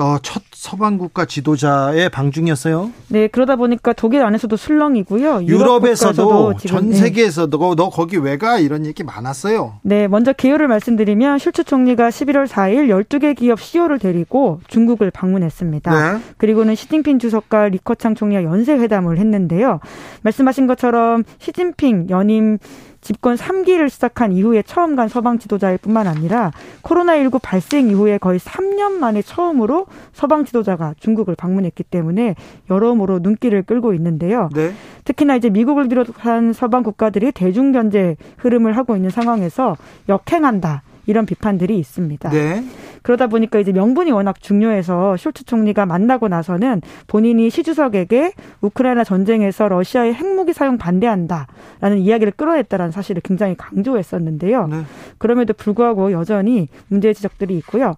[0.00, 2.90] 어, 첫 서방 국가 지도자의 방중이었어요.
[3.08, 5.44] 네, 그러다 보니까 독일 안에서도 술렁이고요.
[5.44, 6.96] 유럽 에서도 전 네.
[6.96, 7.56] 세계에서 네.
[7.58, 8.58] 너, 너 거기 왜 가?
[8.58, 9.74] 이런 얘기 많았어요.
[9.82, 16.12] 네, 먼저 개요를 말씀드리면 슐츠 총리가 11월 4일 12개 기업 CEO를 데리고 중국을 방문했습니다.
[16.12, 16.20] 네.
[16.38, 19.80] 그리고는 시진핑 주석과 리커창 총리와 연쇄 회담을 했는데요.
[20.22, 22.58] 말씀하신 것처럼 시진핑 연임
[23.00, 26.52] 집권 3기를 시작한 이후에 처음 간 서방 지도자일 뿐만 아니라
[26.82, 32.34] 코로나19 발생 이후에 거의 3년 만에 처음으로 서방 지도자가 중국을 방문했기 때문에
[32.68, 34.48] 여러모로 눈길을 끌고 있는데요.
[34.54, 34.72] 네.
[35.04, 39.76] 특히나 이제 미국을 비롯한 서방 국가들이 대중 견제 흐름을 하고 있는 상황에서
[40.08, 40.82] 역행한다.
[41.10, 42.30] 이런 비판들이 있습니다.
[42.30, 42.64] 네.
[43.02, 49.68] 그러다 보니까 이제 명분이 워낙 중요해서 숄츠 총리가 만나고 나서는 본인이 시 주석에게 우크라이나 전쟁에서
[49.68, 54.66] 러시아의 핵무기 사용 반대한다라는 이야기를 끌어냈다라는 사실을 굉장히 강조했었는데요.
[54.68, 54.76] 네.
[55.18, 57.94] 그럼에도 불구하고 여전히 문제 지적들이 있고요.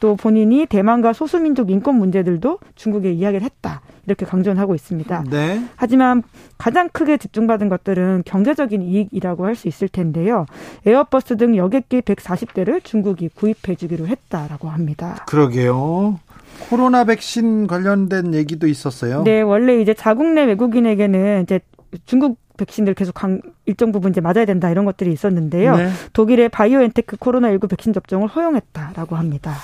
[0.00, 3.80] 또 본인이 대만과 소수민족 인권 문제들도 중국에 이야기를 했다.
[4.06, 5.24] 이렇게 강조는 하고 있습니다.
[5.30, 5.62] 네.
[5.76, 6.22] 하지만
[6.58, 10.44] 가장 크게 집중받은 것들은 경제적인 이익이라고 할 수 있을 텐데요.
[10.84, 15.24] 에어버스 등 여객기 140대를 중국이 구입해 주기로 했다라고 합니다.
[15.26, 16.20] 그러게요.
[16.68, 19.22] 코로나 백신 관련된 얘기도 있었어요.
[19.24, 21.60] 네, 원래 이제 자국 내 외국인에게는 이제
[22.04, 25.76] 중국 백신들 계속 강, 일정 부분 이제 맞아야 된다 이런 것들이 있었는데요.
[25.76, 25.90] 네.
[26.12, 29.54] 독일의 바이오엔테크 코로나19 백신 접종을 허용했다라고 합니다.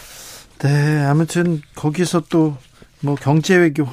[0.60, 2.56] 네, 아무튼 거기서 또
[3.02, 3.86] 뭐 경제 외교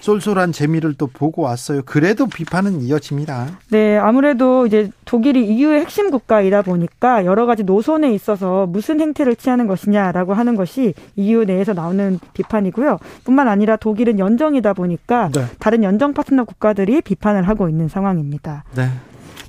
[0.00, 1.82] 쏠쏠한 재미를 또 보고 왔어요.
[1.84, 3.58] 그래도 비판은 이어집니다.
[3.70, 9.66] 네, 아무래도 이제 독일이 EU의 핵심 국가이다 보니까 여러 가지 노선에 있어서 무슨 행태를 취하는
[9.66, 12.98] 것이냐라고 하는 것이 EU 내에서 나오는 비판이고요.
[13.24, 15.44] 뿐만 아니라 독일은 연정이다 보니까 네.
[15.58, 18.64] 다른 연정 파트너 국가들이 비판을 하고 있는 상황입니다.
[18.76, 18.88] 네.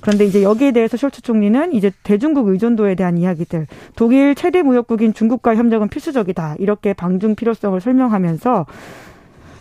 [0.00, 3.66] 그런데 이제 여기에 대해서 숄츠 총리는 이제 대중국 의존도에 대한 이야기들,
[3.96, 6.56] 독일 최대 무역국인 중국과 협력은 필수적이다.
[6.58, 8.66] 이렇게 방중 필요성을 설명하면서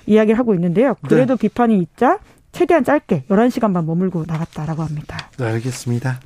[0.08, 0.96] 이야기를 하고 있는데요.
[1.08, 1.42] 그래도 네.
[1.42, 2.18] 비판이 있자
[2.52, 5.30] 최대한 짧게 11시간만 머물고 나갔다라고 합니다.
[5.38, 6.20] 네, 알겠습니다.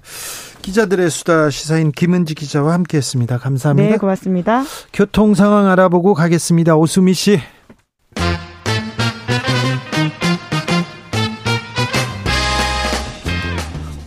[0.61, 3.39] 기자들의 수다 시사인 김은지 기자와 함께했습니다.
[3.39, 3.89] 감사합니다.
[3.89, 4.63] 네, 고맙습니다.
[4.93, 6.75] 교통 상황 알아보고 가겠습니다.
[6.77, 7.39] 오수미 씨.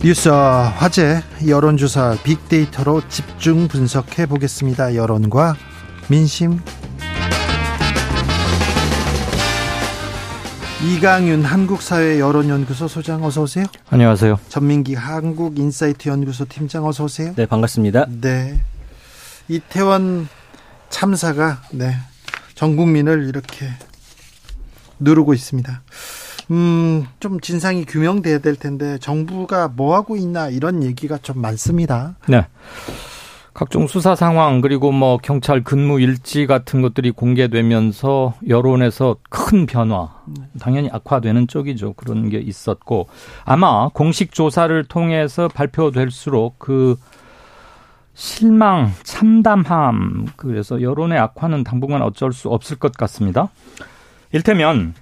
[0.01, 4.93] 뉴스 화제 여론조사 빅데이터로 집중 분석해 보겠습니다.
[4.93, 5.55] 여론과
[6.09, 6.59] 민심
[10.85, 13.65] 이강윤 한국사회 여론연구소 소장 어서 오세요.
[13.89, 14.37] 안녕하세요.
[14.49, 17.33] 전민기 한국인사이트 연구소 팀장 어서 오세요.
[17.35, 18.05] 네, 반갑습니다.
[18.21, 18.61] 네.
[19.47, 20.27] 이태원
[20.89, 21.95] 참사가 네.
[22.53, 23.67] 전 국민을 이렇게
[24.99, 25.81] 누르고 있습니다.
[26.51, 32.15] 음, 좀 진상이 규명돼야 될 텐데 정부가 뭐 하고 있나 이런 얘기가 좀 많습니다.
[32.27, 32.45] 네.
[33.55, 40.09] 각종 수사 상황 그리고 뭐 경찰 근무 일지 같은 것들이 공개되면서 여론에서 큰 변화
[40.59, 41.93] 당연히 악화되는 쪽이죠.
[41.93, 43.07] 그런 게 있었고
[43.45, 46.97] 아마 공식 조사를 통해서 발표될수록 그
[48.13, 53.47] 실망 참담함 그래서 여론의 악화는 당분간 어쩔 수 없을 것 같습니다.
[54.33, 54.93] 일테면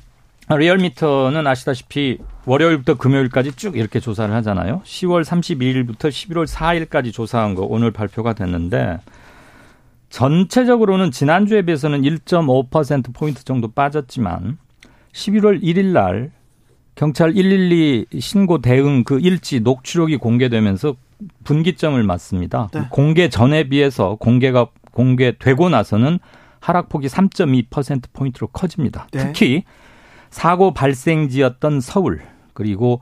[0.52, 4.82] 리얼미터는 아시다시피 월요일부터 금요일까지 쭉 이렇게 조사를 하잖아요.
[4.84, 9.00] 10월 32일부터 11월 4일까지 조사한 거 오늘 발표가 됐는데
[10.10, 14.58] 전체적으로는 지난주에 비해서는 1.5% 포인트 정도 빠졌지만
[15.14, 16.32] 11월 1일 날
[16.96, 20.96] 경찰 112 신고 대응 그 일지 녹취록이 공개되면서
[21.44, 22.70] 분기점을 맞습니다.
[22.74, 22.82] 네.
[22.90, 26.20] 공개 전에 비해서 공개가 공개되고 나서는
[26.60, 29.08] 하락폭이 3.2% 포인트로 커집니다.
[29.12, 29.20] 네.
[29.20, 29.64] 특히
[30.30, 32.22] 사고 발생지였던 서울
[32.54, 33.02] 그리고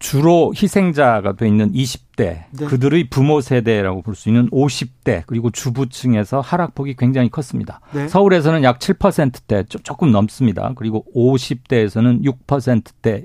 [0.00, 2.66] 주로 희생자가 돼 있는 20대 네.
[2.66, 7.80] 그들의 부모 세대라고 볼 수 있는 50대 그리고 주부층에서 하락폭이 굉장히 컸습니다.
[7.92, 8.08] 네.
[8.08, 10.72] 서울에서는 약 7%대 조금 넘습니다.
[10.74, 13.24] 그리고 50대에서는 6%대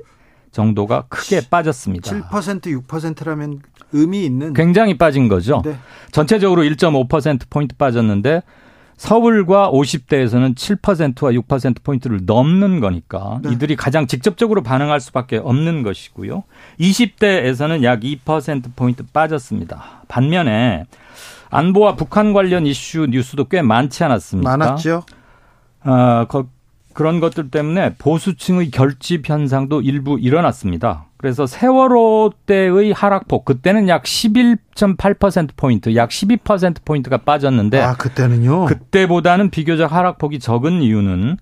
[0.52, 2.12] 정도가 크게 빠졌습니다.
[2.12, 3.60] 7% 6%라면
[3.94, 5.62] 의미 있는 굉장히 빠진 거죠.
[5.64, 5.78] 네.
[6.12, 8.42] 전체적으로 1.5% 포인트 빠졌는데
[8.98, 13.52] 서울과 50대에서는 7%와 6%포인트를 넘는 거니까 네.
[13.52, 16.44] 이들이 가장 직접적으로 반응할 수밖에 없는 것이고요.
[16.80, 20.04] 20대에서는 약 2%포인트 빠졌습니다.
[20.08, 20.86] 반면에
[21.50, 24.58] 안보와 북한 관련 이슈 뉴스도 꽤 많지 않았습니까?
[24.58, 25.04] 많았죠.
[25.84, 26.48] 어, 거,
[26.96, 31.06] 그런 것들 때문에 보수층의 결집 현상도 일부 일어났습니다.
[31.18, 38.66] 그래서 세월호 때의 하락폭 그때는 약 11.8% 포인트, 약 12% 포인트가 빠졌는데 아, 그때는요.
[38.66, 41.38] 그때보다는 비교적 하락폭이 적은 이유는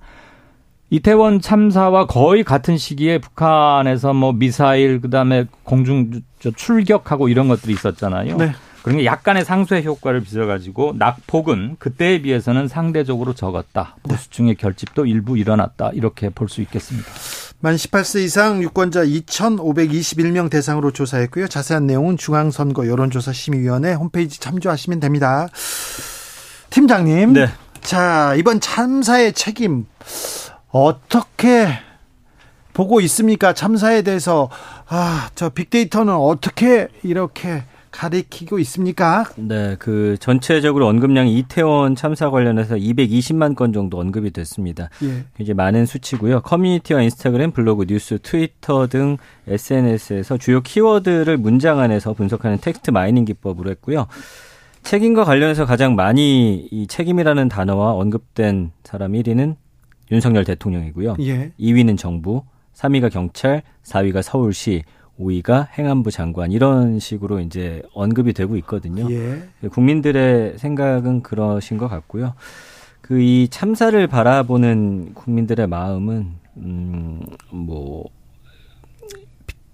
[0.89, 6.21] 이태원 참사와 거의 같은 시기에 북한에서 뭐 미사일 그다음에 공중
[6.55, 8.38] 출격하고 이런 것들이 있었잖아요.
[8.38, 8.53] 네.
[8.84, 13.95] 그러니 약간의 상쇄 효과를 빚어가지고 낙폭은 그때에 비해서는 상대적으로 적었다.
[14.03, 15.91] 보수층의 결집도 일부 일어났다.
[15.93, 17.10] 이렇게 볼 수 있겠습니다.
[17.61, 21.47] 만 18세 이상 유권자 2,521명 대상으로 조사했고요.
[21.47, 25.47] 자세한 내용은 중앙선거 여론조사심의위원회 홈페이지 참조하시면 됩니다.
[26.69, 27.34] 팀장님.
[27.34, 27.47] 네.
[27.81, 29.85] 자, 이번 참사의 책임
[30.69, 31.69] 어떻게
[32.73, 33.53] 보고 있습니까?
[33.53, 34.49] 참사에 대해서
[34.89, 39.23] 아, 저 빅데이터는 어떻게 이렇게 가리키고 있습니까?
[39.37, 44.89] 네, 그 전체적으로 언급량이 이태원 참사 관련해서 220만 건 정도 언급이 됐습니다.
[45.03, 45.23] 예.
[45.39, 46.41] 이제 많은 수치고요.
[46.41, 49.17] 커뮤니티와 인스타그램, 블로그, 뉴스, 트위터 등
[49.47, 54.07] SNS에서 주요 키워드를 문장 안에서 분석하는 text mining 기법으로 했고요.
[54.81, 59.55] 책임과 관련해서 가장 많이 이 책임이라는 단어와 언급된 사람 1위는
[60.11, 61.15] 윤석열 대통령이고요.
[61.21, 61.51] 예.
[61.59, 62.43] 2위는 정부,
[62.73, 64.83] 3위가 경찰, 4위가 서울시,
[65.19, 69.10] 5위가 행안부 장관 이런 식으로 이제 언급이 되고 있거든요.
[69.11, 69.44] 예.
[69.69, 72.34] 국민들의 생각은 그러신 것 같고요.
[73.02, 78.06] 그 이 참사를 바라보는 국민들의 마음은 음뭐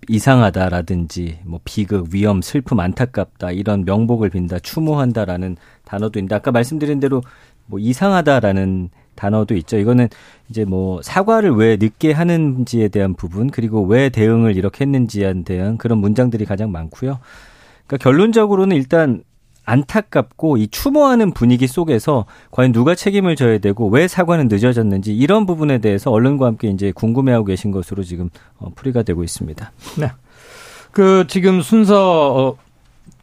[0.07, 7.21] 이상하다라든지 뭐 비극, 위험, 슬픔, 안타깝다 이런 명복을 빈다, 추모한다라는 단어도 있는데 아까 말씀드린 대로
[7.67, 9.77] 뭐 이상하다라는 단어도 있죠.
[9.77, 10.07] 이거는
[10.49, 15.99] 이제 뭐 사과를 왜 늦게 하는지에 대한 부분 그리고 왜 대응을 이렇게 했는지에 대한 그런
[15.99, 17.19] 문장들이 가장 많고요.
[17.85, 19.23] 그러니까 결론적으로는 일단
[19.65, 25.77] 안타깝고 이 추모하는 분위기 속에서 과연 누가 책임을 져야 되고 왜 사과는 늦어졌는지 이런 부분에
[25.77, 29.71] 대해서 언론과 함께 이제 궁금해하고 계신 것으로 지금 어, 풀이가 되고 있습니다.
[29.99, 30.11] 네.
[30.91, 32.57] 그 지금 순서 어,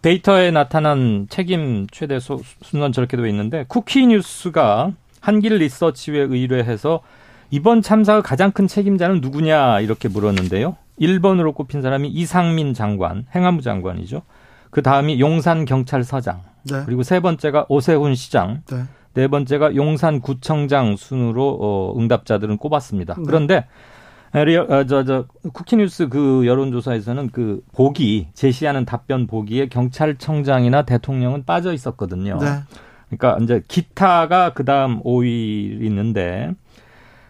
[0.03, 4.93] 데이터에 나타난 책임 최대 소, 순서는 저렇게 되어 있는데 쿠키 뉴스가
[5.27, 7.01] 한길 리서치에 의뢰해서
[7.51, 10.77] 이번 참사의 가장 큰 책임자는 누구냐 이렇게 물었는데요.
[11.01, 14.23] 1번으로 꼽힌 사람이 이상민 장관, 행안부 장관이죠.
[14.71, 16.83] 그 다음이 용산 경찰서장, 네.
[16.87, 18.85] 그리고 세 번째가 오세훈 시장, 네,
[19.15, 23.15] 네 번째가 용산 구청장 순으로 어, 응답자들은 꼽았습니다.
[23.15, 23.23] 네.
[23.27, 23.67] 그런데
[24.33, 31.73] 리얼, 어, 저, 저, 쿠키뉴스 그 여론조사에서는 그 보기, 제시하는 답변 보기에 경찰청장이나 대통령은 빠져
[31.73, 32.39] 있었거든요.
[32.41, 32.63] 네.
[33.09, 36.51] 그러니까 이제 기타가 그다음 5위 있는데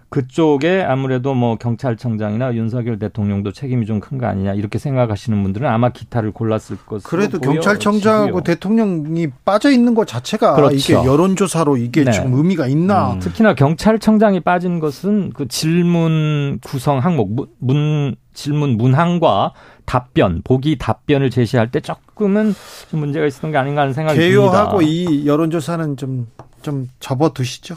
[0.08, 5.88] 그쪽에 아무래도 뭐 경찰청장이나 윤석열 대통령도 책임이 좀 큰 거 아니냐 이렇게 생각하시는 분들은 아마
[5.90, 10.76] 기타를 골랐을 것으로 그래도 경찰청장하고 대통령이 빠져 있는 것 자체가 그렇죠.
[10.76, 12.12] 이게 여론조사로 이게 네.
[12.12, 13.14] 좀 의미가 있나?
[13.14, 13.18] 음.
[13.18, 19.52] 특히나 경찰청장이 빠진 것은 그 질문 구성 항목 문, 문 질문 문항과
[19.86, 22.54] 답변, 보기 답변을 제시할 때 조금은
[22.90, 24.30] 좀 문제가 있었던 게 아닌가 하는 생각이 듭니다.
[24.30, 26.26] 개요하고 이 여론조사는 좀,
[26.62, 27.76] 좀 접어두시죠.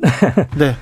[0.58, 0.74] 네.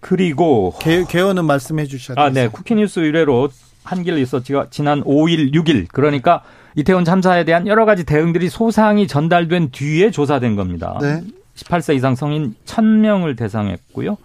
[0.00, 0.74] 그리고.
[0.80, 2.48] 개, 개요는 말씀해 주셔야 아, 네.
[2.48, 3.48] 쿠키뉴스 의뢰로
[3.84, 6.42] 한길 리서치가 지난 5일, 6일, 그러니까
[6.74, 10.98] 이태원 참사에 대한 여러 가지 대응들이 소상히 전달된 뒤에 조사된 겁니다.
[11.00, 11.22] 네.
[11.56, 14.16] 18세 이상 성인 1000명을 대상했고요.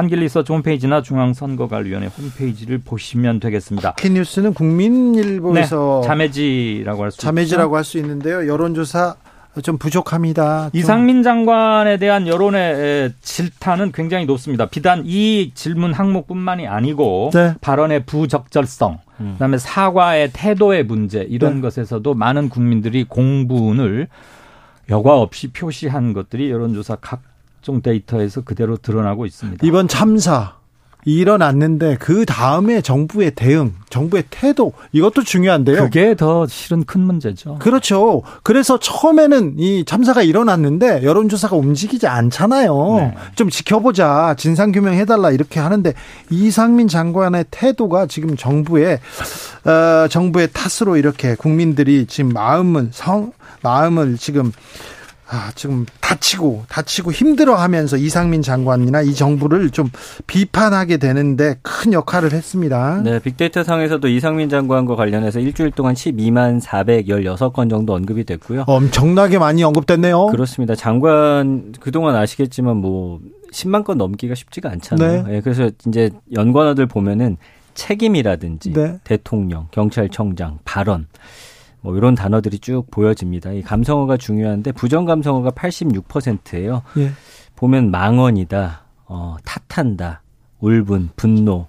[0.00, 3.94] 한길리서치 홈페이지나 중앙선거관리위원회 홈페이지를 보시면 되겠습니다.
[3.94, 8.46] 키뉴스는 국민일보에서 네, 자매지라고 할 수 자매지라고 할 수 있는데요.
[8.48, 9.16] 여론조사
[9.62, 10.70] 좀 부족합니다.
[10.70, 10.78] 좀.
[10.78, 14.66] 이상민 장관에 대한 여론의 질타는 굉장히 높습니다.
[14.66, 17.54] 비단 이 질문 항목뿐만이 아니고 네.
[17.60, 19.32] 발언의 부적절성, 음.
[19.34, 21.60] 그다음에 사과의 태도의 문제 이런 네.
[21.62, 24.06] 것에서도 많은 국민들이 공분을
[24.88, 27.22] 여과 없이 표시한 것들이 여론조사 각
[27.60, 29.66] 각종 데이터에서 그대로 드러나고 있습니다.
[29.66, 30.54] 이번 참사
[31.04, 35.84] 일어났는데 그 다음에 정부의 대응, 정부의 태도 이것도 중요한데요.
[35.84, 37.58] 그게 더 실은 큰 문제죠.
[37.58, 38.22] 그렇죠.
[38.42, 42.96] 그래서 처음에는 이 참사가 일어났는데 여론조사가 움직이지 않잖아요.
[42.96, 43.14] 네.
[43.34, 45.92] 좀 지켜보자, 진상 규명 해 달라 이렇게 하는데
[46.30, 49.00] 이상민 장관의 태도가 지금 정부의
[49.64, 53.32] 어, 정부의 탓으로 이렇게 국민들이 지금 마음은 성
[53.62, 54.52] 마음을 지금
[55.32, 59.88] 아, 지금 다치고 다치고 힘들어하면서 이상민 장관이나 이 정부를 좀
[60.26, 63.00] 비판하게 되는데 큰 역할을 했습니다.
[63.04, 68.64] 네, 빅데이터 상에서도 이상민 장관과 관련해서 일주일 동안 12만 416건 정도 언급이 됐고요.
[68.66, 70.26] 엄청나게 많이 언급됐네요.
[70.26, 70.74] 그렇습니다.
[70.74, 73.20] 장관 그동안 아시겠지만 뭐
[73.52, 75.22] 10만 건 넘기가 쉽지가 않잖아요.
[75.22, 75.32] 네.
[75.34, 77.36] 네 그래서 이제 연관어들 보면은
[77.74, 78.98] 책임이라든지 네.
[79.04, 81.06] 대통령, 경찰청장, 발언
[81.82, 83.52] 뭐 이런 단어들이 쭉 보여집니다.
[83.52, 86.82] 이 감성어가 중요한데 부정 감성어가 86%예요.
[86.98, 87.10] 예.
[87.56, 90.22] 보면 망언이다, 어, 탓한다,
[90.60, 91.66] 울분, 분노,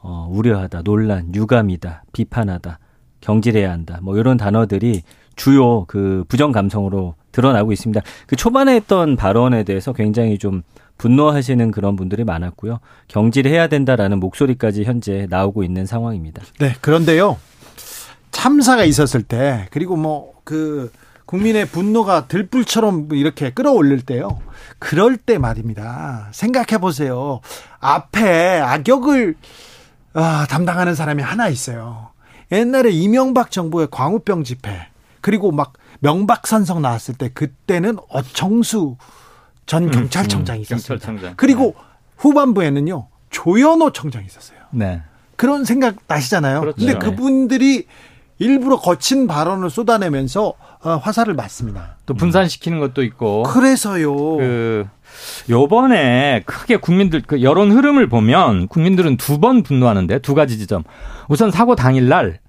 [0.00, 2.78] 어, 우려하다, 논란, 유감이다, 비판하다,
[3.20, 3.98] 경질해야 한다.
[4.02, 5.02] 뭐 이런 단어들이
[5.36, 8.00] 주요 그 부정 감성으로 드러나고 있습니다.
[8.26, 10.62] 그 초반에 했던 발언에 대해서 굉장히 좀
[10.98, 12.78] 분노하시는 그런 분들이 많았고요.
[13.08, 16.42] 경질해야 된다라는 목소리까지 현재 나오고 있는 상황입니다.
[16.60, 17.36] 네, 그런데요.
[18.34, 20.92] 참사가 있었을 때 그리고 뭐 그
[21.26, 24.40] 국민의 분노가 들불처럼 이렇게 끌어올릴 때요.
[24.78, 26.28] 그럴 때 말입니다.
[26.32, 27.40] 생각해 보세요.
[27.80, 29.34] 앞에 악역을
[30.12, 32.10] 아, 담당하는 사람이 하나 있어요.
[32.52, 34.88] 옛날에 이명박 정부의 광우병 집회
[35.22, 38.96] 그리고 막 명박산성 나왔을 때 그때는 어청수
[39.64, 40.88] 전 음, 경찰청장이 음, 있었습니다.
[41.06, 41.34] 경찰청장.
[41.38, 41.84] 그리고 네.
[42.18, 44.58] 후반부에는요 조현호 청장이 있었어요.
[44.70, 45.02] 네.
[45.36, 46.60] 그런 생각 나시잖아요.
[46.60, 46.76] 그렇죠.
[46.76, 47.86] 근데 그분들이
[48.38, 51.96] 일부러 거친 발언을 쏟아내면서 어, 화살을 맞습니다.
[52.06, 53.44] 또 분산시키는 것도 있고.
[53.44, 54.14] 그래서요.
[54.14, 54.86] 그
[55.48, 60.82] 요번에 크게 국민들 그 여론 흐름을 보면 국민들은 두 번 분노하는데 두 가지 지점.
[61.28, 62.40] 우선 사고 당일 날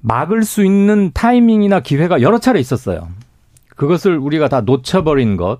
[0.00, 3.08] 막을 수 있는 타이밍이나 기회가 여러 차례 있었어요.
[3.76, 5.58] 그것을 우리가 다 놓쳐버린 것,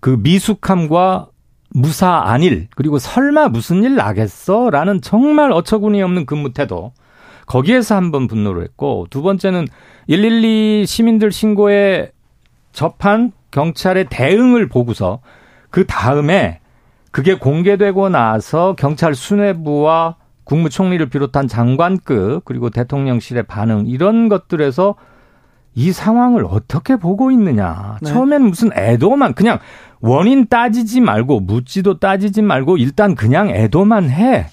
[0.00, 1.28] 그 미숙함과
[1.70, 4.70] 무사 안일, 그리고 설마 무슨 일 나겠어?
[4.70, 6.92] 라는 정말 어처구니 없는 근무 태도.
[7.46, 9.66] 거기에서 한번 분노를 했고, 두 번째는
[10.08, 12.10] 112 시민들 신고에
[12.72, 15.20] 접한 경찰의 대응을 보고서
[15.70, 16.60] 그 다음에
[17.10, 24.96] 그게 공개되고 나서 경찰 수뇌부와 국무총리를 비롯한 장관급 그리고 대통령실의 반응 이런 것들에서
[25.74, 27.98] 이 상황을 어떻게 보고 있느냐.
[28.00, 28.10] 네.
[28.10, 29.58] 처음에는 무슨 애도만 그냥
[30.00, 34.46] 원인 따지지 말고 묻지도 따지지 말고 일단 그냥 애도만 해.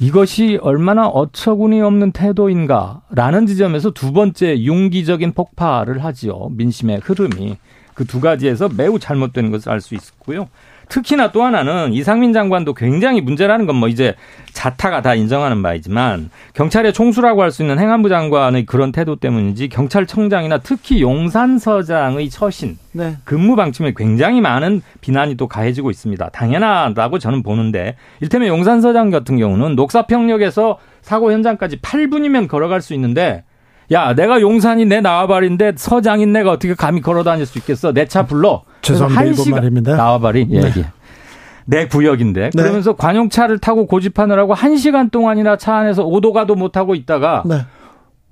[0.00, 6.50] 이것이 얼마나 어처구니 없는 태도인가라는 지점에서 두 번째 용기적인 폭발을 하지요.
[6.52, 7.56] 민심의 흐름이.
[7.94, 10.48] 그 두 가지에서 매우 잘못된 것을 알 수 있었고요.
[10.88, 14.14] 특히나 또 하나는 이상민 장관도 굉장히 문제라는 건 뭐 이제
[14.52, 20.58] 자타가 다 인정하는 바이지만 경찰의 총수라고 할 수 있는 행안부 장관의 그런 태도 때문인지 경찰청장이나
[20.58, 23.16] 특히 용산서장의 처신 네.
[23.24, 26.28] 근무 방침에 굉장히 많은 비난이 또 가해지고 있습니다.
[26.30, 33.44] 당연하다고 저는 보는데 일테면 용산서장 같은 경우는 녹사평역에서 사고 현장까지 8분이면 걸어갈 수 있는데
[33.90, 37.92] 야, 내가 용산이 내 나와바리인데 서장인 내가 어떻게 감히 걸어 다닐 수 있겠어?
[37.92, 38.62] 내 차 불러.
[38.82, 39.20] 죄송합니다.
[39.20, 39.96] 한 시간 말입니다.
[39.96, 40.46] 나와바리.
[40.50, 40.72] 예, 네.
[40.78, 40.84] 예.
[41.64, 42.50] 내 구역인데.
[42.54, 42.62] 네.
[42.62, 47.60] 그러면서 관용차를 타고 고집하느라고 한 시간 동안이나 차 안에서 오도 가도 못하고 있다가 네.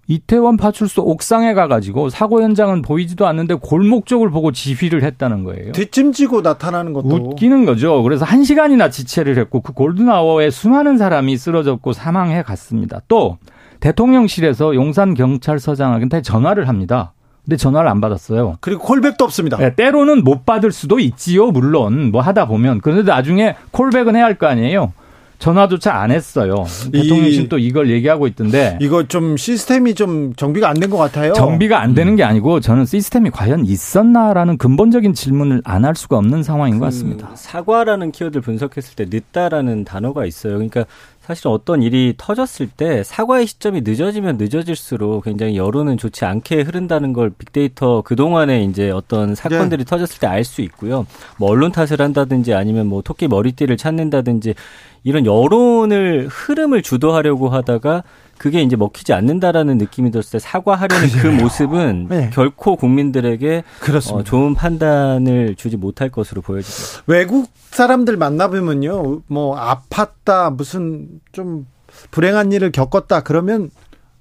[0.09, 5.73] 이태원 파출소 옥상에 가가지고 사고 현장은 보이지도 않는데 골목 쪽을 보고 지휘를 했다는 거예요.
[5.73, 8.03] 뒷짐지고 나타나는 것도 웃기는 거죠.
[8.05, 13.01] 그래서 한 시간이나 지체를 했고 그 골든아워에 수많은 사람이 쓰러졌고 사망해 갔습니다.
[13.09, 13.39] 또
[13.81, 17.13] 대통령실에서 용산 경찰서장한테 전화를 합니다.
[17.45, 18.57] 근데 전화를 안 받았어요.
[18.61, 19.57] 그리고 콜백도 없습니다.
[19.57, 21.53] 네, 때로는 못 받을 수도 있지요.
[21.53, 24.93] 물론 뭐 하다 보면 그런데 나중에 콜백은 해야 할 거 아니에요.
[25.39, 26.65] 전화조차 안 했어요.
[26.91, 31.35] 대통령실 또 이걸 얘기하고 있던데 이거 좀 시스템이 좀 정비가 안 된 것 같아요.
[31.35, 36.43] 정비가 안 되는 게 아니고 저는 시스템이 과연 있었나라는 근본적인 질문을 안 할 수가 없는
[36.43, 37.29] 상황인 그 것 같습니다.
[37.35, 40.55] 사과라는 키워드를 분석했을 때 늦다라는 단어가 있어요.
[40.55, 40.87] 그러니까
[41.27, 47.31] 사실 어떤 일이 터졌을 때 사과의 시점이 늦어지면 늦어질수록 굉장히 여론은 좋지 않게 흐른다는 걸
[47.31, 49.91] 빅데이터 그동안에 이제 어떤 사건들이 네.
[49.91, 51.07] 터졌을 때 알 수 있고요.
[51.39, 54.55] 뭐 언론 탓을 한다든지 아니면 뭐 토끼 머리띠를 찾는다든지
[55.03, 58.05] 이런 여론을 흐름을 주도하려고 하다가
[58.39, 61.37] 그게 이제 먹히지 않는다라는 느낌이 들었을 때 사과하려는 그 그래요.
[61.37, 62.31] 그 모습은 네.
[62.33, 63.65] 결코 국민들에게
[64.13, 67.05] 어, 좋은 판단을 주지 못할 것으로 보여집니다.
[67.07, 71.67] 외국 사람들 만나보면요, 뭐 아팠다, 무슨 좀
[72.11, 73.71] 불행한 일을 겪었다 그러면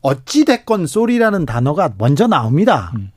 [0.02, 2.92] 어찌 됐건 쏘리라는 단어가 먼저 나옵니다.
[2.96, 3.12] 음.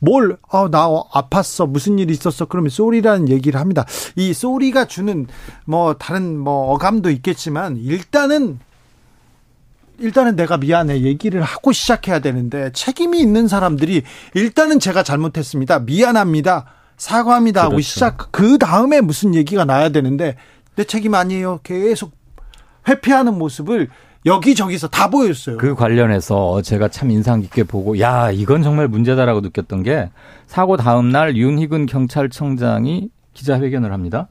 [0.00, 1.68] 뭘, 아, 나 아팠어.
[1.68, 2.44] 무슨 일이 있었어.
[2.44, 3.84] 그러면 쏘리라는 얘기를 합니다.
[4.14, 5.26] 이 쏘리가 주는
[5.64, 8.60] 뭐 다른 뭐 어감도 있겠지만 일단은
[9.98, 14.02] 일단은 내가 미안해 얘기를 하고 시작해야 되는데 책임이 있는 사람들이
[14.34, 15.80] 일단은 제가 잘못했습니다.
[15.80, 16.66] 미안합니다.
[16.96, 17.82] 사과합니다 하고 그렇죠.
[17.88, 20.36] 시작 그 다음에 무슨 얘기가 나야 되는데
[20.76, 21.60] 내 책임 아니에요.
[21.62, 22.12] 계속
[22.88, 23.88] 회피하는 모습을
[24.26, 25.58] 여기저기서 다 보였어요.
[25.58, 30.10] 그 관련해서 제가 참 인상 깊게 보고 야 이건 정말 문제다라고 느꼈던 게
[30.46, 34.28] 사고 다음 날 윤희근 경찰청장이 기자회견을 합니다.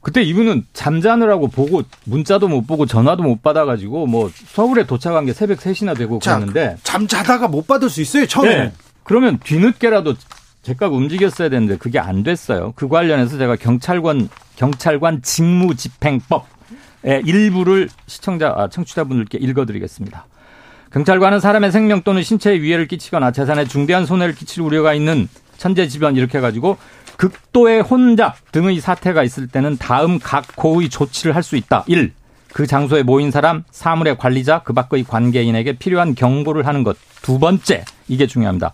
[0.00, 5.58] 그때 이분은 잠자느라고 보고 문자도 못 보고 전화도 못 받아가지고 뭐 서울에 도착한 게 새벽
[5.58, 8.72] 3시나 되고 자, 그랬는데 잠자다가 못 받을 수 있어요 처음에 네.
[9.02, 10.14] 그러면 뒤늦게라도
[10.62, 12.72] 제가 움직였어야 되는데 그게 안 됐어요.
[12.76, 16.42] 그 관련해서 제가 경찰관 경찰관 직무집행법의
[17.24, 20.26] 일부를 시청자 아, 청취자분들께 읽어드리겠습니다.
[20.92, 26.38] 경찰관은 사람의 생명 또는 신체에 위해를 끼치거나 재산에 중대한 손해를 끼칠 우려가 있는 천재지변 이렇게
[26.38, 26.78] 해가지고
[27.20, 31.84] 극도의 혼잡 등의 사태가 있을 때는 다음 각 고의 조치를 할 수 있다.
[31.86, 32.12] 1.
[32.54, 36.96] 그 장소에 모인 사람, 사물의 관리자, 그 밖의 관계인에게 필요한 경고를 하는 것.
[37.20, 38.72] 두 번째, 이게 중요합니다.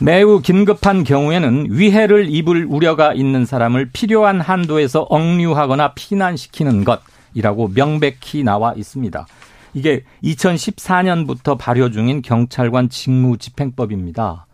[0.00, 8.72] 매우 긴급한 경우에는 위해를 입을 우려가 있는 사람을 필요한 한도에서 억류하거나 피난시키는 것이라고 명백히 나와
[8.74, 9.26] 있습니다.
[9.74, 14.46] 이게 2014년부터 발효 중인 경찰관 직무집행법입니다.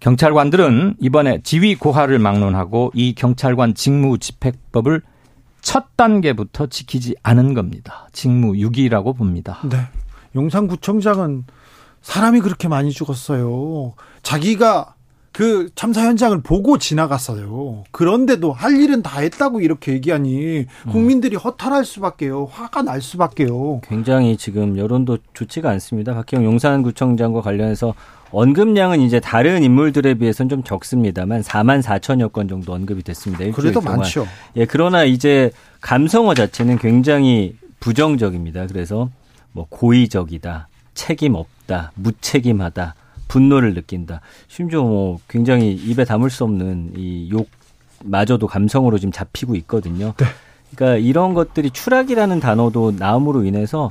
[0.00, 5.02] 경찰관들은 이번에 지휘 고하를 막론하고 이 경찰관 직무 집행법을
[5.60, 8.08] 첫 단계부터 지키지 않은 겁니다.
[8.12, 9.60] 직무 유기라고 봅니다.
[9.64, 9.78] 네.
[10.36, 11.44] 용산구청장은
[12.02, 13.94] 사람이 그렇게 많이 죽었어요.
[14.22, 14.94] 자기가
[15.32, 17.82] 그 참사 현장을 보고 지나갔어요.
[17.90, 22.44] 그런데도 할 일은 다 했다고 이렇게 얘기하니 국민들이 허탈할 수밖에요.
[22.44, 23.80] 화가 날 수밖에요.
[23.82, 26.14] 굉장히 지금 여론도 좋지가 않습니다.
[26.14, 27.94] 박형 용산구청장과 관련해서
[28.34, 33.44] 언급량은 이제 다른 인물들에 비해서는 좀 적습니다만 4만 4천여 건 정도 언급이 됐습니다.
[33.52, 33.98] 그래도 동안.
[33.98, 34.26] 많죠.
[34.56, 35.50] 예, 그러나 이제
[35.80, 38.66] 감성어 자체는 굉장히 부정적입니다.
[38.66, 39.08] 그래서
[39.52, 42.94] 뭐 고의적이다, 책임 없다, 무책임하다,
[43.28, 44.20] 분노를 느낀다.
[44.48, 47.30] 심지어 뭐 굉장히 입에 담을 수 없는 이
[48.04, 50.14] 욕마저도 감성으로 지금 잡히고 있거든요.
[50.16, 50.26] 네.
[50.74, 53.90] 그러니까 이런 것들이 추락이라는 단어도 나옴으로 인해서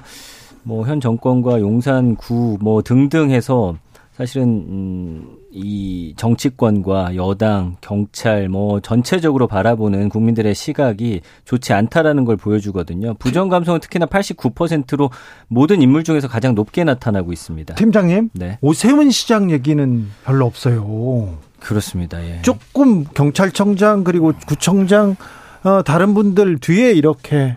[0.63, 3.75] 뭐 현 정권과 용산구 뭐 등등 해서
[4.15, 13.15] 사실은 음, 이 정치권과 여당, 경찰 뭐 전체적으로 바라보는 국민들의 시각이 좋지 않다라는 걸 보여주거든요.
[13.15, 15.09] 부정 감성은 특히나 89%로
[15.47, 17.73] 모든 인물 중에서 가장 높게 나타나고 있습니다.
[17.73, 18.59] 팀장님, 네.
[18.61, 21.37] 오세훈 시장 얘기는 별로 없어요.
[21.59, 22.23] 그렇습니다.
[22.23, 22.41] 예.
[22.43, 25.15] 조금 경찰청장 그리고 구청장
[25.63, 27.55] 어, 다른 분들 뒤에 이렇게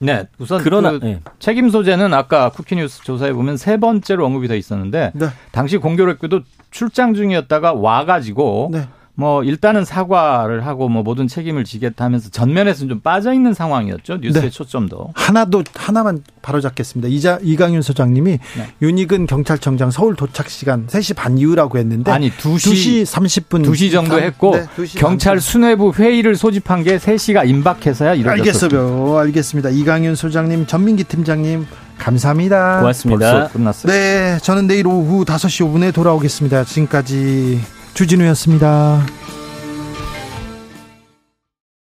[0.00, 1.20] 네, 우선 그러나 그 네.
[1.38, 5.26] 책임 소재는 아까 쿠키뉴스 조사에 보면 세 번째로 언급이 돼 있었는데 네.
[5.52, 6.40] 당시 공교롭게도
[6.70, 8.88] 출장 중이었다가 와가지고 네.
[9.18, 14.50] 뭐 일단은 사과를 하고 뭐 모든 책임을 지겠다면서 전면에서는 좀 빠져 있는 상황이었죠 뉴스의 네.
[14.50, 17.08] 초점도 하나도 하나만 바로 잡겠습니다.
[17.08, 18.68] 이자 이강윤 소장님이 네.
[18.82, 24.20] 윤익은 경찰청장 서울 도착 시간 3시 반 이후라고 했는데 아니 2시, 2시 30분 2시 정도
[24.20, 25.40] 했고 네, 2시 경찰 30분.
[25.40, 28.76] 수뇌부 회의를 소집한 게 3시가 임박해서야 이루어졌습니다.
[28.78, 29.18] 알겠어요.
[29.18, 29.70] 알겠습니다.
[29.70, 31.66] 이강윤 소장님, 전민기 팀장님
[31.98, 32.80] 감사합니다.
[32.80, 33.48] 고맙습니다.
[33.48, 33.90] 끝났어요.
[33.90, 36.64] 네, 저는 내일 오후 5시 5분에 돌아오겠습니다.
[36.64, 37.60] 지금까지
[37.96, 39.06] 주진우였습니다.